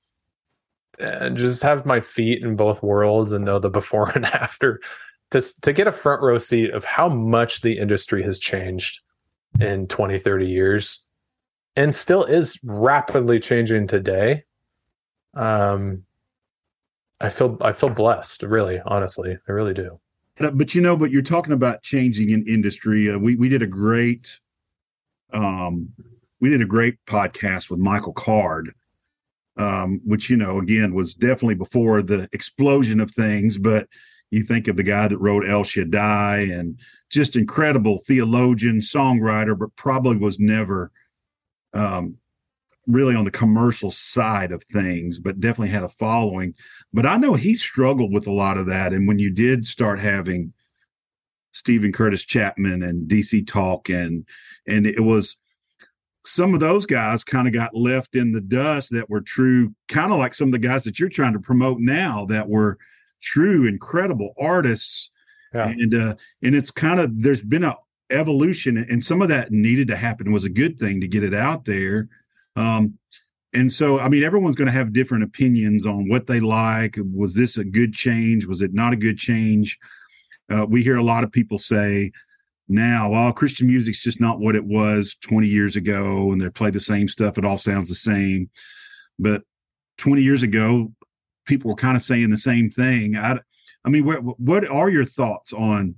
and 1.00 1.38
just 1.38 1.64
have 1.64 1.86
my 1.86 2.00
feet 2.00 2.42
in 2.42 2.56
both 2.56 2.84
worlds 2.84 3.32
and 3.32 3.46
know 3.46 3.60
the 3.60 3.70
before 3.70 4.10
and 4.16 4.26
after 4.26 4.82
to 5.32 5.42
to 5.62 5.74
get 5.74 5.88
a 5.88 5.92
front 5.92 6.22
row 6.22 6.38
seat 6.38 6.72
of 6.72 6.86
how 6.86 7.10
much 7.10 7.62
the 7.62 7.78
industry 7.78 8.24
has 8.24 8.40
changed 8.40 9.02
in 9.60 9.88
20 9.88 10.18
30 10.18 10.48
years 10.48 11.06
and 11.76 11.94
still 11.94 12.24
is 12.24 12.60
rapidly 12.64 13.40
changing 13.40 13.88
today 13.88 14.44
um 15.36 16.04
i 17.20 17.30
feel 17.30 17.58
i 17.62 17.72
feel 17.72 17.90
blessed 17.90 18.44
really 18.44 18.80
honestly. 18.86 19.38
I 19.48 19.52
really 19.52 19.74
do. 19.74 20.00
But 20.38 20.76
you 20.76 20.82
know 20.82 20.98
but 20.98 21.12
you're 21.12 21.22
talking 21.22 21.54
about 21.54 21.84
changing 21.84 22.30
in 22.30 22.46
industry. 22.48 23.10
Uh, 23.10 23.18
we 23.18 23.36
we 23.36 23.50
did 23.50 23.62
a 23.62 23.68
great 23.68 24.40
um 25.34 25.90
we 26.40 26.50
did 26.50 26.62
a 26.62 26.66
great 26.66 26.98
podcast 27.06 27.70
with 27.70 27.80
michael 27.80 28.14
card 28.14 28.74
um 29.58 30.02
which 30.06 30.30
you 30.30 30.38
know 30.38 30.60
again 30.60 30.94
was 30.94 31.14
definitely 31.14 31.56
before 31.56 32.02
the 32.02 32.30
explosion 32.34 33.00
of 33.00 33.12
things 33.12 33.58
but 33.58 33.88
you 34.32 34.44
think 34.44 34.68
of 34.68 34.76
the 34.76 34.84
guy 34.84 35.08
that 35.08 35.18
wrote 35.18 35.48
el 35.48 35.64
shaddai 35.64 36.38
and 36.40 36.80
just 37.10 37.36
incredible 37.36 38.00
theologian 38.06 38.80
songwriter 38.80 39.58
but 39.58 39.76
probably 39.76 40.18
was 40.18 40.40
never 40.40 40.92
um 41.74 42.18
really 42.88 43.16
on 43.16 43.26
the 43.26 43.32
commercial 43.32 43.92
side 43.92 44.52
of 44.52 44.64
things, 44.64 45.20
but 45.20 45.40
definitely 45.40 45.70
had 45.70 45.84
a 45.84 45.90
following. 45.90 46.54
But 46.94 47.06
I 47.06 47.18
know 47.18 47.34
he 47.34 47.56
struggled 47.56 48.14
with 48.14 48.28
a 48.28 48.32
lot 48.32 48.58
of 48.58 48.68
that. 48.68 48.94
And 48.94 49.08
when 49.08 49.20
you 49.20 49.32
did 49.32 49.66
start 49.66 50.00
having 50.00 50.54
Steven 51.52 51.92
Curtis 51.92 52.26
Chapman 52.26 52.84
and 52.84 53.10
DC 53.10 53.48
Talk 53.48 53.90
and 53.90 54.26
and 54.68 54.86
it 54.86 55.02
was 55.02 55.38
some 56.26 56.54
of 56.54 56.60
those 56.60 56.86
guys 56.86 57.24
kind 57.24 57.48
of 57.48 57.54
got 57.54 57.76
left 57.76 58.16
in 58.16 58.32
the 58.32 58.42
dust 58.42 58.90
that 58.92 59.10
were 59.10 59.22
true, 59.22 59.74
kind 59.88 60.12
of 60.12 60.18
like 60.18 60.34
some 60.34 60.50
of 60.50 60.52
the 60.54 60.60
guys 60.60 60.84
that 60.84 61.00
you're 61.00 61.08
trying 61.08 61.34
to 61.34 61.40
promote 61.40 61.80
now 61.80 62.26
that 62.26 62.50
were 62.50 62.78
true, 63.22 63.68
incredible 63.68 64.34
artists. 64.40 65.12
Yeah. 65.54 65.68
And 65.68 65.94
uh, 65.94 66.16
and 66.44 66.56
it's 66.56 66.72
kind 66.72 67.00
of 67.00 67.22
there's 67.22 67.42
been 67.42 67.64
a 67.64 67.76
evolution, 68.10 68.78
and 68.78 69.04
some 69.04 69.22
of 69.22 69.30
that 69.30 69.52
needed 69.52 69.88
to 69.88 69.96
happen 69.96 70.32
was 70.32 70.44
a 70.44 70.50
good 70.50 70.78
thing 70.78 71.00
to 71.02 71.08
get 71.08 71.24
it 71.24 71.34
out 71.34 71.66
there. 71.66 72.10
Um, 72.56 72.98
and 73.54 73.72
so, 73.72 74.00
I 74.00 74.10
mean, 74.10 74.24
everyone's 74.24 74.56
going 74.56 74.68
to 74.68 74.74
have 74.74 74.92
different 74.92 75.24
opinions 75.24 75.86
on 75.86 76.10
what 76.10 76.28
they 76.28 76.40
like. 76.40 76.98
Was 77.14 77.36
this 77.36 77.58
a 77.58 77.64
good 77.64 77.94
change? 77.94 78.46
Was 78.46 78.62
it 78.62 78.74
not 78.74 78.94
a 78.94 78.98
good 78.98 79.18
change? 79.18 79.80
Uh, 80.50 80.66
we 80.70 80.84
hear 80.84 80.98
a 80.98 81.04
lot 81.04 81.24
of 81.24 81.32
people 81.32 81.58
say 81.58 82.12
now, 82.68 83.12
well, 83.12 83.32
Christian 83.32 83.68
music's 83.68 84.02
just 84.02 84.20
not 84.20 84.40
what 84.40 84.56
it 84.56 84.66
was 84.66 85.16
20 85.22 85.48
years 85.48 85.76
ago, 85.76 86.32
and 86.32 86.42
they 86.42 86.50
play 86.50 86.72
the 86.72 86.80
same 86.80 87.08
stuff. 87.08 87.38
It 87.38 87.46
all 87.46 87.58
sounds 87.58 87.90
the 87.90 87.96
same. 87.96 88.50
But 89.20 89.44
20 89.98 90.22
years 90.22 90.44
ago, 90.44 90.92
people 91.46 91.70
were 91.70 91.76
kind 91.76 91.96
of 91.96 92.04
saying 92.04 92.30
the 92.32 92.38
same 92.38 92.70
thing. 92.70 93.16
I, 93.16 93.40
I 93.86 93.90
mean, 93.90 94.06
what, 94.06 94.40
what 94.40 94.68
are 94.68 94.90
your 94.90 95.06
thoughts 95.06 95.54
on 95.54 95.96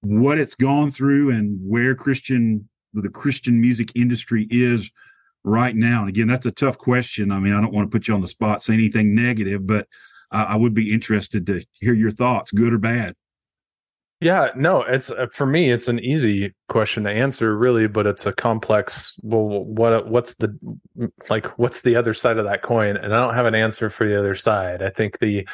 what 0.00 0.38
it's 0.38 0.56
gone 0.56 0.90
through 0.90 1.30
and 1.30 1.58
where 1.62 1.94
Christian, 1.94 2.68
the 2.92 3.08
Christian 3.08 3.60
music 3.60 3.92
industry 3.94 4.46
is 4.50 4.90
right 5.44 5.74
now? 5.74 6.00
And 6.00 6.08
again, 6.08 6.28
that's 6.28 6.46
a 6.46 6.52
tough 6.52 6.78
question. 6.78 7.32
I 7.32 7.38
mean, 7.38 7.52
I 7.52 7.60
don't 7.60 7.72
want 7.72 7.90
to 7.90 7.94
put 7.94 8.08
you 8.08 8.14
on 8.14 8.20
the 8.20 8.28
spot, 8.28 8.62
say 8.62 8.74
anything 8.74 9.14
negative, 9.14 9.66
but 9.66 9.86
I, 10.30 10.44
I 10.44 10.56
would 10.56 10.74
be 10.74 10.92
interested 10.92 11.46
to 11.46 11.64
hear 11.72 11.94
your 11.94 12.10
thoughts, 12.10 12.50
good 12.52 12.72
or 12.72 12.78
bad. 12.78 13.14
Yeah, 14.20 14.50
no, 14.54 14.82
it's 14.82 15.10
uh, 15.10 15.26
for 15.32 15.46
me. 15.46 15.72
It's 15.72 15.88
an 15.88 15.98
easy 15.98 16.54
question 16.68 17.02
to 17.04 17.10
answer, 17.10 17.58
really, 17.58 17.88
but 17.88 18.06
it's 18.06 18.24
a 18.24 18.32
complex. 18.32 19.18
Well, 19.20 19.64
what 19.64 20.06
what's 20.06 20.36
the 20.36 20.56
like? 21.28 21.46
What's 21.58 21.82
the 21.82 21.96
other 21.96 22.14
side 22.14 22.38
of 22.38 22.44
that 22.44 22.62
coin? 22.62 22.96
And 22.96 23.12
I 23.12 23.18
don't 23.18 23.34
have 23.34 23.46
an 23.46 23.56
answer 23.56 23.90
for 23.90 24.06
the 24.06 24.16
other 24.16 24.36
side. 24.36 24.80
I 24.80 24.90
think 24.90 25.18
the, 25.18 25.48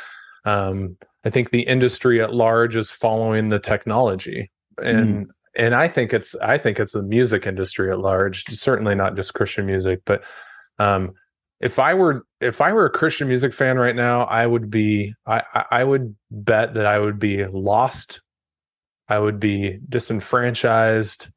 um, 0.44 0.98
I 1.24 1.30
think 1.30 1.48
the 1.50 1.62
industry 1.62 2.20
at 2.20 2.34
large 2.34 2.76
is 2.76 2.90
following 2.90 3.48
the 3.48 3.58
technology, 3.58 4.50
and 4.82 5.26
mm 5.26 5.30
and 5.56 5.74
I 5.74 5.88
think 5.88 6.12
it's 6.12 6.34
I 6.36 6.58
think 6.58 6.78
it's 6.78 6.92
the 6.92 7.02
music 7.02 7.46
industry 7.46 7.90
at 7.90 8.00
large, 8.00 8.44
certainly 8.46 8.94
not 8.94 9.16
just 9.16 9.34
Christian 9.34 9.66
music, 9.66 10.00
but 10.04 10.24
um, 10.78 11.14
if 11.60 11.78
I 11.78 11.94
were 11.94 12.24
if 12.40 12.60
I 12.60 12.72
were 12.72 12.86
a 12.86 12.90
Christian 12.90 13.28
music 13.28 13.52
fan 13.52 13.78
right 13.78 13.96
now, 13.96 14.22
I 14.24 14.46
would 14.46 14.70
be 14.70 15.14
I 15.26 15.42
I 15.70 15.84
would 15.84 16.14
bet 16.30 16.74
that 16.74 16.86
I 16.86 16.98
would 16.98 17.18
be 17.18 17.46
lost, 17.46 18.20
I 19.08 19.18
would 19.18 19.40
be 19.40 19.80
disenfranchised, 19.88 21.28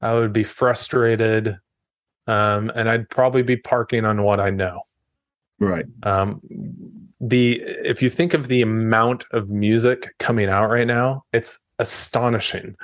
I 0.00 0.14
would 0.14 0.32
be 0.32 0.44
frustrated, 0.44 1.58
um, 2.26 2.72
and 2.74 2.88
I'd 2.88 3.08
probably 3.08 3.42
be 3.42 3.56
parking 3.56 4.04
on 4.04 4.22
what 4.22 4.40
I 4.40 4.50
know. 4.50 4.82
Right. 5.60 5.86
Um, 6.02 6.40
the 7.20 7.62
if 7.84 8.02
you 8.02 8.08
think 8.08 8.34
of 8.34 8.48
the 8.48 8.62
amount 8.62 9.26
of 9.30 9.48
music 9.48 10.12
coming 10.18 10.48
out 10.48 10.70
right 10.70 10.86
now, 10.86 11.24
it's 11.32 11.60
astonishing. 11.78 12.74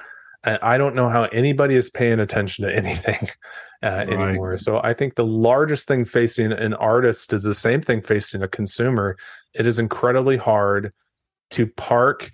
I 0.44 0.78
don't 0.78 0.94
know 0.94 1.08
how 1.08 1.24
anybody 1.24 1.74
is 1.74 1.90
paying 1.90 2.20
attention 2.20 2.64
to 2.64 2.74
anything 2.76 3.28
uh, 3.82 3.88
right. 3.90 4.08
anymore. 4.08 4.56
So 4.56 4.80
I 4.82 4.94
think 4.94 5.14
the 5.14 5.26
largest 5.26 5.88
thing 5.88 6.04
facing 6.04 6.52
an 6.52 6.74
artist 6.74 7.32
is 7.32 7.42
the 7.42 7.54
same 7.54 7.80
thing 7.80 8.00
facing 8.00 8.42
a 8.42 8.48
consumer. 8.48 9.16
It 9.54 9.66
is 9.66 9.78
incredibly 9.78 10.36
hard 10.36 10.92
to 11.50 11.66
park 11.66 12.30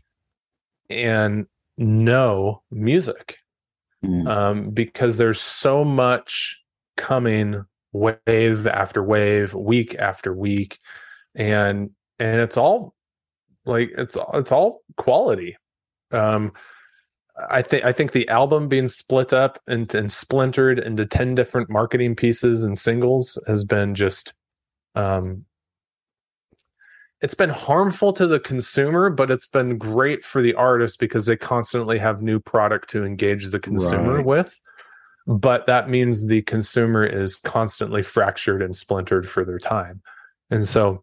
and 0.90 1.46
know 1.78 2.62
music 2.70 3.38
mm. 4.04 4.28
um, 4.28 4.70
because 4.70 5.18
there's 5.18 5.40
so 5.40 5.84
much 5.84 6.62
coming 6.96 7.64
wave 7.92 8.66
after 8.66 9.02
wave, 9.02 9.54
week 9.54 9.94
after 9.96 10.34
week, 10.34 10.78
and 11.34 11.90
and 12.18 12.40
it's 12.40 12.56
all 12.56 12.94
like 13.64 13.90
it's 13.96 14.16
it's 14.34 14.52
all 14.52 14.82
quality. 14.96 15.56
Um, 16.10 16.52
I 17.50 17.62
think 17.62 17.84
I 17.84 17.92
think 17.92 18.12
the 18.12 18.28
album 18.28 18.68
being 18.68 18.88
split 18.88 19.32
up 19.32 19.58
and, 19.66 19.92
and 19.94 20.10
splintered 20.10 20.78
into 20.78 21.04
ten 21.04 21.34
different 21.34 21.68
marketing 21.68 22.14
pieces 22.14 22.62
and 22.62 22.78
singles 22.78 23.38
has 23.46 23.64
been 23.64 23.94
just 23.94 24.34
um 24.94 25.44
it's 27.20 27.34
been 27.34 27.50
harmful 27.50 28.12
to 28.12 28.26
the 28.26 28.38
consumer, 28.38 29.08
but 29.08 29.30
it's 29.30 29.46
been 29.46 29.78
great 29.78 30.24
for 30.24 30.42
the 30.42 30.52
artist 30.54 30.98
because 30.98 31.24
they 31.24 31.38
constantly 31.38 31.98
have 31.98 32.20
new 32.20 32.38
product 32.38 32.90
to 32.90 33.02
engage 33.02 33.46
the 33.46 33.58
consumer 33.58 34.16
right. 34.16 34.26
with. 34.26 34.60
But 35.26 35.64
that 35.64 35.88
means 35.88 36.26
the 36.26 36.42
consumer 36.42 37.02
is 37.02 37.36
constantly 37.36 38.02
fractured 38.02 38.60
and 38.60 38.76
splintered 38.76 39.26
for 39.26 39.42
their 39.42 39.58
time. 39.58 40.02
And 40.50 40.68
so 40.68 41.02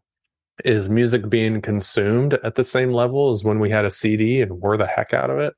is 0.64 0.90
music 0.90 1.28
being 1.28 1.60
consumed 1.60 2.36
at 2.36 2.54
the 2.54 2.64
same 2.64 2.92
level 2.92 3.32
as 3.32 3.44
when 3.44 3.60
we 3.60 3.72
had 3.72 3.86
a 3.86 3.90
CD 3.90 4.42
and 4.42 4.62
wore 4.62 4.78
the 4.78 4.86
heck 4.86 5.16
out 5.16 5.32
of 5.32 5.40
it? 5.40 5.56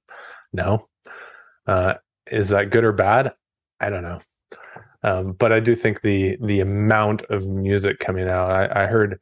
No. 0.53 0.87
Uh, 1.67 1.95
is 2.31 2.49
that 2.49 2.69
good 2.69 2.83
or 2.83 2.93
bad? 2.93 3.33
I 3.79 3.89
don't 3.89 4.03
know. 4.03 4.19
Um, 5.03 5.33
but 5.33 5.51
I 5.51 5.59
do 5.59 5.75
think 5.75 6.01
the 6.01 6.37
the 6.41 6.61
amount 6.61 7.23
of 7.23 7.47
music 7.47 7.99
coming 7.99 8.29
out. 8.29 8.51
I, 8.51 8.83
I 8.83 8.85
heard, 8.85 9.19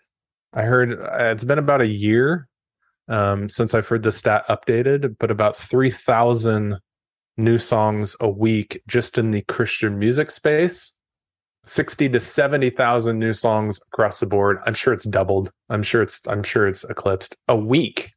I 0.54 0.62
heard 0.64 0.94
uh, 0.94 1.32
it's 1.32 1.44
been 1.44 1.58
about 1.58 1.82
a 1.82 1.88
year 1.88 2.48
um, 3.08 3.50
since 3.50 3.74
I've 3.74 3.88
heard 3.88 4.04
the 4.04 4.12
stat 4.12 4.46
updated, 4.48 5.16
but 5.20 5.32
about 5.32 5.56
three 5.56 5.90
thousand 5.90 6.78
new 7.38 7.58
songs 7.58 8.16
a 8.20 8.30
week 8.30 8.82
just 8.88 9.18
in 9.18 9.32
the 9.32 9.42
Christian 9.44 9.98
music 9.98 10.30
space. 10.30 10.96
60 11.64 12.10
to 12.10 12.20
70,000 12.20 13.20
new 13.20 13.34
songs 13.34 13.80
across 13.94 14.20
the 14.20 14.26
board. 14.26 14.58
I'm 14.66 14.74
sure 14.74 14.94
it's 14.94 15.06
doubled. 15.06 15.52
I'm 15.70 15.84
sure 15.84 16.02
it's 16.02 16.28
I'm 16.28 16.42
sure 16.42 16.68
it's 16.68 16.84
eclipsed 16.84 17.36
a 17.48 17.56
week 17.56 18.12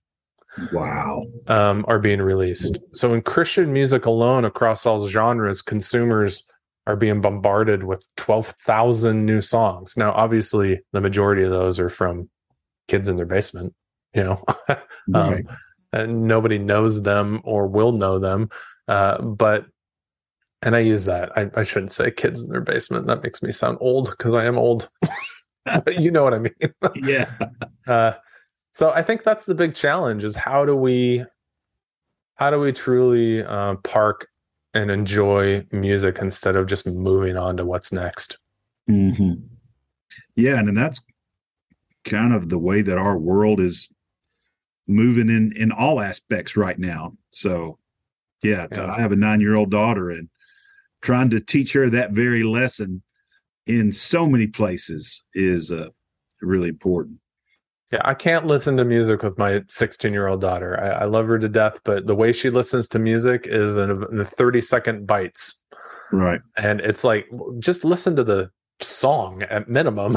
Wow. 0.73 1.25
Um, 1.47 1.85
are 1.89 1.99
being 1.99 2.23
released. 2.23 2.79
So 2.93 3.13
in 3.15 3.23
Christian 3.23 3.73
music 3.73 4.07
alone, 4.07 4.45
across 4.45 4.87
all 4.87 5.07
genres, 5.09 5.63
consumers 5.63 6.45
are 6.87 6.97
being 6.97 7.21
bombarded 7.21 7.85
with 7.85 8.07
12,000 8.17 9.25
new 9.25 9.41
songs. 9.41 9.97
Now, 9.97 10.13
obviously, 10.13 10.81
the 10.93 11.01
majority 11.01 11.43
of 11.43 11.51
those 11.51 11.79
are 11.79 11.89
from 11.89 12.29
kids 12.89 13.09
in 13.09 13.17
their 13.17 13.27
basement, 13.27 13.75
you 14.15 14.25
know, 14.25 14.45
um, 14.69 14.79
right. 15.15 15.45
and 15.93 16.29
nobody 16.29 16.59
knows 16.59 17.03
them 17.03 17.41
or 17.45 17.67
will 17.67 17.93
know 17.93 18.19
them. 18.19 18.51
Uh, 18.87 19.21
but, 19.23 19.65
and 20.61 20.77
I 20.77 20.81
use 20.81 21.07
that. 21.07 21.37
I, 21.37 21.51
I 21.57 21.63
shouldn't 21.63 21.91
say 21.91 22.11
kids 22.11 22.43
in 22.43 22.51
their 22.51 22.61
basement. 22.61 23.07
That 23.07 23.23
makes 23.23 23.43
me 23.43 23.51
sound 23.51 23.79
old 23.81 24.11
because 24.11 24.35
I 24.35 24.45
am 24.45 24.59
old. 24.59 24.89
but 25.65 25.95
you 25.99 26.11
know 26.11 26.25
what 26.25 26.35
I 26.35 26.39
mean. 26.39 26.55
yeah. 26.97 27.31
Uh, 27.87 28.15
so 28.75 28.91
I 28.91 29.03
think 29.03 29.23
that's 29.23 29.47
the 29.47 29.55
big 29.55 29.75
challenge 29.75 30.25
is 30.25 30.35
how 30.35 30.65
do 30.65 30.75
we 30.75 31.25
how 32.35 32.51
do 32.51 32.59
we 32.59 32.73
truly 32.73 33.45
uh, 33.45 33.77
park 33.77 34.27
and 34.75 34.91
enjoy 34.91 35.65
music 35.71 36.19
instead 36.21 36.57
of 36.57 36.67
just 36.67 36.85
moving 36.85 37.37
on 37.37 37.57
to 37.57 37.65
what's 37.65 37.93
next? 37.93 38.37
Mm-hmm. 38.91 39.35
Yeah, 40.35 40.59
and, 40.59 40.69
and 40.69 40.77
that's 40.77 41.01
kind 42.05 42.35
of 42.35 42.49
the 42.49 42.59
way 42.59 42.83
that 42.83 42.99
our 42.99 43.17
world 43.17 43.61
is 43.61 43.89
moving 44.89 45.29
in 45.29 45.53
in 45.57 45.71
all 45.71 46.01
aspects 46.01 46.57
right 46.57 46.79
now. 46.79 47.17
So, 47.31 47.79
yeah, 48.43 48.67
yeah. 48.73 48.93
I 48.93 49.01
have 49.01 49.13
a 49.13 49.17
nine 49.17 49.41
year 49.41 49.55
old 49.55 49.71
daughter, 49.71 50.11
and 50.11 50.29
trying 51.01 51.31
to 51.31 51.39
teach 51.39 51.75
her 51.75 51.89
that 51.91 52.11
very 52.11 52.43
lesson 52.43 53.03
in 53.69 53.93
so 53.93 54.27
many 54.27 54.49
places 54.49 55.25
is 55.33 55.71
uh, 55.71 55.91
really 56.43 56.69
important. 56.69 57.21
Yeah, 57.95 58.01
I 58.05 58.15
can't 58.15 58.45
listen 58.45 58.77
to 58.79 58.85
music 58.85 59.23
with 59.23 59.39
my 59.39 59.63
16 59.69 60.13
year 60.13 60.27
old 60.27 60.41
daughter. 60.41 60.83
I, 60.83 61.03
I, 61.03 61.05
love 61.05 61.29
her 61.29 61.39
to 61.39 61.49
death, 61.49 61.79
but 61.85 62.09
the 62.09 62.17
way 62.17 62.33
she 62.33 62.51
listens 62.51 62.89
to 62.89 62.99
music 62.99 63.47
is 63.47 63.77
in, 63.77 64.05
in 64.11 64.25
30 64.25 64.61
second 64.63 65.07
bites. 65.07 65.61
Right. 66.11 66.41
And 66.57 66.81
it's 66.81 67.05
like, 67.05 67.27
just 67.61 67.85
listen 67.85 68.17
to 68.17 68.25
the 68.25 68.51
song 68.81 69.45
at 69.45 69.69
minimum. 69.69 70.17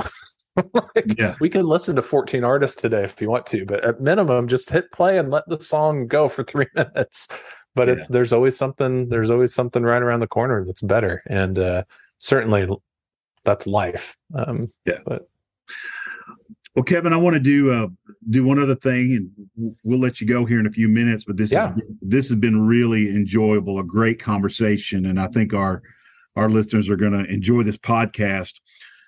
like, 0.74 1.20
yeah. 1.20 1.36
We 1.40 1.50
can 1.50 1.68
listen 1.68 1.96
to 1.98 2.02
14 2.02 2.44
artists 2.44 2.82
today 2.82 3.04
if 3.04 3.22
you 3.22 3.30
want 3.30 3.46
to, 3.48 3.64
but 3.64 3.84
at 3.84 4.02
minimum, 4.02 4.48
just 4.48 4.72
hit 4.72 4.92
play 4.92 5.20
and 5.20 5.30
let 5.30 5.48
the 5.48 5.60
song 5.60 6.08
go 6.08 6.28
for 6.28 6.44
three 6.44 6.68
minutes. 6.76 7.28
But 7.76 7.90
yeah. 7.90 7.94
it's 7.94 8.08
there's 8.08 8.34
always 8.34 8.58
something 8.58 9.08
there's 9.10 9.30
always 9.30 9.54
something 9.54 9.84
right 9.84 10.02
around 10.02 10.22
the 10.22 10.28
corner 10.28 10.66
that's 10.66 10.82
better, 10.82 11.22
and 11.28 11.60
uh, 11.60 11.84
certainly 12.18 12.68
that's 13.44 13.68
life. 13.68 14.18
Um, 14.34 14.70
yeah. 14.84 14.98
But 15.06 15.28
well, 16.78 16.84
Kevin, 16.84 17.12
I 17.12 17.18
want 17.18 17.34
to 17.34 17.40
do 17.40 17.72
uh, 17.72 17.88
do 18.30 18.44
one 18.44 18.60
other 18.60 18.76
thing, 18.76 19.16
and 19.56 19.76
we'll 19.84 19.98
let 19.98 20.22
you 20.22 20.28
go 20.28 20.46
here 20.46 20.60
in 20.60 20.68
a 20.68 20.72
few 20.72 20.88
minutes. 20.88 21.26
But 21.26 21.36
this 21.36 21.52
yeah. 21.52 21.74
this 22.04 22.30
has 22.30 22.38
been 22.38 22.68
really 22.68 23.10
enjoyable, 23.10 23.80
a 23.80 23.84
great 23.84 24.20
conversation, 24.20 25.08
and 25.08 25.20
I 25.20 25.26
think 25.28 25.56
our 25.56 25.82
our 26.36 26.48
listeners 26.48 26.88
are 26.88 26.96
going 26.96 27.14
to 27.14 27.26
enjoy 27.34 27.64
this 27.64 27.80
podcast. 27.80 28.62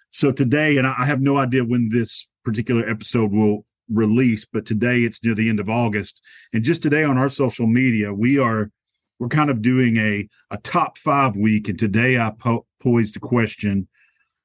So 0.10 0.32
today, 0.32 0.78
and 0.78 0.88
I 0.88 1.06
have 1.06 1.22
no 1.22 1.38
idea 1.38 1.64
when 1.64 1.90
this 1.90 2.28
particular 2.44 2.90
episode 2.90 3.32
will 3.32 3.68
release, 3.88 4.46
but 4.46 4.66
today 4.66 5.02
it's 5.02 5.24
near 5.24 5.36
the 5.36 5.48
end 5.48 5.60
of 5.60 5.70
August. 5.70 6.24
And 6.52 6.64
just 6.64 6.82
today 6.82 7.04
on 7.04 7.20
our 7.20 7.30
social 7.30 7.68
media, 7.68 8.12
we 8.12 8.40
are 8.40 8.72
we're 9.20 9.28
kind 9.28 9.52
of 9.52 9.62
doing 9.62 9.98
a 9.98 10.28
a 10.50 10.58
top 10.58 10.98
five 10.98 11.38
week. 11.38 11.70
And 11.70 11.78
today 11.78 12.18
I 12.18 12.32
po- 12.36 12.66
posed 12.82 13.16
a 13.16 13.20
question: 13.20 13.89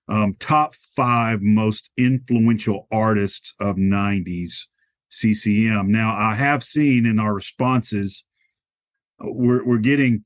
um, 0.08 0.34
top 0.38 0.74
five 0.74 1.40
most 1.40 1.90
influential 1.96 2.86
artists 2.90 3.54
of 3.60 3.76
'90s 3.76 4.66
CCM. 5.08 5.90
Now 5.90 6.14
I 6.16 6.34
have 6.34 6.62
seen 6.62 7.06
in 7.06 7.18
our 7.18 7.34
responses, 7.34 8.24
uh, 9.20 9.30
we're 9.30 9.64
we're 9.64 9.78
getting 9.78 10.24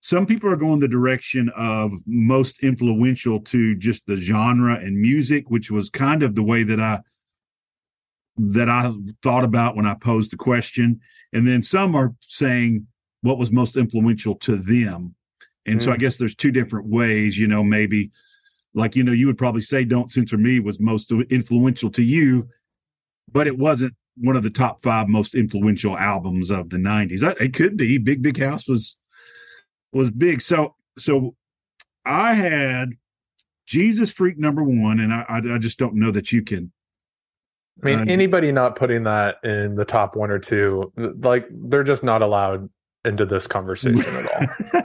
some 0.00 0.26
people 0.26 0.50
are 0.50 0.56
going 0.56 0.80
the 0.80 0.88
direction 0.88 1.48
of 1.56 1.92
most 2.06 2.62
influential 2.62 3.38
to 3.40 3.76
just 3.76 4.04
the 4.06 4.16
genre 4.16 4.74
and 4.74 5.00
music, 5.00 5.48
which 5.48 5.70
was 5.70 5.90
kind 5.90 6.24
of 6.24 6.34
the 6.34 6.42
way 6.42 6.64
that 6.64 6.80
I 6.80 7.00
that 8.36 8.68
I 8.68 8.90
thought 9.22 9.44
about 9.44 9.76
when 9.76 9.86
I 9.86 9.94
posed 9.94 10.32
the 10.32 10.36
question. 10.36 11.00
And 11.32 11.46
then 11.46 11.62
some 11.62 11.94
are 11.94 12.14
saying 12.20 12.86
what 13.20 13.38
was 13.38 13.52
most 13.52 13.76
influential 13.76 14.34
to 14.36 14.56
them. 14.56 15.14
And 15.66 15.78
mm. 15.78 15.84
so 15.84 15.92
I 15.92 15.96
mm. 15.96 16.00
guess 16.00 16.16
there's 16.16 16.34
two 16.34 16.50
different 16.50 16.88
ways, 16.88 17.38
you 17.38 17.46
know, 17.46 17.62
maybe 17.62 18.10
like, 18.74 18.96
you 18.96 19.04
know, 19.04 19.12
you 19.12 19.26
would 19.26 19.38
probably 19.38 19.62
say 19.62 19.84
Don't 19.84 20.10
Censor 20.10 20.38
Me 20.38 20.60
was 20.60 20.80
most 20.80 21.10
influential 21.10 21.90
to 21.90 22.02
you, 22.02 22.48
but 23.30 23.46
it 23.46 23.58
wasn't 23.58 23.94
one 24.16 24.36
of 24.36 24.42
the 24.42 24.50
top 24.50 24.80
five 24.80 25.08
most 25.08 25.34
influential 25.34 25.96
albums 25.96 26.50
of 26.50 26.70
the 26.70 26.76
90s. 26.76 27.22
It 27.40 27.54
could 27.54 27.76
be. 27.76 27.98
Big 27.98 28.22
Big 28.22 28.38
House 28.38 28.68
was 28.68 28.96
was 29.92 30.10
big. 30.10 30.40
So 30.40 30.74
so 30.98 31.34
I 32.04 32.34
had 32.34 32.94
Jesus 33.66 34.12
Freak 34.12 34.38
number 34.38 34.62
one, 34.62 35.00
and 35.00 35.12
I 35.12 35.24
I, 35.28 35.58
just 35.58 35.78
don't 35.78 35.94
know 35.94 36.10
that 36.10 36.32
you 36.32 36.42
can. 36.42 36.72
I 37.82 37.86
mean, 37.86 37.98
uh, 38.00 38.04
anybody 38.08 38.52
not 38.52 38.76
putting 38.76 39.04
that 39.04 39.36
in 39.44 39.76
the 39.76 39.84
top 39.84 40.14
one 40.14 40.30
or 40.30 40.38
two, 40.38 40.92
like 40.96 41.46
they're 41.50 41.84
just 41.84 42.04
not 42.04 42.22
allowed 42.22 42.68
into 43.04 43.24
this 43.24 43.46
conversation 43.46 44.04
at 44.04 44.26
all. 44.26 44.82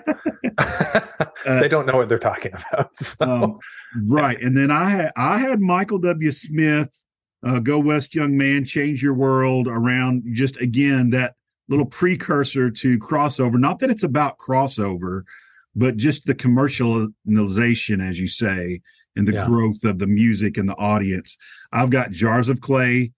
they 1.59 1.67
don't 1.67 1.85
know 1.85 1.97
what 1.97 2.09
they're 2.09 2.19
talking 2.19 2.53
about. 2.53 2.95
So. 2.95 3.25
Um, 3.25 3.59
right, 3.95 4.41
and 4.41 4.55
then 4.55 4.71
I 4.71 4.89
had 4.89 5.11
I 5.15 5.39
had 5.39 5.59
Michael 5.59 5.99
W. 5.99 6.31
Smith, 6.31 7.03
uh, 7.43 7.59
"Go 7.59 7.79
West, 7.79 8.15
Young 8.15 8.37
Man, 8.37 8.65
Change 8.65 9.01
Your 9.03 9.13
World" 9.13 9.67
around 9.67 10.23
just 10.33 10.59
again 10.61 11.11
that 11.11 11.35
little 11.69 11.85
precursor 11.85 12.71
to 12.71 12.99
crossover. 12.99 13.59
Not 13.59 13.79
that 13.79 13.89
it's 13.89 14.03
about 14.03 14.37
crossover, 14.37 15.23
but 15.75 15.97
just 15.97 16.25
the 16.25 16.35
commercialization, 16.35 18.01
as 18.01 18.19
you 18.19 18.27
say, 18.27 18.81
and 19.15 19.27
the 19.27 19.33
yeah. 19.33 19.45
growth 19.45 19.83
of 19.83 19.99
the 19.99 20.07
music 20.07 20.57
and 20.57 20.67
the 20.67 20.75
audience. 20.77 21.37
I've 21.71 21.89
got 21.89 22.11
Jars 22.11 22.49
of 22.49 22.61
Clay, 22.61 23.11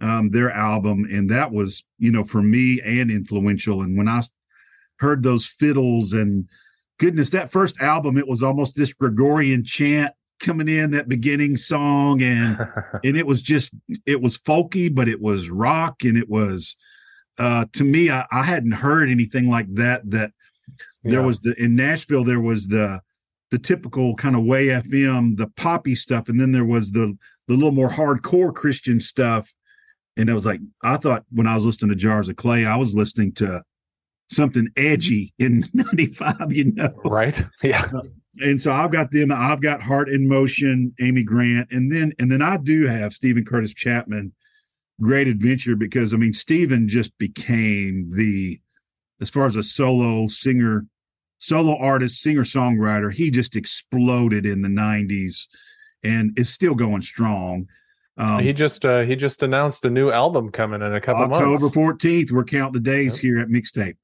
um, 0.00 0.30
their 0.30 0.50
album, 0.50 1.06
and 1.10 1.30
that 1.30 1.52
was, 1.52 1.84
you 1.98 2.10
know, 2.10 2.24
for 2.24 2.42
me 2.42 2.80
and 2.84 3.10
influential. 3.10 3.82
And 3.82 3.96
when 3.96 4.08
I 4.08 4.22
heard 4.96 5.22
those 5.22 5.46
fiddles 5.46 6.12
and 6.12 6.48
goodness, 6.98 7.30
that 7.30 7.50
first 7.50 7.80
album, 7.80 8.16
it 8.16 8.28
was 8.28 8.42
almost 8.42 8.76
this 8.76 8.92
Gregorian 8.92 9.64
chant 9.64 10.14
coming 10.38 10.68
in 10.68 10.90
that 10.90 11.08
beginning 11.08 11.56
song 11.56 12.20
and 12.20 12.58
and 13.04 13.16
it 13.16 13.26
was 13.26 13.40
just 13.40 13.74
it 14.04 14.20
was 14.20 14.36
folky 14.36 14.94
but 14.94 15.08
it 15.08 15.18
was 15.18 15.48
rock 15.48 16.04
and 16.04 16.18
it 16.18 16.28
was 16.28 16.76
uh, 17.38 17.66
to 17.72 17.84
me, 17.84 18.10
I, 18.10 18.26
I, 18.30 18.42
hadn't 18.42 18.72
heard 18.72 19.08
anything 19.08 19.48
like 19.48 19.72
that. 19.74 20.10
That 20.10 20.32
there 21.02 21.20
yeah. 21.20 21.26
was 21.26 21.40
the 21.40 21.54
in 21.62 21.76
Nashville, 21.76 22.24
there 22.24 22.40
was 22.40 22.68
the 22.68 23.00
the 23.50 23.58
typical 23.58 24.14
kind 24.16 24.34
of 24.34 24.44
way 24.44 24.68
FM, 24.68 25.36
the 25.36 25.50
poppy 25.56 25.94
stuff, 25.94 26.28
and 26.28 26.40
then 26.40 26.52
there 26.52 26.64
was 26.64 26.92
the 26.92 27.16
the 27.46 27.54
little 27.54 27.72
more 27.72 27.90
hardcore 27.90 28.54
Christian 28.54 29.00
stuff. 29.00 29.52
And 30.16 30.30
it 30.30 30.34
was 30.34 30.46
like 30.46 30.60
I 30.82 30.96
thought 30.96 31.24
when 31.30 31.46
I 31.46 31.54
was 31.54 31.64
listening 31.64 31.90
to 31.90 31.96
Jars 31.96 32.28
of 32.28 32.36
Clay, 32.36 32.64
I 32.64 32.76
was 32.76 32.94
listening 32.94 33.32
to 33.34 33.62
something 34.28 34.68
edgy 34.76 35.32
in 35.38 35.64
'95. 35.74 36.52
You 36.52 36.72
know, 36.72 36.94
right? 37.04 37.42
Yeah. 37.62 37.84
Uh, 37.94 38.02
and 38.38 38.60
so 38.60 38.70
I've 38.70 38.92
got 38.92 39.12
them. 39.12 39.32
I've 39.32 39.62
got 39.62 39.82
Heart 39.82 40.10
in 40.10 40.28
Motion, 40.28 40.94
Amy 41.00 41.22
Grant, 41.22 41.72
and 41.72 41.90
then 41.90 42.12
and 42.18 42.30
then 42.30 42.42
I 42.42 42.58
do 42.58 42.86
have 42.86 43.14
Steven 43.14 43.44
Curtis 43.44 43.72
Chapman 43.72 44.32
great 45.00 45.28
adventure 45.28 45.76
because 45.76 46.14
I 46.14 46.16
mean 46.16 46.32
Steven 46.32 46.88
just 46.88 47.16
became 47.18 48.10
the 48.14 48.60
as 49.20 49.30
far 49.30 49.46
as 49.46 49.56
a 49.56 49.62
solo 49.62 50.28
singer, 50.28 50.86
solo 51.38 51.76
artist, 51.78 52.20
singer 52.20 52.42
songwriter, 52.42 53.12
he 53.12 53.30
just 53.30 53.56
exploded 53.56 54.44
in 54.44 54.62
the 54.62 54.68
'90s 54.68 55.46
and 56.02 56.38
is 56.38 56.50
still 56.50 56.74
going 56.74 57.02
strong. 57.02 57.66
Um, 58.18 58.42
he 58.42 58.52
just 58.52 58.84
uh, 58.84 59.00
he 59.00 59.16
just 59.16 59.42
announced 59.42 59.84
a 59.84 59.90
new 59.90 60.10
album 60.10 60.50
coming 60.50 60.82
in 60.82 60.94
a 60.94 61.00
couple 61.00 61.24
October 61.24 61.48
months. 61.48 61.64
October 61.64 61.94
14th. 61.94 62.30
We're 62.30 62.44
counting 62.44 62.82
the 62.82 62.90
days 62.90 63.14
yep. 63.14 63.22
here 63.22 63.38
at 63.40 63.48
Mixtape. 63.48 63.96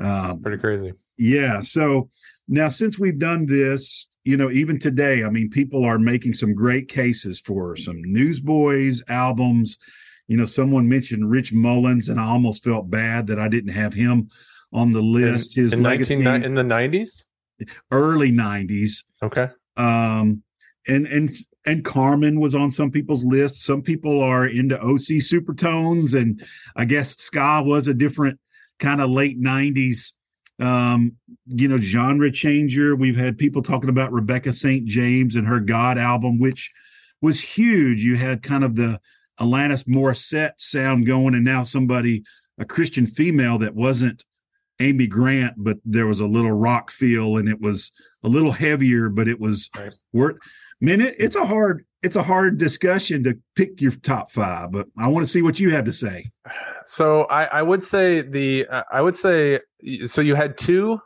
Um, 0.00 0.42
pretty 0.42 0.58
crazy. 0.58 0.92
Yeah. 1.16 1.60
So 1.60 2.10
now 2.48 2.68
since 2.68 2.98
we've 2.98 3.18
done 3.18 3.46
this, 3.46 4.08
you 4.24 4.36
know, 4.36 4.50
even 4.50 4.78
today, 4.78 5.24
I 5.24 5.30
mean, 5.30 5.50
people 5.50 5.84
are 5.84 5.98
making 5.98 6.32
some 6.34 6.54
great 6.54 6.88
cases 6.88 7.40
for 7.40 7.76
some 7.76 8.00
Newsboys 8.02 9.02
albums 9.08 9.78
you 10.26 10.36
know, 10.36 10.46
someone 10.46 10.88
mentioned 10.88 11.30
Rich 11.30 11.52
Mullins, 11.52 12.08
and 12.08 12.18
I 12.18 12.24
almost 12.24 12.64
felt 12.64 12.90
bad 12.90 13.26
that 13.26 13.38
I 13.38 13.48
didn't 13.48 13.72
have 13.72 13.94
him 13.94 14.30
on 14.72 14.92
the 14.92 15.02
list. 15.02 15.56
In, 15.56 15.64
His 15.64 15.72
in 15.74 15.82
legacy 15.82 16.16
19, 16.16 16.44
in 16.44 16.54
the 16.54 16.64
nineties, 16.64 17.26
early 17.90 18.30
nineties. 18.30 19.04
Okay. 19.22 19.48
Um, 19.76 20.42
and 20.86 21.06
and 21.06 21.30
and 21.66 21.84
Carmen 21.84 22.40
was 22.40 22.54
on 22.54 22.70
some 22.70 22.90
people's 22.90 23.24
list. 23.24 23.62
Some 23.62 23.82
people 23.82 24.22
are 24.22 24.46
into 24.46 24.80
OC 24.80 25.20
Supertones, 25.20 26.18
and 26.18 26.42
I 26.74 26.84
guess 26.86 27.16
ska 27.18 27.62
was 27.64 27.86
a 27.86 27.94
different 27.94 28.38
kind 28.78 29.00
of 29.00 29.10
late 29.10 29.40
'90s, 29.40 30.12
um, 30.58 31.16
you 31.46 31.68
know, 31.68 31.78
genre 31.78 32.30
changer. 32.30 32.94
We've 32.96 33.16
had 33.16 33.38
people 33.38 33.62
talking 33.62 33.90
about 33.90 34.12
Rebecca 34.12 34.52
St. 34.52 34.86
James 34.86 35.36
and 35.36 35.46
her 35.46 35.60
God 35.60 35.98
album, 35.98 36.38
which 36.38 36.72
was 37.20 37.40
huge. 37.40 38.02
You 38.02 38.16
had 38.16 38.42
kind 38.42 38.64
of 38.64 38.76
the 38.76 39.00
Alanis 39.40 39.84
Morissette 39.84 40.52
sound 40.58 41.06
going, 41.06 41.34
and 41.34 41.44
now 41.44 41.64
somebody, 41.64 42.22
a 42.58 42.64
Christian 42.64 43.06
female 43.06 43.58
that 43.58 43.74
wasn't 43.74 44.24
Amy 44.80 45.06
Grant, 45.06 45.54
but 45.56 45.78
there 45.84 46.06
was 46.06 46.20
a 46.20 46.26
little 46.26 46.52
rock 46.52 46.90
feel, 46.90 47.36
and 47.36 47.48
it 47.48 47.60
was 47.60 47.92
a 48.22 48.28
little 48.28 48.52
heavier, 48.52 49.08
but 49.08 49.28
it 49.28 49.40
was 49.40 49.70
right. 49.76 49.92
worth. 50.12 50.36
Man, 50.80 51.00
it, 51.00 51.14
it's 51.18 51.36
a 51.36 51.46
hard 51.46 51.84
it's 52.02 52.16
a 52.16 52.22
hard 52.22 52.58
discussion 52.58 53.24
to 53.24 53.38
pick 53.56 53.80
your 53.80 53.92
top 53.92 54.30
five, 54.30 54.70
but 54.72 54.88
I 54.98 55.08
want 55.08 55.24
to 55.24 55.30
see 55.30 55.40
what 55.40 55.58
you 55.58 55.70
have 55.70 55.86
to 55.86 55.92
say. 55.92 56.30
So 56.86 57.24
I, 57.24 57.44
I 57.44 57.62
would 57.62 57.82
say 57.82 58.20
the 58.22 58.66
uh, 58.68 58.82
I 58.90 59.00
would 59.00 59.16
say 59.16 59.60
so. 60.04 60.20
You 60.20 60.34
had 60.34 60.56
two. 60.56 60.98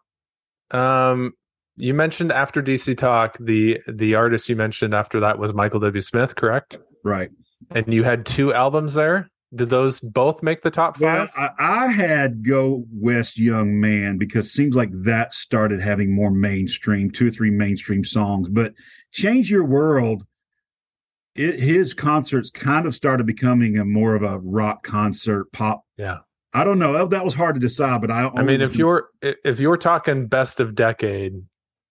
Um, 0.71 1.33
you 1.77 1.95
mentioned 1.95 2.33
after 2.33 2.63
DC 2.63 2.97
Talk 2.97 3.37
the 3.41 3.81
the 3.87 4.15
artist 4.15 4.49
you 4.49 4.57
mentioned 4.57 4.95
after 4.95 5.21
that 5.21 5.39
was 5.39 5.55
Michael 5.55 5.81
W. 5.81 6.01
Smith, 6.01 6.35
correct? 6.35 6.79
Right. 7.05 7.31
And 7.71 7.93
you 7.93 8.05
had 8.05 8.27
two 8.27 8.53
albums 8.53 8.95
there. 8.95 9.31
Did 9.55 9.71
those 9.71 9.99
both 10.01 10.43
make 10.43 10.61
the 10.61 10.71
top 10.71 10.99
five? 10.99 11.31
Well, 11.37 11.51
I, 11.59 11.87
I 11.87 11.87
had 11.89 12.47
Go 12.47 12.85
West 12.93 13.39
Young 13.39 13.81
Man 13.81 14.19
because 14.19 14.47
it 14.47 14.51
seems 14.51 14.77
like 14.77 14.91
that 14.93 15.33
started 15.33 15.81
having 15.81 16.15
more 16.15 16.31
mainstream, 16.31 17.11
two 17.11 17.29
or 17.29 17.31
three 17.31 17.51
mainstream 17.51 18.05
songs. 18.05 18.51
But 18.51 18.75
Change 19.11 19.51
Your 19.51 19.65
World, 19.65 20.25
it, 21.39 21.61
his 21.61 21.95
concerts 21.95 22.51
kind 22.51 22.87
of 22.87 22.95
started 22.95 23.27
becoming 23.27 23.79
a 23.79 23.85
more 23.85 24.15
of 24.15 24.23
a 24.23 24.39
rock 24.41 24.83
concert, 24.83 25.51
pop. 25.53 25.85
Yeah. 25.97 26.19
I 26.53 26.65
don't 26.65 26.79
know. 26.79 27.07
That 27.07 27.25
was 27.25 27.35
hard 27.35 27.55
to 27.55 27.61
decide, 27.61 28.01
but 28.01 28.11
I. 28.11 28.31
I 28.35 28.43
mean, 28.43 28.63
if 28.63 28.77
you're 28.77 29.11
if 29.23 29.61
you're 29.61 29.77
talking 29.77 30.27
best 30.27 30.61
of 30.61 30.75
decade, 30.75 31.43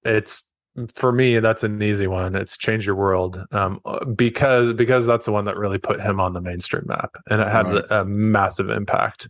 it's 0.03 0.51
for 0.95 1.11
me, 1.11 1.39
that's 1.39 1.63
an 1.63 1.81
easy 1.81 2.07
one. 2.07 2.35
It's 2.35 2.57
Change 2.57 2.85
Your 2.85 2.95
World, 2.95 3.43
um, 3.51 3.79
because 4.15 4.73
because 4.73 5.05
that's 5.05 5.27
the 5.27 5.31
one 5.31 5.45
that 5.45 5.57
really 5.57 5.77
put 5.77 6.01
him 6.01 6.19
on 6.19 6.33
the 6.33 6.41
mainstream 6.41 6.85
map, 6.87 7.17
and 7.29 7.41
it 7.41 7.47
had 7.47 7.67
right. 7.67 7.83
a 7.91 8.05
massive 8.05 8.69
impact. 8.69 9.29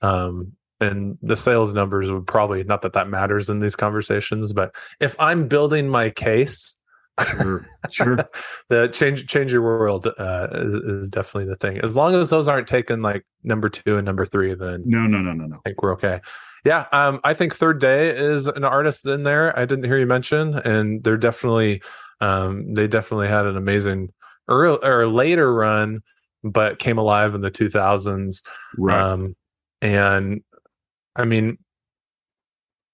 Um, 0.00 0.52
and 0.80 1.16
the 1.22 1.36
sales 1.36 1.74
numbers 1.74 2.10
would 2.10 2.26
probably 2.26 2.64
not 2.64 2.82
that 2.82 2.94
that 2.94 3.08
matters 3.08 3.48
in 3.48 3.60
these 3.60 3.76
conversations, 3.76 4.52
but 4.52 4.74
if 5.00 5.14
I'm 5.20 5.48
building 5.48 5.88
my 5.88 6.10
case, 6.10 6.76
sure, 7.20 7.66
sure, 7.90 8.16
the 8.68 8.88
change 8.88 9.26
change 9.26 9.52
your 9.52 9.62
world 9.62 10.06
uh, 10.06 10.48
is, 10.52 10.74
is 10.74 11.10
definitely 11.10 11.48
the 11.48 11.56
thing. 11.56 11.78
As 11.78 11.96
long 11.96 12.14
as 12.14 12.30
those 12.30 12.48
aren't 12.48 12.66
taken 12.66 13.02
like 13.02 13.24
number 13.42 13.68
two 13.68 13.96
and 13.96 14.04
number 14.04 14.24
three, 14.24 14.54
then 14.54 14.82
no, 14.86 15.06
no, 15.06 15.20
no, 15.20 15.32
no, 15.32 15.46
no. 15.46 15.56
I 15.56 15.60
think 15.68 15.82
we're 15.82 15.92
okay. 15.94 16.20
Yeah, 16.64 16.86
um, 16.92 17.20
I 17.24 17.34
think 17.34 17.54
Third 17.54 17.80
Day 17.80 18.08
is 18.08 18.46
an 18.46 18.64
artist 18.64 19.04
in 19.04 19.24
there. 19.24 19.58
I 19.58 19.64
didn't 19.64 19.84
hear 19.84 19.98
you 19.98 20.06
mention, 20.06 20.54
and 20.54 21.02
they're 21.02 21.16
definitely, 21.16 21.82
um, 22.20 22.72
they 22.74 22.86
definitely 22.86 23.28
had 23.28 23.46
an 23.46 23.56
amazing 23.56 24.10
early 24.48 24.78
or 24.82 25.08
later 25.08 25.52
run, 25.52 26.02
but 26.44 26.78
came 26.78 26.98
alive 26.98 27.34
in 27.34 27.40
the 27.40 27.50
2000s. 27.50 28.42
Right. 28.78 28.96
Um, 28.96 29.34
and 29.80 30.42
I 31.16 31.24
mean, 31.24 31.58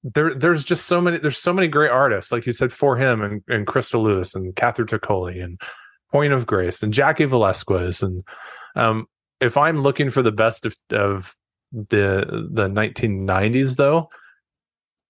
there 0.05 0.35
there's 0.35 0.65
just 0.65 0.87
so 0.87 1.01
many 1.01 1.19
there's 1.19 1.39
so 1.39 1.53
many 1.53 1.69
great 1.69 1.91
artists, 1.91 2.33
like 2.33 2.47
you 2.47 2.53
said, 2.53 2.71
4Him 2.71 3.25
and, 3.25 3.43
and 3.49 3.67
Crystal 3.67 4.03
Lewis 4.03 4.35
and 4.35 4.55
Catherine 4.55 4.89
Troccoli 4.89 5.43
and 5.43 5.61
Point 6.11 6.33
of 6.33 6.47
Grace 6.47 6.83
and 6.83 6.93
Jackie 6.93 7.25
Velasquez. 7.25 8.03
And 8.03 8.25
um, 8.77 9.07
if 9.41 9.57
I'm 9.57 9.79
looking 9.79 10.11
for 10.11 10.23
the 10.23 10.33
best 10.33 10.67
of, 10.67 10.75
of 10.91 11.35
the 11.73 12.49
the 12.51 12.67
1990s 12.69 13.77
though 13.77 14.09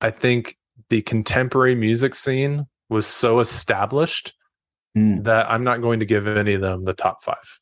i 0.00 0.10
think 0.10 0.56
the 0.90 1.02
contemporary 1.02 1.74
music 1.74 2.14
scene 2.14 2.66
was 2.88 3.06
so 3.06 3.38
established 3.38 4.34
mm. 4.96 5.22
that 5.22 5.48
i'm 5.50 5.62
not 5.62 5.80
going 5.80 6.00
to 6.00 6.06
give 6.06 6.26
any 6.26 6.54
of 6.54 6.60
them 6.60 6.84
the 6.84 6.94
top 6.94 7.22
five. 7.22 7.60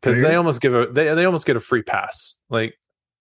Because 0.00 0.20
they 0.20 0.34
almost 0.34 0.60
give 0.60 0.74
a 0.74 0.86
they, 0.86 1.14
they 1.14 1.24
almost 1.24 1.46
get 1.46 1.56
a 1.56 1.60
free 1.60 1.82
pass. 1.82 2.36
Like 2.50 2.74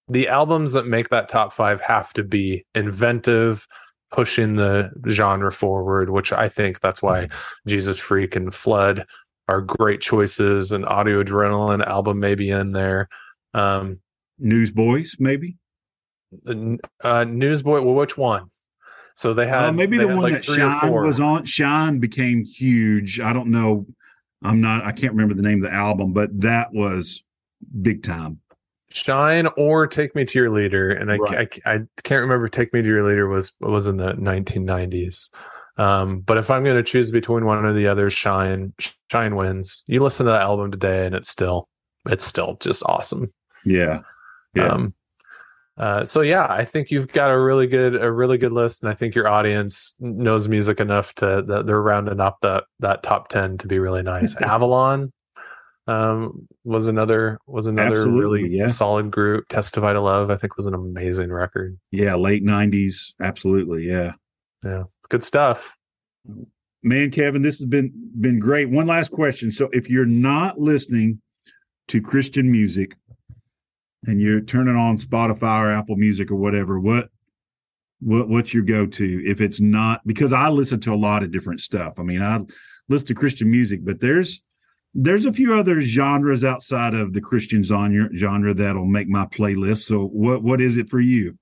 the 0.07 0.27
albums 0.27 0.73
that 0.73 0.85
make 0.85 1.09
that 1.09 1.29
top 1.29 1.53
five 1.53 1.79
have 1.81 2.13
to 2.13 2.23
be 2.23 2.65
inventive 2.75 3.67
pushing 4.11 4.55
the 4.55 4.91
genre 5.09 5.51
forward 5.51 6.09
which 6.09 6.31
i 6.31 6.47
think 6.47 6.79
that's 6.81 7.01
why 7.01 7.25
mm. 7.25 7.33
jesus 7.65 7.99
freak 7.99 8.35
and 8.35 8.53
flood 8.53 9.05
are 9.47 9.61
great 9.61 10.01
choices 10.01 10.71
and 10.71 10.85
audio 10.85 11.23
adrenaline 11.23 11.85
album 11.85 12.19
maybe 12.19 12.49
in 12.49 12.71
there 12.71 13.09
um, 13.53 13.99
Newsboys, 14.39 15.17
maybe. 15.19 15.57
Uh, 17.03 17.25
Newsboy. 17.25 17.81
Well, 17.81 17.93
which 17.93 18.17
one? 18.17 18.49
So 19.15 19.33
they 19.33 19.47
had 19.47 19.65
uh, 19.65 19.71
maybe 19.71 19.97
they 19.97 20.05
the 20.05 20.15
one 20.15 20.23
like 20.23 20.33
that 20.33 20.45
Shine 20.45 20.91
was 20.91 21.19
on. 21.19 21.45
Shine 21.45 21.99
became 21.99 22.45
huge. 22.45 23.19
I 23.19 23.31
don't 23.31 23.49
know. 23.49 23.85
I'm 24.43 24.59
not. 24.59 24.83
I 24.83 24.91
can't 24.91 25.13
remember 25.13 25.35
the 25.35 25.43
name 25.43 25.63
of 25.63 25.63
the 25.63 25.73
album, 25.73 26.13
but 26.13 26.41
that 26.41 26.73
was 26.73 27.23
big 27.81 28.01
time. 28.01 28.39
Shine 28.93 29.47
or 29.57 29.87
Take 29.87 30.13
Me 30.13 30.23
to 30.23 30.39
Your 30.39 30.51
Leader, 30.51 30.91
and 30.91 31.11
I, 31.11 31.17
right. 31.17 31.61
I, 31.65 31.73
I 31.73 31.79
can't 32.03 32.21
remember. 32.21 32.47
Take 32.47 32.73
Me 32.73 32.81
to 32.83 32.87
Your 32.87 33.03
Leader 33.03 33.27
was 33.27 33.53
was 33.59 33.87
in 33.87 33.97
the 33.97 34.13
1990s. 34.13 35.31
Um, 35.77 36.19
but 36.19 36.37
if 36.37 36.51
I'm 36.51 36.63
going 36.63 36.75
to 36.75 36.83
choose 36.83 37.09
between 37.09 37.45
one 37.45 37.65
or 37.65 37.73
the 37.73 37.87
other, 37.87 38.11
Shine 38.11 38.71
Shine 39.11 39.35
wins. 39.35 39.83
You 39.87 40.03
listen 40.03 40.27
to 40.27 40.31
that 40.31 40.43
album 40.43 40.69
today, 40.69 41.07
and 41.07 41.15
it's 41.15 41.27
still 41.27 41.67
it's 42.07 42.23
still 42.23 42.55
just 42.59 42.83
awesome. 42.85 43.31
Yeah, 43.65 44.01
yeah. 44.53 44.67
Um, 44.67 44.93
uh, 45.75 46.05
so 46.05 46.21
yeah, 46.21 46.45
I 46.47 46.63
think 46.63 46.91
you've 46.91 47.11
got 47.11 47.31
a 47.31 47.39
really 47.39 47.65
good 47.65 47.95
a 47.95 48.11
really 48.11 48.37
good 48.37 48.51
list, 48.51 48.83
and 48.83 48.91
I 48.91 48.93
think 48.93 49.15
your 49.15 49.27
audience 49.27 49.95
knows 49.99 50.47
music 50.47 50.79
enough 50.79 51.15
to 51.15 51.41
that 51.47 51.65
they're 51.65 51.81
rounding 51.81 52.21
up 52.21 52.37
that 52.41 52.65
that 52.79 53.01
top 53.01 53.29
ten 53.29 53.57
to 53.57 53.67
be 53.67 53.79
really 53.79 54.03
nice. 54.03 54.35
Avalon 54.41 55.11
um, 55.87 56.47
was 56.63 56.87
another 56.87 57.39
was 57.45 57.67
another 57.67 57.95
Absolutely, 57.95 58.43
really 58.43 58.57
yeah. 58.57 58.67
solid 58.67 59.11
group. 59.11 59.47
Testify 59.49 59.93
to 59.93 60.01
Love, 60.01 60.29
I 60.29 60.35
think, 60.35 60.55
was 60.55 60.67
an 60.67 60.73
amazing 60.73 61.31
record. 61.31 61.77
Yeah, 61.91 62.15
late 62.15 62.43
nineties. 62.43 63.13
Absolutely, 63.21 63.87
yeah, 63.87 64.13
yeah, 64.63 64.83
good 65.09 65.23
stuff. 65.23 65.75
Man, 66.83 67.11
Kevin, 67.11 67.41
this 67.41 67.59
has 67.59 67.65
been 67.65 67.91
been 68.19 68.39
great. 68.39 68.69
One 68.69 68.87
last 68.87 69.11
question. 69.11 69.51
So, 69.51 69.69
if 69.73 69.89
you're 69.89 70.05
not 70.05 70.57
listening 70.57 71.21
to 71.89 72.01
Christian 72.01 72.49
music, 72.51 72.95
and 74.05 74.21
you're 74.21 74.41
turning 74.41 74.75
on 74.75 74.97
Spotify 74.97 75.63
or 75.63 75.71
Apple 75.71 75.95
Music 75.95 76.31
or 76.31 76.35
whatever, 76.35 76.79
what 76.79 77.09
what 77.99 78.27
what's 78.27 78.53
your 78.53 78.63
go-to 78.63 79.21
if 79.25 79.39
it's 79.41 79.61
not 79.61 80.01
because 80.05 80.33
I 80.33 80.49
listen 80.49 80.79
to 80.81 80.93
a 80.93 80.95
lot 80.95 81.23
of 81.23 81.31
different 81.31 81.61
stuff. 81.61 81.99
I 81.99 82.03
mean, 82.03 82.21
I 82.21 82.39
listen 82.89 83.07
to 83.07 83.15
Christian 83.15 83.49
music, 83.49 83.81
but 83.83 84.01
there's 84.01 84.43
there's 84.93 85.25
a 85.25 85.33
few 85.33 85.53
other 85.53 85.81
genres 85.81 86.43
outside 86.43 86.93
of 86.93 87.13
the 87.13 87.21
Christian 87.21 87.63
genre 87.63 88.09
genre 88.15 88.53
that'll 88.53 88.85
make 88.85 89.07
my 89.07 89.25
playlist. 89.25 89.83
So 89.83 90.07
what 90.07 90.43
what 90.43 90.61
is 90.61 90.77
it 90.77 90.89
for 90.89 90.99
you? 90.99 91.37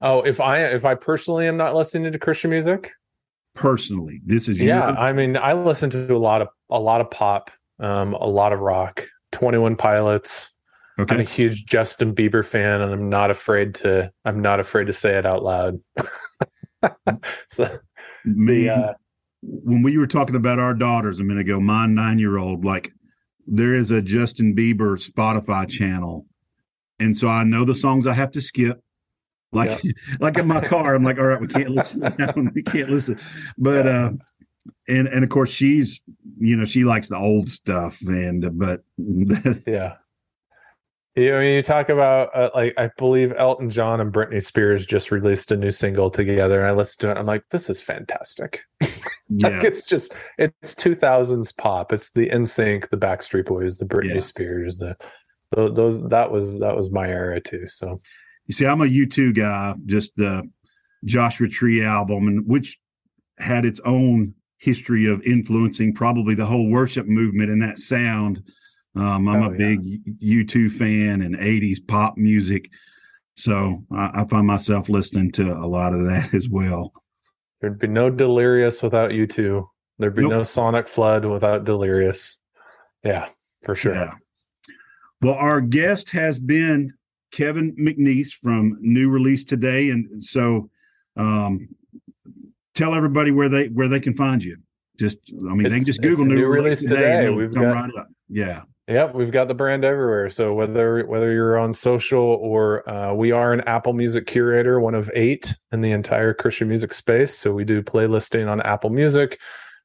Oh, 0.00 0.22
if 0.22 0.40
I 0.40 0.64
if 0.64 0.84
I 0.84 0.94
personally 0.94 1.46
am 1.46 1.56
not 1.56 1.74
listening 1.74 2.12
to 2.12 2.18
Christian 2.18 2.50
music, 2.50 2.92
personally, 3.54 4.20
this 4.24 4.48
is 4.48 4.60
yeah. 4.60 4.90
I 4.90 5.12
mean, 5.12 5.36
I 5.36 5.52
listen 5.52 5.90
to 5.90 6.14
a 6.14 6.18
lot 6.18 6.42
of 6.42 6.48
a 6.70 6.78
lot 6.78 7.00
of 7.00 7.10
pop, 7.10 7.50
um, 7.80 8.14
a 8.14 8.26
lot 8.26 8.52
of 8.52 8.60
rock, 8.60 9.04
Twenty 9.32 9.58
One 9.58 9.76
Pilots, 9.76 10.52
Okay. 10.98 11.14
I'm 11.14 11.20
a 11.20 11.24
huge 11.24 11.64
Justin 11.64 12.12
Bieber 12.14 12.44
fan, 12.44 12.80
and 12.80 12.92
I'm 12.92 13.08
not 13.08 13.30
afraid 13.30 13.74
to. 13.76 14.10
I'm 14.24 14.40
not 14.40 14.58
afraid 14.58 14.88
to 14.88 14.92
say 14.92 15.16
it 15.16 15.24
out 15.24 15.44
loud. 15.44 15.78
so, 17.48 17.78
Me, 18.24 18.64
the, 18.64 18.70
uh, 18.70 18.92
when 19.42 19.82
we 19.82 19.96
were 19.96 20.06
talking 20.06 20.36
about 20.36 20.58
our 20.58 20.74
daughters 20.74 21.20
a 21.20 21.24
minute 21.24 21.42
ago, 21.42 21.60
my 21.60 21.86
nine 21.86 22.18
year 22.18 22.38
old, 22.38 22.64
like 22.64 22.92
there 23.46 23.74
is 23.74 23.90
a 23.90 24.02
Justin 24.02 24.54
Bieber 24.54 24.98
Spotify 24.98 25.68
channel, 25.68 26.26
and 26.98 27.16
so 27.16 27.28
I 27.28 27.44
know 27.44 27.64
the 27.64 27.74
songs 27.74 28.06
I 28.06 28.14
have 28.14 28.30
to 28.32 28.40
skip. 28.40 28.82
Like, 29.52 29.82
yeah. 29.82 29.92
like 30.20 30.36
in 30.38 30.46
my 30.46 30.60
car, 30.60 30.94
I'm 30.94 31.04
like, 31.04 31.18
all 31.18 31.26
right, 31.26 31.40
we 31.40 31.48
can't 31.48 31.70
listen. 31.70 32.00
we 32.54 32.62
can't 32.62 32.90
listen. 32.90 33.18
But 33.56 33.86
yeah. 33.86 33.90
uh, 33.90 34.10
and 34.88 35.08
and 35.08 35.24
of 35.24 35.30
course 35.30 35.50
she's, 35.50 36.00
you 36.38 36.56
know, 36.56 36.64
she 36.64 36.84
likes 36.84 37.08
the 37.08 37.16
old 37.16 37.48
stuff, 37.48 38.00
and 38.06 38.58
but 38.58 38.82
yeah 39.66 39.94
you 41.18 41.30
know, 41.30 41.40
you 41.40 41.62
talk 41.62 41.88
about 41.88 42.30
uh, 42.34 42.50
like 42.54 42.74
I 42.78 42.90
believe 42.96 43.32
Elton 43.36 43.70
John 43.70 44.00
and 44.00 44.12
Britney 44.12 44.42
Spears 44.42 44.86
just 44.86 45.10
released 45.10 45.52
a 45.52 45.56
new 45.56 45.70
single 45.70 46.10
together, 46.10 46.60
and 46.60 46.68
I 46.68 46.72
listened 46.72 47.00
to 47.00 47.10
it. 47.10 47.18
I'm 47.18 47.26
like, 47.26 47.44
this 47.50 47.68
is 47.70 47.80
fantastic. 47.80 48.62
Yeah. 49.30 49.48
like 49.48 49.64
it's 49.64 49.82
just 49.82 50.14
it's 50.38 50.74
2000s 50.74 51.54
pop. 51.54 51.92
It's 51.92 52.12
the 52.12 52.30
NSYNC, 52.30 52.88
the 52.88 52.96
Backstreet 52.96 53.44
Boys, 53.44 53.76
the 53.76 53.84
Britney 53.84 54.14
yeah. 54.14 54.20
Spears, 54.20 54.78
the, 54.78 54.96
the 55.50 55.70
those 55.70 56.02
that 56.08 56.30
was 56.32 56.58
that 56.60 56.74
was 56.74 56.90
my 56.90 57.10
era 57.10 57.38
too. 57.38 57.68
So 57.68 57.98
you 58.46 58.54
see, 58.54 58.64
I'm 58.64 58.80
a 58.80 58.86
U2 58.86 59.36
guy. 59.36 59.74
Just 59.84 60.16
the 60.16 60.50
Joshua 61.04 61.46
Tree 61.46 61.84
album, 61.84 62.26
and 62.26 62.46
which 62.46 62.78
had 63.38 63.66
its 63.66 63.80
own 63.80 64.32
history 64.56 65.06
of 65.06 65.22
influencing 65.22 65.92
probably 65.92 66.34
the 66.34 66.46
whole 66.46 66.70
worship 66.70 67.06
movement 67.06 67.50
and 67.50 67.60
that 67.60 67.78
sound 67.78 68.42
um, 68.98 69.28
I'm 69.28 69.42
oh, 69.42 69.46
a 69.46 69.50
big 69.50 69.80
yeah. 69.84 70.42
U2 70.42 70.72
fan 70.72 71.20
and 71.22 71.36
80s 71.36 71.78
pop 71.86 72.16
music. 72.16 72.70
So 73.36 73.84
I, 73.92 74.22
I, 74.22 74.26
find 74.26 74.46
myself 74.46 74.88
listening 74.88 75.30
to 75.32 75.52
a 75.52 75.66
lot 75.66 75.92
of 75.92 76.04
that 76.06 76.34
as 76.34 76.48
well. 76.48 76.92
There'd 77.60 77.78
be 77.78 77.86
no 77.86 78.10
Delirious 78.10 78.82
without 78.82 79.10
U2. 79.10 79.66
There'd 79.98 80.14
be 80.14 80.22
nope. 80.22 80.30
no 80.30 80.42
Sonic 80.42 80.88
Flood 80.88 81.24
without 81.24 81.64
Delirious. 81.64 82.40
Yeah, 83.04 83.26
for 83.62 83.74
sure. 83.74 83.94
Yeah. 83.94 84.12
Well, 85.20 85.34
our 85.34 85.60
guest 85.60 86.10
has 86.10 86.38
been 86.38 86.94
Kevin 87.32 87.74
McNeese 87.76 88.32
from 88.32 88.78
New 88.80 89.10
Release 89.10 89.44
Today. 89.44 89.90
And 89.90 90.24
so 90.24 90.70
um, 91.16 91.68
tell 92.74 92.94
everybody 92.94 93.30
where 93.30 93.48
they 93.48 93.68
where 93.68 93.88
they 93.88 94.00
can 94.00 94.14
find 94.14 94.42
you. 94.42 94.56
Just 94.98 95.18
I 95.30 95.54
mean, 95.54 95.66
it's, 95.66 95.70
they 95.70 95.78
can 95.78 95.86
just 95.86 96.02
Google 96.02 96.24
New, 96.24 96.34
New, 96.36 96.46
Release, 96.46 96.82
Today. 96.82 96.96
today. 96.96 97.30
We've 97.30 97.54
got, 97.54 97.62
right 97.62 97.90
up. 97.96 98.08
Yeah. 98.28 98.62
Yep, 98.88 99.14
we've 99.14 99.30
got 99.30 99.48
the 99.48 99.54
brand 99.54 99.84
everywhere. 99.84 100.30
So 100.30 100.54
whether 100.54 101.04
whether 101.04 101.30
you're 101.30 101.58
on 101.58 101.74
social 101.74 102.24
or 102.24 102.88
uh, 102.88 103.12
we 103.12 103.32
are 103.32 103.52
an 103.52 103.60
Apple 103.62 103.92
Music 103.92 104.26
curator, 104.26 104.80
one 104.80 104.94
of 104.94 105.10
eight 105.14 105.54
in 105.72 105.82
the 105.82 105.92
entire 105.92 106.32
Christian 106.32 106.68
music 106.68 106.94
space. 106.94 107.36
So 107.36 107.52
we 107.52 107.64
do 107.64 107.82
playlisting 107.82 108.50
on 108.50 108.62
Apple 108.62 108.88
Music, 108.88 109.38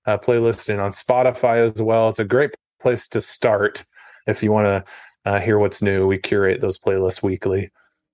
uh, 0.05 0.18
playlisting 0.18 0.82
on 0.82 0.91
Spotify 0.91 1.57
as 1.57 1.82
well. 1.82 2.07
It's 2.07 2.20
a 2.20 2.24
great 2.24 2.55
place 2.82 3.09
to 3.09 3.20
start 3.20 3.84
if 4.26 4.41
you 4.41 4.53
want 4.53 4.68
to 4.68 4.91
uh, 5.26 5.39
hear 5.41 5.59
what's 5.59 5.82
new. 5.82 6.07
We 6.07 6.18
curate 6.18 6.61
those 6.61 6.80
playlists 6.80 7.22
weekly. 7.22 7.72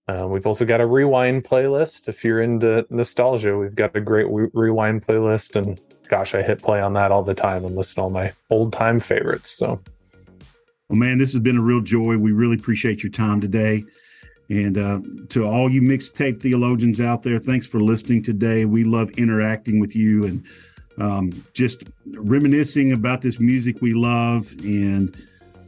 Uh, 0.08 0.26
we've 0.28 0.48
also 0.48 0.66
got 0.66 0.82
a 0.82 0.88
rewind 0.88 1.44
playlist. 1.44 2.10
If 2.10 2.26
you're 2.26 2.42
into 2.42 2.84
nostalgia, 2.90 3.56
we've 3.56 3.76
got 3.76 3.96
a 3.96 4.02
great 4.02 4.28
re- 4.28 4.50
rewind 4.54 5.06
playlist. 5.06 5.56
And 5.56 5.80
gosh, 6.10 6.36
I 6.36 6.42
hit 6.42 6.62
play 6.62 6.82
on 6.82 6.94
that 6.94 7.12
all 7.12 7.24
the 7.24 7.36
time 7.36 7.64
and 7.64 7.76
listen 7.76 7.96
to 7.96 8.02
all 8.02 8.10
my 8.10 8.34
old 8.50 8.74
time 8.74 9.00
favorites. 9.00 9.52
So 9.52 9.80
well, 10.90 10.98
man, 10.98 11.20
this 11.20 11.32
has 11.34 11.42
been 11.42 11.58
a 11.58 11.62
real 11.62 11.82
joy. 11.82 12.18
We 12.18 12.32
really 12.32 12.56
appreciate 12.56 13.04
your 13.04 13.12
time 13.12 13.40
today. 13.40 13.86
And 14.50 14.78
uh, 14.78 15.00
to 15.30 15.46
all 15.46 15.72
you 15.72 15.82
mixtape 15.82 16.42
theologians 16.42 17.00
out 17.00 17.22
there, 17.22 17.38
thanks 17.38 17.68
for 17.68 17.80
listening 17.80 18.24
today. 18.24 18.66
We 18.66 18.84
love 18.84 19.12
interacting 19.12 19.80
with 19.80 19.96
you 19.96 20.26
and 20.26 20.44
um, 20.98 21.46
just 21.54 21.84
reminiscing 22.08 22.92
about 22.92 23.22
this 23.22 23.40
music 23.40 23.80
we 23.82 23.94
love 23.94 24.52
and 24.64 25.16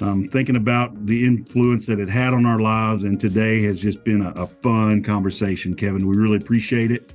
um, 0.02 0.28
thinking 0.30 0.56
about 0.56 1.06
the 1.06 1.24
influence 1.28 1.86
that 1.86 2.00
it 2.00 2.10
had 2.10 2.34
on 2.34 2.48
our 2.48 2.60
lives. 2.60 3.04
And 3.04 3.20
today 3.20 3.62
has 3.66 3.80
just 3.80 4.04
been 4.04 4.24
a, 4.24 4.32
a 4.32 4.48
fun 4.48 5.04
conversation, 5.04 5.76
Kevin. 5.76 6.08
We 6.08 6.18
really 6.18 6.38
appreciate 6.38 6.92
it. 6.92 7.14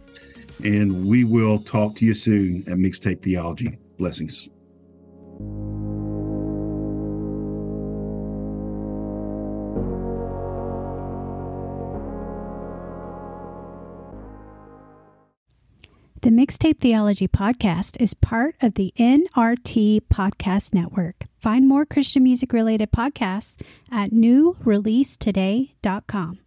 And 0.64 1.06
we 1.06 1.24
will 1.24 1.58
talk 1.58 1.96
to 1.96 2.04
you 2.04 2.14
soon 2.14 2.64
at 2.68 2.78
Mixtape 2.78 3.22
Theology. 3.22 3.78
Blessings. 3.98 4.48
The 16.26 16.32
Mixtape 16.32 16.80
Theology 16.80 17.28
Podcast 17.28 17.96
is 18.00 18.14
part 18.14 18.56
of 18.60 18.74
the 18.74 18.92
NRT 18.98 20.00
Podcast 20.12 20.74
Network. 20.74 21.26
Find 21.40 21.68
more 21.68 21.86
Christian 21.86 22.24
music 22.24 22.52
related 22.52 22.90
podcasts 22.90 23.54
at 23.92 24.10
newreleasetoday.com. 24.10 26.45